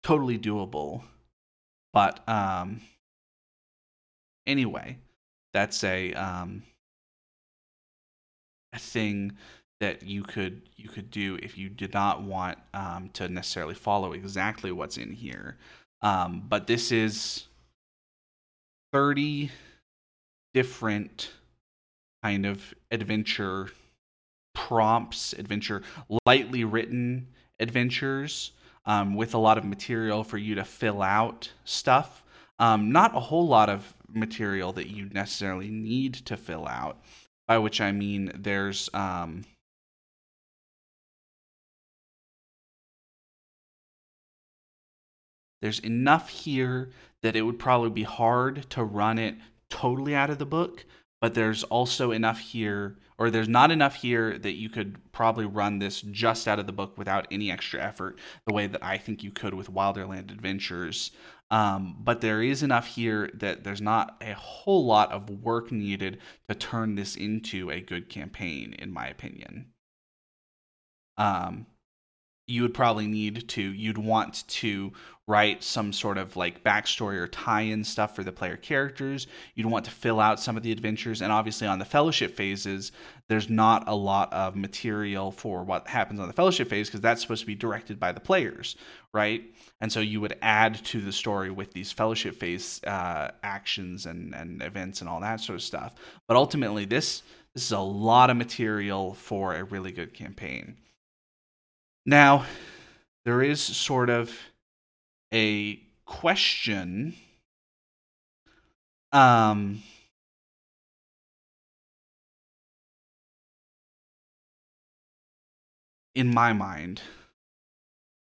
totally 0.04 0.38
doable. 0.38 1.04
But 1.91 2.28
um, 2.30 2.82
anyway, 4.46 5.00
that's 5.54 5.84
a 5.84 6.14
um, 6.14 6.64
a 8.74 8.80
thing 8.80 9.34
that 9.80 10.04
you 10.04 10.24
could 10.24 10.62
you 10.78 10.89
could 10.89 11.10
do 11.10 11.38
if 11.41 11.58
you 11.58 11.70
did 11.70 11.93
not 11.93 12.22
want 12.22 12.58
um, 12.74 13.10
to 13.14 13.28
necessarily 13.28 13.76
follow 13.76 14.14
exactly 14.14 14.72
what's 14.72 14.98
in 14.98 15.12
here. 15.12 15.58
Um, 16.02 16.43
but 16.48 16.68
this 16.68 16.91
is 16.91 17.46
30 18.93 19.52
different 20.54 21.32
kind 22.24 22.46
of 22.46 22.74
adventure 22.91 23.70
prompts, 24.54 25.34
adventure, 25.34 25.84
lightly 26.26 26.64
written 26.64 27.28
adventures 27.60 28.52
um, 28.86 29.16
with 29.16 29.34
a 29.34 29.38
lot 29.38 29.58
of 29.58 29.66
material 29.66 30.24
for 30.24 30.38
you 30.38 30.56
to 30.56 30.64
fill 30.64 31.02
out 31.02 31.52
stuff. 31.66 32.24
Um, 32.58 32.91
not 32.91 33.16
a 33.16 33.20
whole 33.20 33.48
lot 33.48 33.70
of 33.70 33.93
material 34.08 34.72
that 34.74 34.88
you 34.88 35.10
necessarily 35.10 35.70
need 35.70 36.14
to 36.14 36.38
fill 36.38 36.68
out, 36.68 37.00
by 37.48 37.58
which 37.58 37.82
I 37.82 37.91
mean 37.91 38.32
there's. 38.34 38.89
Um, 38.93 39.43
There's 45.66 45.80
enough 45.80 46.30
here 46.30 46.91
that 47.24 47.36
it 47.36 47.41
would 47.41 47.57
probably 47.57 47.89
be 47.89 48.03
hard 48.03 48.70
to 48.70 48.84
run 48.84 49.18
it 49.18 49.34
totally 49.72 50.13
out 50.13 50.30
of 50.30 50.38
the 50.38 50.45
book, 50.45 50.86
but 51.20 51.34
there's 51.34 51.63
also 51.63 52.11
enough 52.11 52.38
here, 52.38 52.99
or 53.18 53.32
there's 53.32 53.49
not 53.49 53.72
enough 53.72 53.95
here 53.95 54.38
that 54.38 54.51
you 54.51 54.70
could 54.70 55.11
probably 55.11 55.47
run 55.47 55.80
this 55.80 56.01
just 56.01 56.47
out 56.47 56.59
of 56.59 56.68
the 56.68 56.72
book 56.72 56.99
without 56.99 57.26
any 57.32 57.49
extra 57.49 57.82
effort, 57.82 58.20
the 58.45 58.53
way 58.53 58.68
that 58.68 58.84
I 58.84 58.99
think 58.99 59.24
you 59.24 59.32
could 59.32 59.55
with 59.55 59.74
Wilderland 59.74 60.30
Adventures. 60.30 61.09
Um, 61.49 61.97
but 61.99 62.22
there 62.22 62.43
is 62.43 62.61
enough 62.61 62.86
here 62.86 63.32
that 63.34 63.63
there's 63.63 63.82
not 63.82 64.18
a 64.22 64.34
whole 64.34 64.86
lot 64.86 65.11
of 65.11 65.32
work 65.32 65.72
needed 65.72 66.20
to 66.47 66.53
turn 66.53 66.93
this 66.93 67.16
into 67.16 67.72
a 67.72 67.82
good 67.82 68.07
campaign, 68.07 68.74
in 68.78 68.93
my 68.93 69.07
opinion. 69.07 69.72
Um, 71.18 71.66
you 72.48 72.62
would 72.62 72.74
probably 72.74 73.08
need 73.08 73.48
to 73.50 73.62
you'd 73.62 73.98
want 73.98 74.48
to 74.48 74.91
write 75.28 75.64
some 75.64 75.91
sort 75.91 76.20
of 76.20 76.36
like 76.36 76.64
backstory 76.64 77.16
or 77.16 77.28
tie-in 77.28 77.84
stuff 77.84 78.16
for 78.16 78.24
the 78.24 78.32
player 78.32 78.56
characters. 78.56 79.26
You'd 79.56 79.66
want 79.66 79.86
to 79.86 79.91
fill 79.91 80.20
out 80.20 80.39
some 80.39 80.56
of 80.56 80.62
the 80.62 80.72
adventures 80.72 81.24
and 81.24 81.32
obviously 81.32 81.66
on 81.66 81.80
the 81.80 81.86
fellowship 81.86 82.36
phases 82.36 82.91
there's 83.28 83.50
not 83.50 83.88
a 83.88 83.96
lot 83.96 84.32
of 84.32 84.56
material 84.56 85.32
for 85.32 85.64
what 85.64 85.88
happens 85.88 86.20
on 86.20 86.28
the 86.28 86.34
fellowship 86.34 86.70
phase 86.70 86.88
because 86.88 87.02
that's 87.02 87.22
supposed 87.22 87.41
to 87.41 87.48
be 87.48 87.56
directed 87.56 88.00
by 88.00 88.12
the 88.12 88.20
players 88.20 88.76
right? 89.14 89.43
And 89.80 89.91
so 89.91 90.02
you 90.02 90.20
would 90.20 90.38
add 90.41 90.76
to 90.86 91.00
the 91.00 91.12
story 91.12 91.50
with 91.50 91.72
these 91.72 91.91
fellowship 91.91 92.36
phase 92.36 92.84
uh, 92.84 93.32
actions 93.43 94.06
and, 94.06 94.36
and 94.36 94.62
events 94.62 95.00
and 95.00 95.10
all 95.10 95.22
that 95.22 95.39
sort 95.39 95.56
of 95.56 95.64
stuff. 95.64 95.96
But 96.28 96.38
ultimately 96.38 96.86
this 96.86 97.24
this 97.54 97.64
is 97.64 97.72
a 97.72 97.80
lot 97.80 98.30
of 98.30 98.36
material 98.36 99.14
for 99.14 99.56
a 99.56 99.64
really 99.64 99.93
good 99.93 100.14
campaign 100.14 100.76
now, 102.06 102.45
there 103.26 103.41
is 103.41 103.62
sort 103.62 104.10
of 104.10 104.38
a 105.34 105.80
question 106.06 107.16
um, 109.12 109.82
in 116.14 116.34
my 116.34 116.53
mind 116.53 117.01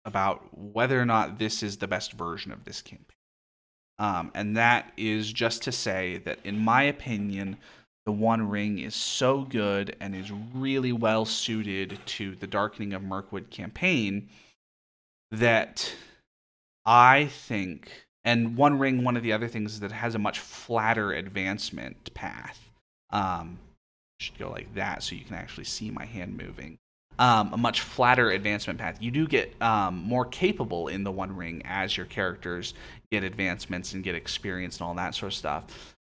about 0.05 0.57
whether 0.57 0.99
or 0.99 1.05
not 1.05 1.39
this 1.39 1.63
is 1.63 1.77
the 1.77 1.87
best 1.87 2.13
version 2.13 2.51
of 2.51 2.65
this 2.65 2.81
campaign. 2.81 3.05
Um, 3.97 4.31
and 4.33 4.55
that 4.55 4.93
is 4.95 5.31
just 5.31 5.63
to 5.63 5.71
say 5.71 6.17
that, 6.19 6.39
in 6.43 6.57
my 6.57 6.83
opinion, 6.83 7.57
the 8.09 8.13
One 8.13 8.49
Ring 8.49 8.79
is 8.79 8.95
so 8.95 9.43
good 9.43 9.95
and 9.99 10.15
is 10.15 10.31
really 10.55 10.91
well 10.91 11.25
suited 11.25 11.99
to 12.07 12.33
the 12.33 12.47
Darkening 12.47 12.93
of 12.93 13.03
Mirkwood 13.03 13.51
campaign 13.51 14.29
that 15.29 15.93
I 16.87 17.27
think, 17.27 18.07
and 18.23 18.57
One 18.57 18.79
Ring, 18.79 19.03
one 19.03 19.15
of 19.15 19.21
the 19.21 19.31
other 19.31 19.47
things 19.47 19.73
is 19.73 19.81
that 19.81 19.91
it 19.91 19.93
has 19.93 20.15
a 20.15 20.17
much 20.17 20.39
flatter 20.39 21.11
advancement 21.11 22.11
path. 22.15 22.71
Um, 23.11 23.59
should 24.17 24.39
go 24.39 24.49
like 24.49 24.73
that 24.73 25.03
so 25.03 25.13
you 25.13 25.23
can 25.23 25.35
actually 25.35 25.65
see 25.65 25.91
my 25.91 26.05
hand 26.05 26.35
moving. 26.35 26.79
Um, 27.19 27.53
a 27.53 27.57
much 27.57 27.81
flatter 27.81 28.31
advancement 28.31 28.79
path. 28.79 28.97
You 28.99 29.11
do 29.11 29.27
get 29.27 29.53
um, 29.61 29.97
more 29.97 30.25
capable 30.25 30.87
in 30.87 31.03
the 31.03 31.11
One 31.11 31.35
Ring 31.35 31.61
as 31.63 31.95
your 31.95 32.07
characters 32.07 32.73
get 33.11 33.23
advancements 33.23 33.93
and 33.93 34.03
get 34.03 34.15
experience 34.15 34.79
and 34.79 34.87
all 34.87 34.95
that 34.95 35.13
sort 35.13 35.31
of 35.31 35.37
stuff 35.37 35.95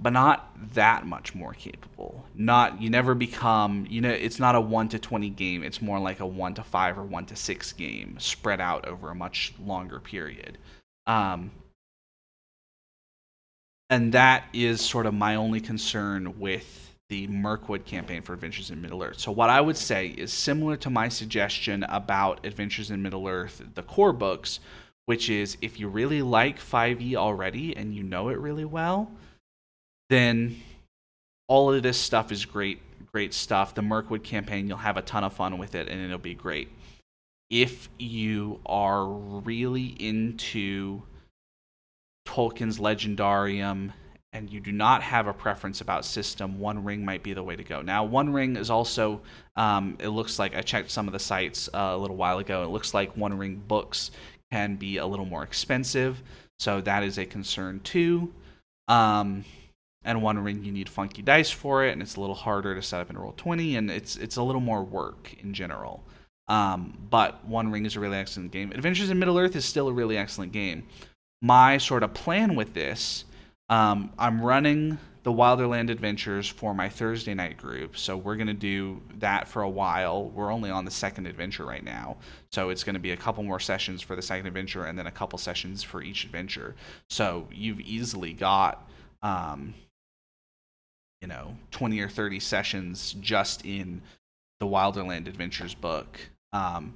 but 0.00 0.12
not 0.12 0.52
that 0.74 1.06
much 1.06 1.34
more 1.34 1.52
capable. 1.52 2.24
Not 2.34 2.80
you 2.80 2.90
never 2.90 3.14
become 3.14 3.86
you 3.88 4.00
know 4.00 4.10
it's 4.10 4.38
not 4.38 4.54
a 4.54 4.60
1 4.60 4.88
to 4.90 4.98
20 4.98 5.30
game, 5.30 5.62
it's 5.62 5.82
more 5.82 5.98
like 5.98 6.20
a 6.20 6.26
1 6.26 6.54
to 6.54 6.62
5 6.62 6.98
or 6.98 7.04
1 7.04 7.26
to 7.26 7.36
6 7.36 7.72
game 7.72 8.16
spread 8.18 8.60
out 8.60 8.86
over 8.86 9.10
a 9.10 9.14
much 9.14 9.54
longer 9.64 10.00
period. 10.00 10.58
Um, 11.06 11.50
and 13.90 14.12
that 14.12 14.44
is 14.52 14.80
sort 14.80 15.06
of 15.06 15.14
my 15.14 15.36
only 15.36 15.60
concern 15.60 16.38
with 16.38 16.88
the 17.08 17.26
Mirkwood 17.26 17.86
campaign 17.86 18.20
for 18.20 18.34
Adventures 18.34 18.70
in 18.70 18.82
Middle 18.82 19.02
Earth. 19.02 19.18
So 19.18 19.32
what 19.32 19.48
I 19.48 19.62
would 19.62 19.78
say 19.78 20.08
is 20.08 20.30
similar 20.30 20.76
to 20.76 20.90
my 20.90 21.08
suggestion 21.08 21.84
about 21.84 22.44
Adventures 22.44 22.90
in 22.90 23.00
Middle 23.00 23.26
Earth, 23.26 23.62
the 23.74 23.82
core 23.82 24.12
books, 24.12 24.60
which 25.06 25.30
is 25.30 25.56
if 25.62 25.80
you 25.80 25.88
really 25.88 26.20
like 26.20 26.58
5e 26.58 27.14
already 27.14 27.74
and 27.74 27.94
you 27.94 28.02
know 28.02 28.28
it 28.28 28.38
really 28.38 28.66
well, 28.66 29.10
then 30.10 30.62
all 31.48 31.72
of 31.72 31.82
this 31.82 31.98
stuff 31.98 32.30
is 32.32 32.44
great, 32.44 32.80
great 33.12 33.34
stuff. 33.34 33.74
The 33.74 33.82
Mirkwood 33.82 34.22
campaign, 34.22 34.68
you'll 34.68 34.78
have 34.78 34.96
a 34.96 35.02
ton 35.02 35.24
of 35.24 35.32
fun 35.32 35.58
with 35.58 35.74
it, 35.74 35.88
and 35.88 36.00
it'll 36.00 36.18
be 36.18 36.34
great. 36.34 36.68
If 37.50 37.88
you 37.98 38.60
are 38.66 39.06
really 39.06 39.86
into 39.86 41.02
Tolkien's 42.26 42.78
Legendarium 42.78 43.92
and 44.34 44.50
you 44.50 44.60
do 44.60 44.70
not 44.70 45.02
have 45.02 45.26
a 45.26 45.32
preference 45.32 45.80
about 45.80 46.04
system, 46.04 46.58
One 46.58 46.84
Ring 46.84 47.02
might 47.02 47.22
be 47.22 47.32
the 47.32 47.42
way 47.42 47.56
to 47.56 47.64
go. 47.64 47.80
Now, 47.80 48.04
One 48.04 48.30
Ring 48.30 48.56
is 48.56 48.68
also, 48.68 49.22
um, 49.56 49.96
it 49.98 50.08
looks 50.08 50.38
like 50.38 50.54
I 50.54 50.60
checked 50.60 50.90
some 50.90 51.06
of 51.06 51.12
the 51.14 51.18
sites 51.18 51.70
uh, 51.72 51.92
a 51.94 51.96
little 51.96 52.16
while 52.16 52.38
ago. 52.38 52.62
It 52.64 52.68
looks 52.68 52.92
like 52.92 53.16
One 53.16 53.36
Ring 53.38 53.62
books 53.66 54.10
can 54.52 54.76
be 54.76 54.98
a 54.98 55.06
little 55.06 55.24
more 55.24 55.42
expensive, 55.42 56.22
so 56.58 56.82
that 56.82 57.02
is 57.02 57.16
a 57.16 57.24
concern 57.24 57.80
too. 57.80 58.30
Um, 58.88 59.44
and 60.08 60.22
one 60.22 60.38
ring 60.38 60.64
you 60.64 60.72
need 60.72 60.88
funky 60.88 61.20
dice 61.20 61.50
for 61.50 61.84
it 61.84 61.92
and 61.92 62.00
it's 62.00 62.16
a 62.16 62.20
little 62.20 62.34
harder 62.34 62.74
to 62.74 62.80
set 62.80 63.02
up 63.02 63.10
in 63.10 63.16
Roll20 63.16 63.76
and 63.76 63.90
it's 63.90 64.16
it's 64.16 64.38
a 64.38 64.42
little 64.42 64.62
more 64.62 64.82
work 64.82 65.34
in 65.40 65.52
general. 65.52 66.02
Um, 66.48 66.96
but 67.10 67.44
one 67.44 67.70
ring 67.70 67.84
is 67.84 67.94
a 67.94 68.00
really 68.00 68.16
excellent 68.16 68.50
game. 68.50 68.72
Adventures 68.72 69.10
in 69.10 69.18
middle 69.18 69.38
earth 69.38 69.54
is 69.54 69.66
still 69.66 69.86
a 69.86 69.92
really 69.92 70.16
excellent 70.16 70.52
game. 70.52 70.84
My 71.42 71.76
sort 71.76 72.02
of 72.02 72.14
plan 72.14 72.56
with 72.56 72.72
this 72.72 73.26
um, 73.68 74.10
i'm 74.18 74.40
running 74.40 74.96
the 75.24 75.32
wilderland 75.32 75.90
adventures 75.90 76.48
for 76.48 76.72
my 76.72 76.88
thursday 76.88 77.34
night 77.34 77.58
group 77.58 77.98
so 77.98 78.16
we're 78.16 78.36
going 78.36 78.46
to 78.46 78.54
do 78.54 79.02
that 79.18 79.46
for 79.46 79.60
a 79.60 79.68
while. 79.68 80.30
We're 80.30 80.50
only 80.50 80.70
on 80.70 80.86
the 80.86 80.90
second 80.90 81.26
adventure 81.26 81.66
right 81.66 81.84
now 81.84 82.16
so 82.50 82.70
it's 82.70 82.82
going 82.82 82.94
to 82.94 83.00
be 83.00 83.10
a 83.10 83.16
couple 83.16 83.42
more 83.42 83.60
sessions 83.60 84.00
for 84.00 84.16
the 84.16 84.22
second 84.22 84.46
adventure 84.46 84.86
and 84.86 84.98
then 84.98 85.06
a 85.06 85.12
couple 85.12 85.38
sessions 85.38 85.82
for 85.82 86.02
each 86.02 86.24
adventure. 86.24 86.76
So 87.10 87.46
you've 87.52 87.80
easily 87.80 88.32
got 88.32 88.88
um, 89.22 89.74
you 91.20 91.28
know 91.28 91.56
20 91.70 92.00
or 92.00 92.08
30 92.08 92.40
sessions 92.40 93.14
just 93.20 93.64
in 93.64 94.02
the 94.60 94.66
wilderland 94.66 95.28
adventures 95.28 95.74
book. 95.74 96.18
Um, 96.52 96.94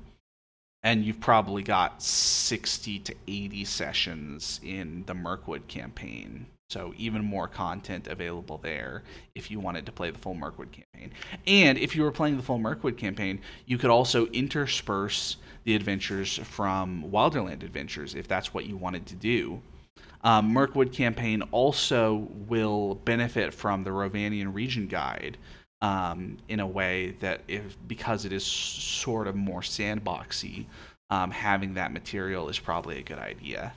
and 0.85 1.05
you've 1.05 1.20
probably 1.20 1.62
got 1.62 2.03
60 2.03 2.99
to 3.01 3.14
80 3.29 3.64
sessions 3.64 4.61
in 4.64 5.05
the 5.07 5.14
mirkwood 5.14 5.68
campaign. 5.68 6.47
So 6.70 6.93
even 6.97 7.23
more 7.23 7.47
content 7.47 8.09
available 8.09 8.59
there 8.59 9.03
if 9.35 9.51
you 9.51 9.61
wanted 9.61 9.87
to 9.87 9.93
play 9.93 10.11
the 10.11 10.18
full 10.18 10.35
mirkwood 10.35 10.73
campaign. 10.73 11.12
And 11.47 11.79
if 11.79 11.95
you 11.95 12.03
were 12.03 12.11
playing 12.11 12.37
the 12.37 12.43
full 12.43 12.59
mirkwood 12.59 12.97
campaign 12.97 13.41
you 13.66 13.79
could 13.79 13.91
also 13.91 14.27
intersperse 14.29 15.37
the 15.64 15.77
adventures 15.77 16.39
from 16.39 17.05
wilderland 17.12 17.62
adventures 17.62 18.14
if 18.14 18.27
that's 18.27 18.53
what 18.53 18.66
you 18.66 18.77
wanted 18.77 19.07
to 19.07 19.14
do 19.14 19.62
um, 20.25 20.53
Mirkwood 20.53 20.93
campaign 20.93 21.43
also 21.51 22.29
will 22.49 22.95
benefit 23.05 23.53
from 23.53 23.83
the 23.83 23.91
Rhovanion 23.91 24.55
region 24.55 24.87
guide 24.87 25.37
um, 25.81 26.39
in 26.49 26.61
a 26.61 26.66
way 26.66 27.16
that 27.20 27.43
if 27.49 27.77
because 27.89 28.25
it 28.25 28.33
is 28.33 28.45
sort 28.45 29.27
of 29.27 29.35
more 29.35 29.61
sandboxy, 29.61 30.66
um, 31.11 31.31
having 31.31 31.75
that 31.75 31.93
material 31.93 32.49
is 32.49 32.59
probably 32.59 32.99
a 32.99 33.03
good 33.03 33.18
idea. 33.18 33.73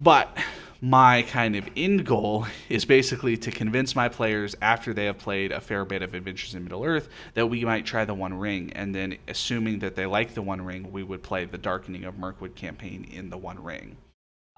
But 0.00 0.36
my 0.80 1.22
kind 1.22 1.56
of 1.56 1.68
end 1.76 2.06
goal 2.06 2.46
is 2.68 2.84
basically 2.84 3.36
to 3.38 3.50
convince 3.50 3.96
my 3.96 4.08
players 4.08 4.54
after 4.62 4.94
they 4.94 5.06
have 5.06 5.18
played 5.18 5.50
a 5.50 5.60
fair 5.60 5.84
bit 5.84 6.02
of 6.02 6.14
Adventures 6.14 6.54
in 6.54 6.62
Middle 6.62 6.84
Earth 6.84 7.08
that 7.34 7.46
we 7.46 7.64
might 7.64 7.84
try 7.84 8.04
the 8.04 8.14
One 8.14 8.34
Ring, 8.34 8.72
and 8.74 8.94
then 8.94 9.16
assuming 9.26 9.80
that 9.80 9.96
they 9.96 10.06
like 10.06 10.34
the 10.34 10.42
One 10.42 10.62
Ring, 10.62 10.92
we 10.92 11.02
would 11.02 11.22
play 11.22 11.46
the 11.46 11.58
Darkening 11.58 12.04
of 12.04 12.16
Mirkwood 12.16 12.54
campaign 12.54 13.08
in 13.10 13.30
the 13.30 13.38
One 13.38 13.62
Ring 13.62 13.96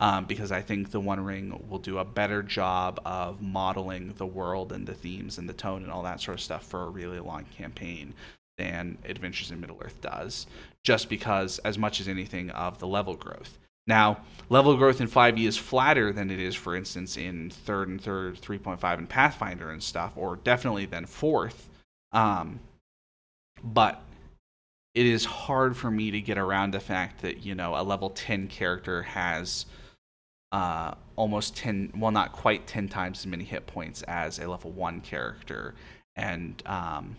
um, 0.01 0.25
because 0.25 0.51
I 0.51 0.63
think 0.63 0.91
the 0.91 1.01
One 1.01 1.23
Ring 1.23 1.63
will 1.69 1.79
do 1.79 1.99
a 1.99 2.05
better 2.05 2.43
job 2.43 3.01
of 3.05 3.41
modeling 3.43 4.15
the 4.17 4.27
world 4.27 4.73
and 4.73 4.87
the 4.87 4.95
themes 4.95 5.39
and 5.39 5.49
the 5.49 5.53
tone 5.53 5.83
and 5.83 5.93
all 5.93 6.03
that 6.03 6.21
sort 6.21 6.39
of 6.39 6.41
stuff 6.41 6.65
for 6.65 6.85
a 6.85 6.89
really 6.89 7.21
long 7.21 7.45
campaign 7.57 8.15
than 8.57 8.97
Adventures 9.05 9.51
in 9.51 9.61
Middle 9.61 9.79
Earth 9.81 10.01
does, 10.01 10.47
just 10.83 11.09
because, 11.09 11.59
as 11.61 11.79
much 11.79 12.01
as 12.01 12.09
anything, 12.09 12.51
of 12.51 12.79
the 12.79 12.87
level 12.87 13.15
growth. 13.15 13.59
Now, 13.87 14.21
level 14.49 14.77
growth 14.77 15.01
in 15.01 15.09
5e 15.09 15.47
is 15.47 15.57
flatter 15.57 16.13
than 16.13 16.31
it 16.31 16.39
is, 16.39 16.55
for 16.55 16.75
instance, 16.75 17.17
in 17.17 17.51
third 17.51 17.89
and 17.89 18.01
third 18.01 18.41
3.5 18.41 18.99
and 18.99 19.09
Pathfinder 19.09 19.71
and 19.71 19.83
stuff, 19.83 20.13
or 20.17 20.37
definitely 20.37 20.87
than 20.87 21.07
fourth. 21.07 21.69
Um, 22.13 22.61
but 23.63 24.03
it 24.95 25.07
is 25.07 25.25
hard 25.25 25.77
for 25.77 25.91
me 25.91 26.11
to 26.11 26.21
get 26.21 26.39
around 26.39 26.73
the 26.73 26.81
fact 26.81 27.23
that, 27.23 27.45
you 27.45 27.55
know, 27.55 27.75
a 27.75 27.83
level 27.83 28.11
10 28.11 28.49
character 28.49 29.03
has 29.03 29.67
uh, 30.53 30.95
almost 31.17 31.57
10, 31.57 31.93
well, 31.97 32.11
not 32.11 32.33
quite 32.33 32.67
10 32.67 32.89
times 32.89 33.21
as 33.21 33.27
many 33.27 33.45
hit 33.45 33.67
points 33.67 34.03
as 34.03 34.39
a 34.39 34.49
level 34.49 34.71
1 34.71 35.01
character. 35.01 35.75
And 36.17 36.63
um, 36.67 37.17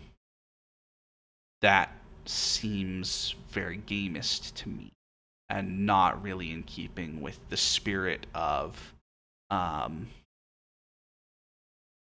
that 1.62 1.96
seems 2.26 3.36
very 3.50 3.78
gamist 3.78 4.56
to 4.56 4.70
me 4.70 4.92
and 5.50 5.86
not 5.86 6.22
really 6.24 6.52
in 6.52 6.64
keeping 6.64 7.22
with 7.22 7.40
the 7.50 7.58
spirit 7.58 8.26
of 8.34 8.94
um, 9.50 10.08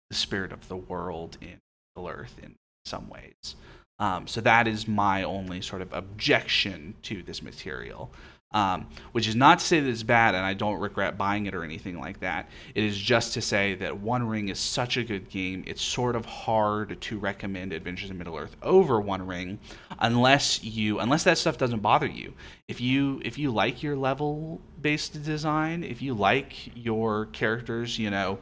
the 0.09 0.15
the 0.15 0.19
spirit 0.21 0.53
of 0.53 0.67
the 0.69 0.77
world 0.77 1.37
in 1.41 1.59
Middle 1.95 2.09
Earth 2.09 2.35
in 2.41 2.55
some 2.85 3.09
ways. 3.09 3.55
Um, 3.99 4.27
so 4.27 4.41
that 4.41 4.67
is 4.67 4.87
my 4.87 5.23
only 5.23 5.61
sort 5.61 5.81
of 5.81 5.91
objection 5.93 6.95
to 7.03 7.21
this 7.21 7.41
material. 7.41 8.11
Um, 8.51 8.87
which 9.11 9.27
is 9.27 9.35
not 9.35 9.59
to 9.59 9.65
say 9.65 9.81
that 9.81 9.89
it's 9.89 10.03
bad 10.03 10.33
and 10.33 10.45
I 10.45 10.53
don't 10.53 10.79
regret 10.79 11.17
buying 11.17 11.45
it 11.45 11.53
or 11.53 11.65
anything 11.65 11.99
like 11.99 12.21
that. 12.21 12.49
It 12.73 12.85
is 12.85 12.97
just 12.97 13.33
to 13.33 13.41
say 13.41 13.75
that 13.75 13.99
One 13.99 14.25
Ring 14.25 14.47
is 14.47 14.59
such 14.59 14.95
a 14.95 15.03
good 15.03 15.29
game. 15.29 15.65
It's 15.67 15.81
sort 15.81 16.15
of 16.15 16.25
hard 16.25 17.01
to 17.01 17.19
recommend 17.19 17.73
Adventures 17.73 18.11
in 18.11 18.17
Middle 18.17 18.37
Earth 18.37 18.55
over 18.61 19.01
One 19.01 19.27
Ring 19.27 19.59
unless 19.99 20.63
you 20.63 20.99
unless 20.99 21.25
that 21.25 21.37
stuff 21.37 21.57
doesn't 21.57 21.81
bother 21.81 22.07
you. 22.07 22.33
If 22.69 22.79
you 22.79 23.21
if 23.25 23.37
you 23.37 23.51
like 23.51 23.83
your 23.83 23.97
level 23.97 24.61
based 24.79 25.21
design, 25.23 25.83
if 25.83 26.01
you 26.01 26.13
like 26.13 26.53
your 26.77 27.25
characters, 27.27 27.99
you 27.99 28.09
know, 28.09 28.39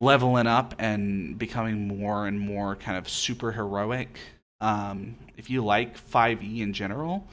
leveling 0.00 0.46
up 0.46 0.74
and 0.78 1.38
becoming 1.38 1.88
more 1.88 2.26
and 2.26 2.38
more 2.40 2.76
kind 2.76 2.96
of 2.96 3.08
super 3.08 3.52
heroic, 3.52 4.18
um, 4.60 5.16
if 5.36 5.50
you 5.50 5.64
like 5.64 5.98
5e 5.98 6.60
in 6.60 6.72
general, 6.72 7.26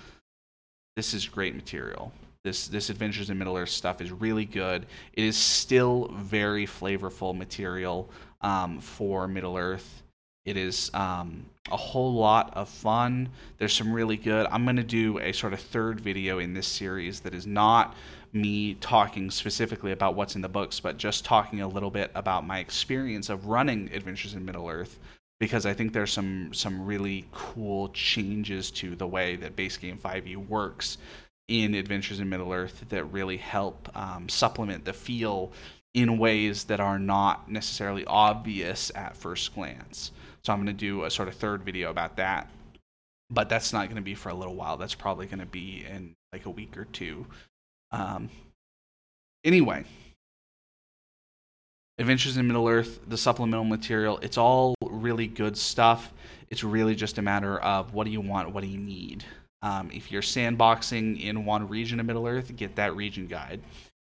this 0.95 1.13
is 1.13 1.27
great 1.27 1.55
material. 1.55 2.11
This 2.43 2.67
this 2.67 2.89
Adventures 2.89 3.29
in 3.29 3.37
Middle 3.37 3.57
Earth 3.57 3.69
stuff 3.69 4.01
is 4.01 4.11
really 4.11 4.45
good. 4.45 4.85
It 5.13 5.23
is 5.23 5.37
still 5.37 6.09
very 6.13 6.65
flavorful 6.65 7.35
material 7.35 8.09
um, 8.41 8.79
for 8.79 9.27
Middle 9.27 9.57
Earth. 9.57 10.03
It 10.45 10.57
is 10.57 10.91
um, 10.93 11.45
a 11.71 11.77
whole 11.77 12.13
lot 12.13 12.51
of 12.53 12.67
fun. 12.67 13.29
There's 13.57 13.71
some 13.71 13.93
really 13.93 14.17
good. 14.17 14.45
I'm 14.51 14.65
going 14.65 14.75
to 14.75 14.83
do 14.83 15.19
a 15.19 15.31
sort 15.31 15.53
of 15.53 15.61
third 15.61 16.01
video 16.01 16.39
in 16.39 16.53
this 16.53 16.67
series 16.67 17.21
that 17.21 17.33
is 17.33 17.47
not 17.47 17.95
me 18.33 18.73
talking 18.75 19.31
specifically 19.31 19.93
about 19.93 20.15
what's 20.15 20.35
in 20.35 20.41
the 20.41 20.49
books, 20.49 20.81
but 20.81 20.97
just 20.97 21.23
talking 21.23 21.61
a 21.61 21.67
little 21.67 21.91
bit 21.91 22.11
about 22.13 22.45
my 22.45 22.59
experience 22.59 23.29
of 23.29 23.45
running 23.45 23.89
Adventures 23.93 24.33
in 24.33 24.43
Middle 24.43 24.67
Earth 24.67 24.99
because 25.43 25.65
I 25.65 25.73
think 25.73 25.91
there's 25.91 26.13
some 26.13 26.53
some 26.53 26.85
really 26.85 27.25
cool 27.33 27.89
changes 27.89 28.71
to 28.71 28.95
the 28.95 29.05
way 29.05 29.35
that 29.35 29.57
base 29.57 29.75
game 29.75 29.97
5e 29.97 30.37
works 30.47 30.97
in 31.49 31.75
Adventures 31.75 32.21
in 32.21 32.29
Middle 32.29 32.53
Earth 32.53 32.85
that 32.87 33.03
really 33.05 33.35
help 33.35 33.89
um, 33.93 34.29
supplement 34.29 34.85
the 34.85 34.93
feel 34.93 35.51
in 35.93 36.17
ways 36.17 36.63
that 36.63 36.79
are 36.79 36.97
not 36.97 37.51
necessarily 37.51 38.05
obvious 38.05 38.89
at 38.95 39.17
first 39.17 39.53
glance. 39.53 40.13
So 40.45 40.53
I'm 40.53 40.59
going 40.59 40.67
to 40.67 40.73
do 40.73 41.03
a 41.03 41.11
sort 41.11 41.27
of 41.27 41.35
third 41.35 41.61
video 41.61 41.89
about 41.89 42.15
that, 42.15 42.49
but 43.29 43.49
that's 43.49 43.73
not 43.73 43.87
going 43.87 43.97
to 43.97 44.01
be 44.01 44.15
for 44.15 44.29
a 44.29 44.33
little 44.33 44.55
while. 44.55 44.77
That's 44.77 44.95
probably 44.95 45.25
going 45.25 45.39
to 45.39 45.45
be 45.45 45.85
in 45.85 46.15
like 46.31 46.45
a 46.45 46.49
week 46.49 46.77
or 46.77 46.85
two. 46.85 47.27
Um, 47.91 48.29
anyway, 49.43 49.83
Adventures 51.99 52.37
in 52.37 52.47
Middle 52.47 52.67
Earth, 52.67 53.01
the 53.07 53.17
supplemental 53.17 53.65
material, 53.65 54.17
it's 54.23 54.37
all 54.37 54.73
really 55.03 55.27
good 55.27 55.57
stuff. 55.57 56.11
It's 56.49 56.63
really 56.63 56.95
just 56.95 57.17
a 57.17 57.21
matter 57.21 57.59
of 57.59 57.93
what 57.93 58.05
do 58.05 58.11
you 58.11 58.21
want, 58.21 58.51
what 58.51 58.63
do 58.63 58.69
you 58.69 58.79
need. 58.79 59.23
Um, 59.61 59.89
if 59.93 60.11
you're 60.11 60.21
sandboxing 60.21 61.21
in 61.21 61.45
one 61.45 61.67
region 61.67 61.99
of 61.99 62.05
Middle 62.05 62.27
Earth, 62.27 62.55
get 62.55 62.75
that 62.75 62.95
region 62.95 63.27
guide. 63.27 63.61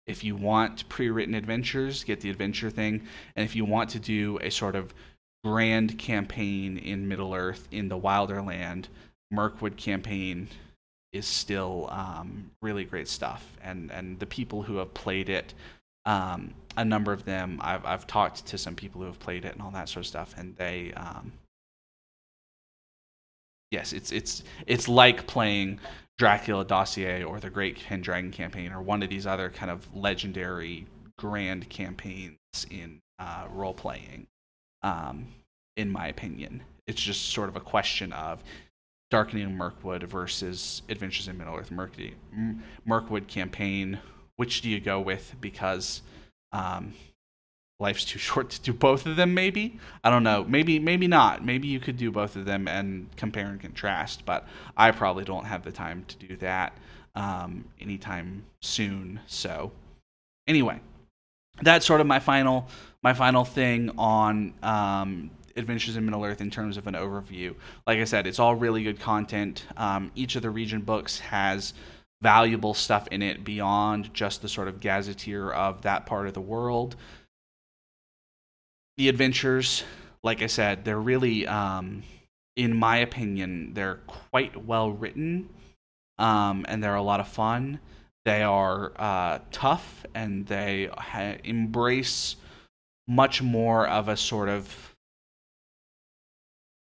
If 0.08 0.24
you 0.24 0.36
want 0.36 0.88
pre 0.90 1.10
written 1.10 1.36
adventures, 1.36 2.04
get 2.04 2.22
the 2.22 2.30
adventure 2.30 2.70
thing. 2.70 3.02
And 3.36 3.44
if 3.44 3.56
you 3.56 3.66
want 3.66 3.90
to 3.92 4.00
do 4.00 4.38
a 4.42 4.50
sort 4.50 4.76
of 4.76 4.94
grand 5.44 5.98
campaign 5.98 6.78
in 6.78 7.08
Middle 7.08 7.34
Earth 7.34 7.68
in 7.72 7.90
the 7.90 7.98
Wilder 7.98 8.42
Land, 8.42 8.88
Mirkwood 9.32 9.78
campaign 9.78 10.48
is 11.14 11.26
still 11.26 11.88
um, 11.92 12.52
really 12.62 12.86
great 12.86 13.08
stuff. 13.08 13.58
And, 13.64 13.92
and 13.92 14.20
the 14.20 14.26
people 14.26 14.64
who 14.64 14.78
have 14.78 14.94
played 14.94 15.30
it 15.30 15.54
um, 16.06 16.54
a 16.78 16.86
number 16.86 17.12
of 17.12 17.26
them 17.26 17.60
I've 17.62 17.86
I've 17.86 18.08
talked 18.08 18.46
to 18.48 18.58
some 18.58 18.76
people 18.76 19.02
who 19.02 19.08
have 19.08 19.20
played 19.20 19.46
it 19.46 19.54
and 19.54 19.62
all 19.62 19.72
that 19.72 19.90
sort 19.90 20.06
of 20.06 20.08
stuff, 20.08 20.34
and 20.38 20.56
they 20.56 20.94
um, 20.94 21.32
yes, 23.72 23.94
it's 23.94 24.12
it's 24.12 24.44
it's 24.68 24.88
like 24.88 25.28
playing 25.28 25.80
Dracula 26.18 26.66
Dossier 26.66 27.24
or 27.24 27.40
the 27.40 27.50
Great 27.50 27.80
Pendragon 27.80 28.32
campaign 28.32 28.72
or 28.72 28.82
one 28.82 29.04
of 29.04 29.10
these 29.10 29.26
other 29.26 29.50
kind 29.50 29.72
of 29.72 29.94
legendary 29.96 30.86
grand 31.18 31.70
campaigns 31.70 32.38
in 32.70 33.00
uh, 33.20 33.48
role 33.52 33.74
playing. 33.74 34.28
Um, 34.84 35.28
in 35.78 35.90
my 35.90 36.08
opinion, 36.08 36.64
it's 36.88 37.02
just 37.02 37.30
sort 37.30 37.50
of 37.50 37.56
a 37.56 37.62
question 37.62 38.12
of 38.14 38.44
Darkening 39.10 39.56
Mirkwood 39.56 40.04
versus 40.04 40.82
Adventures 40.90 41.28
in 41.28 41.38
Middle 41.38 41.56
Earth 41.56 41.72
Mirkwood 42.86 43.28
campaign 43.28 44.00
which 44.42 44.62
do 44.62 44.72
you 44.72 44.80
go 44.80 45.00
with? 45.00 45.36
Because 45.40 46.02
um, 46.52 46.94
life's 47.80 48.06
too 48.06 48.20
short 48.20 48.50
to 48.52 48.62
do 48.62 48.74
both 48.74 49.06
of 49.06 49.16
them. 49.16 49.34
Maybe 49.34 49.80
I 50.04 50.10
don't 50.10 50.24
know. 50.24 50.46
Maybe 50.48 50.80
maybe 50.80 51.08
not. 51.08 51.44
Maybe 51.44 51.68
you 51.68 51.80
could 51.80 51.98
do 51.98 52.12
both 52.12 52.36
of 52.36 52.46
them 52.46 52.68
and 52.68 53.08
compare 53.18 53.48
and 53.48 53.60
contrast. 53.60 54.26
But 54.26 54.48
I 54.78 54.92
probably 54.92 55.26
don't 55.26 55.46
have 55.46 55.64
the 55.64 55.72
time 55.72 56.06
to 56.08 56.16
do 56.28 56.36
that 56.38 56.78
um, 57.16 57.66
anytime 57.80 58.44
soon. 58.62 59.20
So 59.28 59.72
anyway, 60.48 60.80
that's 61.62 61.86
sort 61.86 62.02
of 62.02 62.08
my 62.08 62.20
final 62.20 62.68
my 63.04 63.14
final 63.14 63.44
thing 63.44 63.92
on 63.98 64.54
um, 64.62 65.32
Adventures 65.56 65.98
in 65.98 66.06
Middle 66.06 66.24
Earth 66.24 66.40
in 66.42 66.50
terms 66.50 66.78
of 66.78 66.88
an 66.88 66.94
overview. 66.94 67.56
Like 67.88 68.00
I 68.00 68.04
said, 68.04 68.28
it's 68.28 68.40
all 68.40 68.56
really 68.56 68.84
good 68.84 69.00
content. 69.00 69.66
Um, 69.76 70.12
each 70.16 70.36
of 70.36 70.44
the 70.44 70.50
region 70.50 70.82
books 70.82 71.20
has 71.20 71.74
valuable 72.22 72.74
stuff 72.74 73.08
in 73.10 73.22
it 73.22 73.44
beyond 73.44 74.14
just 74.14 74.42
the 74.42 74.50
sort 74.50 74.68
of 74.68 74.80
gazetteer 74.80 75.52
of 75.52 75.82
that 75.82 76.06
part 76.06 76.28
of 76.28 76.34
the 76.34 76.42
world. 76.42 76.96
The 78.98 79.10
adventures, 79.10 79.84
like 80.24 80.42
I 80.42 80.48
said, 80.48 80.86
they're 80.86 81.00
really, 81.00 81.48
um, 81.48 82.04
in 82.56 82.76
my 82.76 82.98
opinion, 82.98 83.74
they're 83.74 84.02
quite 84.08 84.66
well 84.66 84.92
written 84.92 85.50
um, 86.20 86.66
and 86.70 86.84
they're 86.84 86.96
a 86.96 87.02
lot 87.02 87.20
of 87.20 87.28
fun. 87.28 87.80
They 88.26 88.44
are 88.44 88.92
uh, 88.98 89.40
tough 89.52 90.06
and 90.14 90.46
they 90.46 90.90
ha- 90.96 91.38
embrace 91.44 92.36
much 93.08 93.42
more 93.42 93.88
of 93.88 94.08
a 94.08 94.16
sort 94.16 94.48
of 94.48 94.96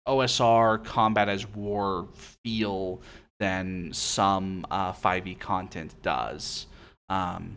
OSR 0.07 0.84
combat 0.84 1.28
as 1.30 1.47
war 1.47 2.09
feel 2.45 3.01
than 3.41 3.93
some 3.93 4.64
uh, 4.70 4.93
5e 4.93 5.41
content 5.41 5.95
does. 6.03 6.66
Um, 7.09 7.57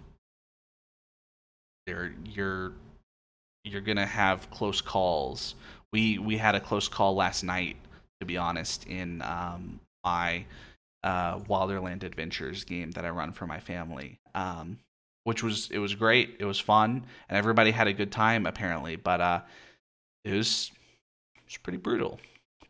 you're 1.85 2.13
you're 2.25 2.71
you're 3.65 3.81
gonna 3.81 4.05
have 4.05 4.49
close 4.49 4.81
calls. 4.81 5.55
We 5.91 6.17
we 6.17 6.37
had 6.37 6.55
a 6.55 6.59
close 6.59 6.87
call 6.87 7.13
last 7.13 7.43
night, 7.43 7.75
to 8.21 8.25
be 8.25 8.37
honest, 8.37 8.87
in 8.87 9.21
um, 9.21 9.79
my 10.03 10.45
uh, 11.03 11.39
Wilderland 11.39 12.03
Adventures 12.03 12.63
game 12.63 12.91
that 12.91 13.05
I 13.05 13.09
run 13.09 13.33
for 13.33 13.45
my 13.45 13.59
family. 13.59 14.17
Um, 14.33 14.79
which 15.25 15.43
was 15.43 15.69
it 15.71 15.79
was 15.79 15.93
great. 15.93 16.37
It 16.39 16.45
was 16.45 16.59
fun, 16.59 17.05
and 17.27 17.37
everybody 17.37 17.71
had 17.71 17.87
a 17.87 17.93
good 17.93 18.11
time 18.11 18.45
apparently. 18.45 18.95
But 18.95 19.19
uh, 19.19 19.41
it 20.23 20.33
was 20.33 20.71
it 21.35 21.41
was 21.45 21.57
pretty 21.57 21.77
brutal 21.77 22.19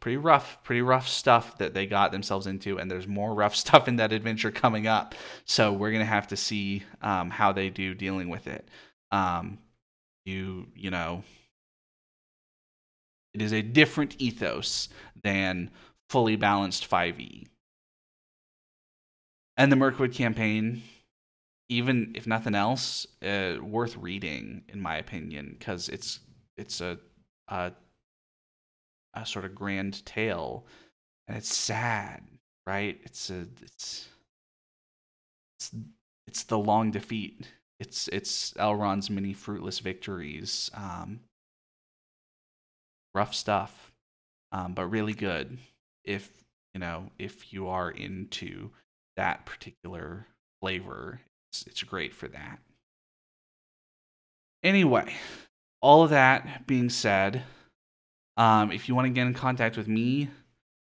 pretty 0.03 0.17
rough, 0.17 0.61
pretty 0.65 0.81
rough 0.81 1.07
stuff 1.07 1.57
that 1.59 1.73
they 1.73 1.85
got 1.85 2.11
themselves 2.11 2.45
into, 2.45 2.77
and 2.77 2.91
there's 2.91 3.07
more 3.07 3.33
rough 3.41 3.55
stuff 3.55 3.87
in 3.87 3.95
that 3.95 4.11
adventure 4.11 4.51
coming 4.51 4.85
up. 4.85 5.15
So 5.45 5.71
we're 5.71 5.93
gonna 5.93 6.03
have 6.03 6.27
to 6.27 6.35
see 6.35 6.83
um, 7.01 7.29
how 7.29 7.53
they 7.53 7.69
do 7.69 7.95
dealing 7.95 8.27
with 8.27 8.45
it. 8.45 8.67
Um, 9.13 9.59
you 10.25 10.67
you 10.75 10.91
know, 10.91 11.23
it 13.33 13.41
is 13.41 13.53
a 13.53 13.61
different 13.61 14.17
ethos 14.19 14.89
than 15.23 15.71
fully 16.09 16.35
balanced 16.35 16.89
5e. 16.89 17.47
And 19.55 19.71
the 19.71 19.77
Mirkwood 19.77 20.11
campaign, 20.11 20.83
even 21.69 22.11
if 22.13 22.27
nothing 22.27 22.55
else, 22.55 23.07
uh, 23.25 23.53
worth 23.61 23.95
reading 23.95 24.65
in 24.67 24.81
my 24.81 24.97
opinion, 24.97 25.55
because 25.57 25.87
it's 25.87 26.19
it's 26.57 26.81
a, 26.81 26.99
a 27.47 27.71
a 29.13 29.25
sort 29.25 29.45
of 29.45 29.55
grand 29.55 30.05
tale, 30.05 30.65
and 31.27 31.37
it's 31.37 31.53
sad, 31.53 32.23
right? 32.67 32.99
It's 33.03 33.29
a 33.29 33.47
it's 33.61 34.07
it's 35.57 35.71
it's 36.27 36.43
the 36.43 36.57
long 36.57 36.91
defeat. 36.91 37.47
It's 37.79 38.07
it's 38.09 38.53
Elrond's 38.53 39.09
many 39.09 39.33
fruitless 39.33 39.79
victories. 39.79 40.71
Um, 40.73 41.21
rough 43.13 43.33
stuff, 43.33 43.91
um, 44.51 44.73
but 44.73 44.87
really 44.87 45.13
good. 45.13 45.57
If 46.03 46.43
you 46.73 46.79
know 46.79 47.11
if 47.19 47.53
you 47.53 47.67
are 47.67 47.91
into 47.91 48.71
that 49.15 49.45
particular 49.45 50.27
flavor, 50.61 51.21
it's 51.51 51.65
it's 51.67 51.83
great 51.83 52.13
for 52.13 52.27
that. 52.29 52.59
Anyway, 54.63 55.13
all 55.81 56.03
of 56.03 56.09
that 56.09 56.65
being 56.65 56.89
said, 56.89 57.43
um, 58.37 58.71
if 58.71 58.87
you 58.87 58.95
want 58.95 59.05
to 59.05 59.13
get 59.13 59.27
in 59.27 59.33
contact 59.33 59.77
with 59.77 59.87
me, 59.87 60.29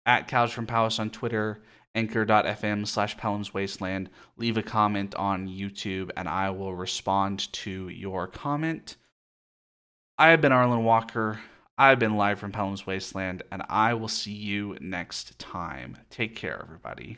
at 0.06 0.28
Cows 0.28 0.52
from 0.52 0.68
Palace 0.68 1.00
on 1.00 1.10
Twitter, 1.10 1.62
anchor.fm 1.96 2.86
slash 2.86 3.18
Pellam's 3.18 3.54
Wasteland, 3.54 4.10
leave 4.38 4.58
a 4.58 4.64
comment 4.64 5.16
on 5.16 5.48
YouTube 5.48 6.12
and 6.16 6.28
I 6.28 6.50
will 6.50 6.76
respond 6.76 7.52
to 7.54 7.90
your 7.90 8.28
comment. 8.28 8.98
I 10.18 10.30
have 10.30 10.42
been 10.42 10.52
Arlen 10.52 10.84
Walker. 10.84 11.40
I've 11.78 12.00
been 12.00 12.16
live 12.16 12.40
from 12.40 12.54
Pellam's 12.54 12.88
Wasteland, 12.88 13.44
and 13.52 13.62
I 13.68 13.96
will 13.96 14.08
see 14.08 14.32
you 14.32 14.78
next 14.80 15.38
time. 15.40 15.98
Take 16.10 16.34
care, 16.34 16.62
everybody. 16.62 17.18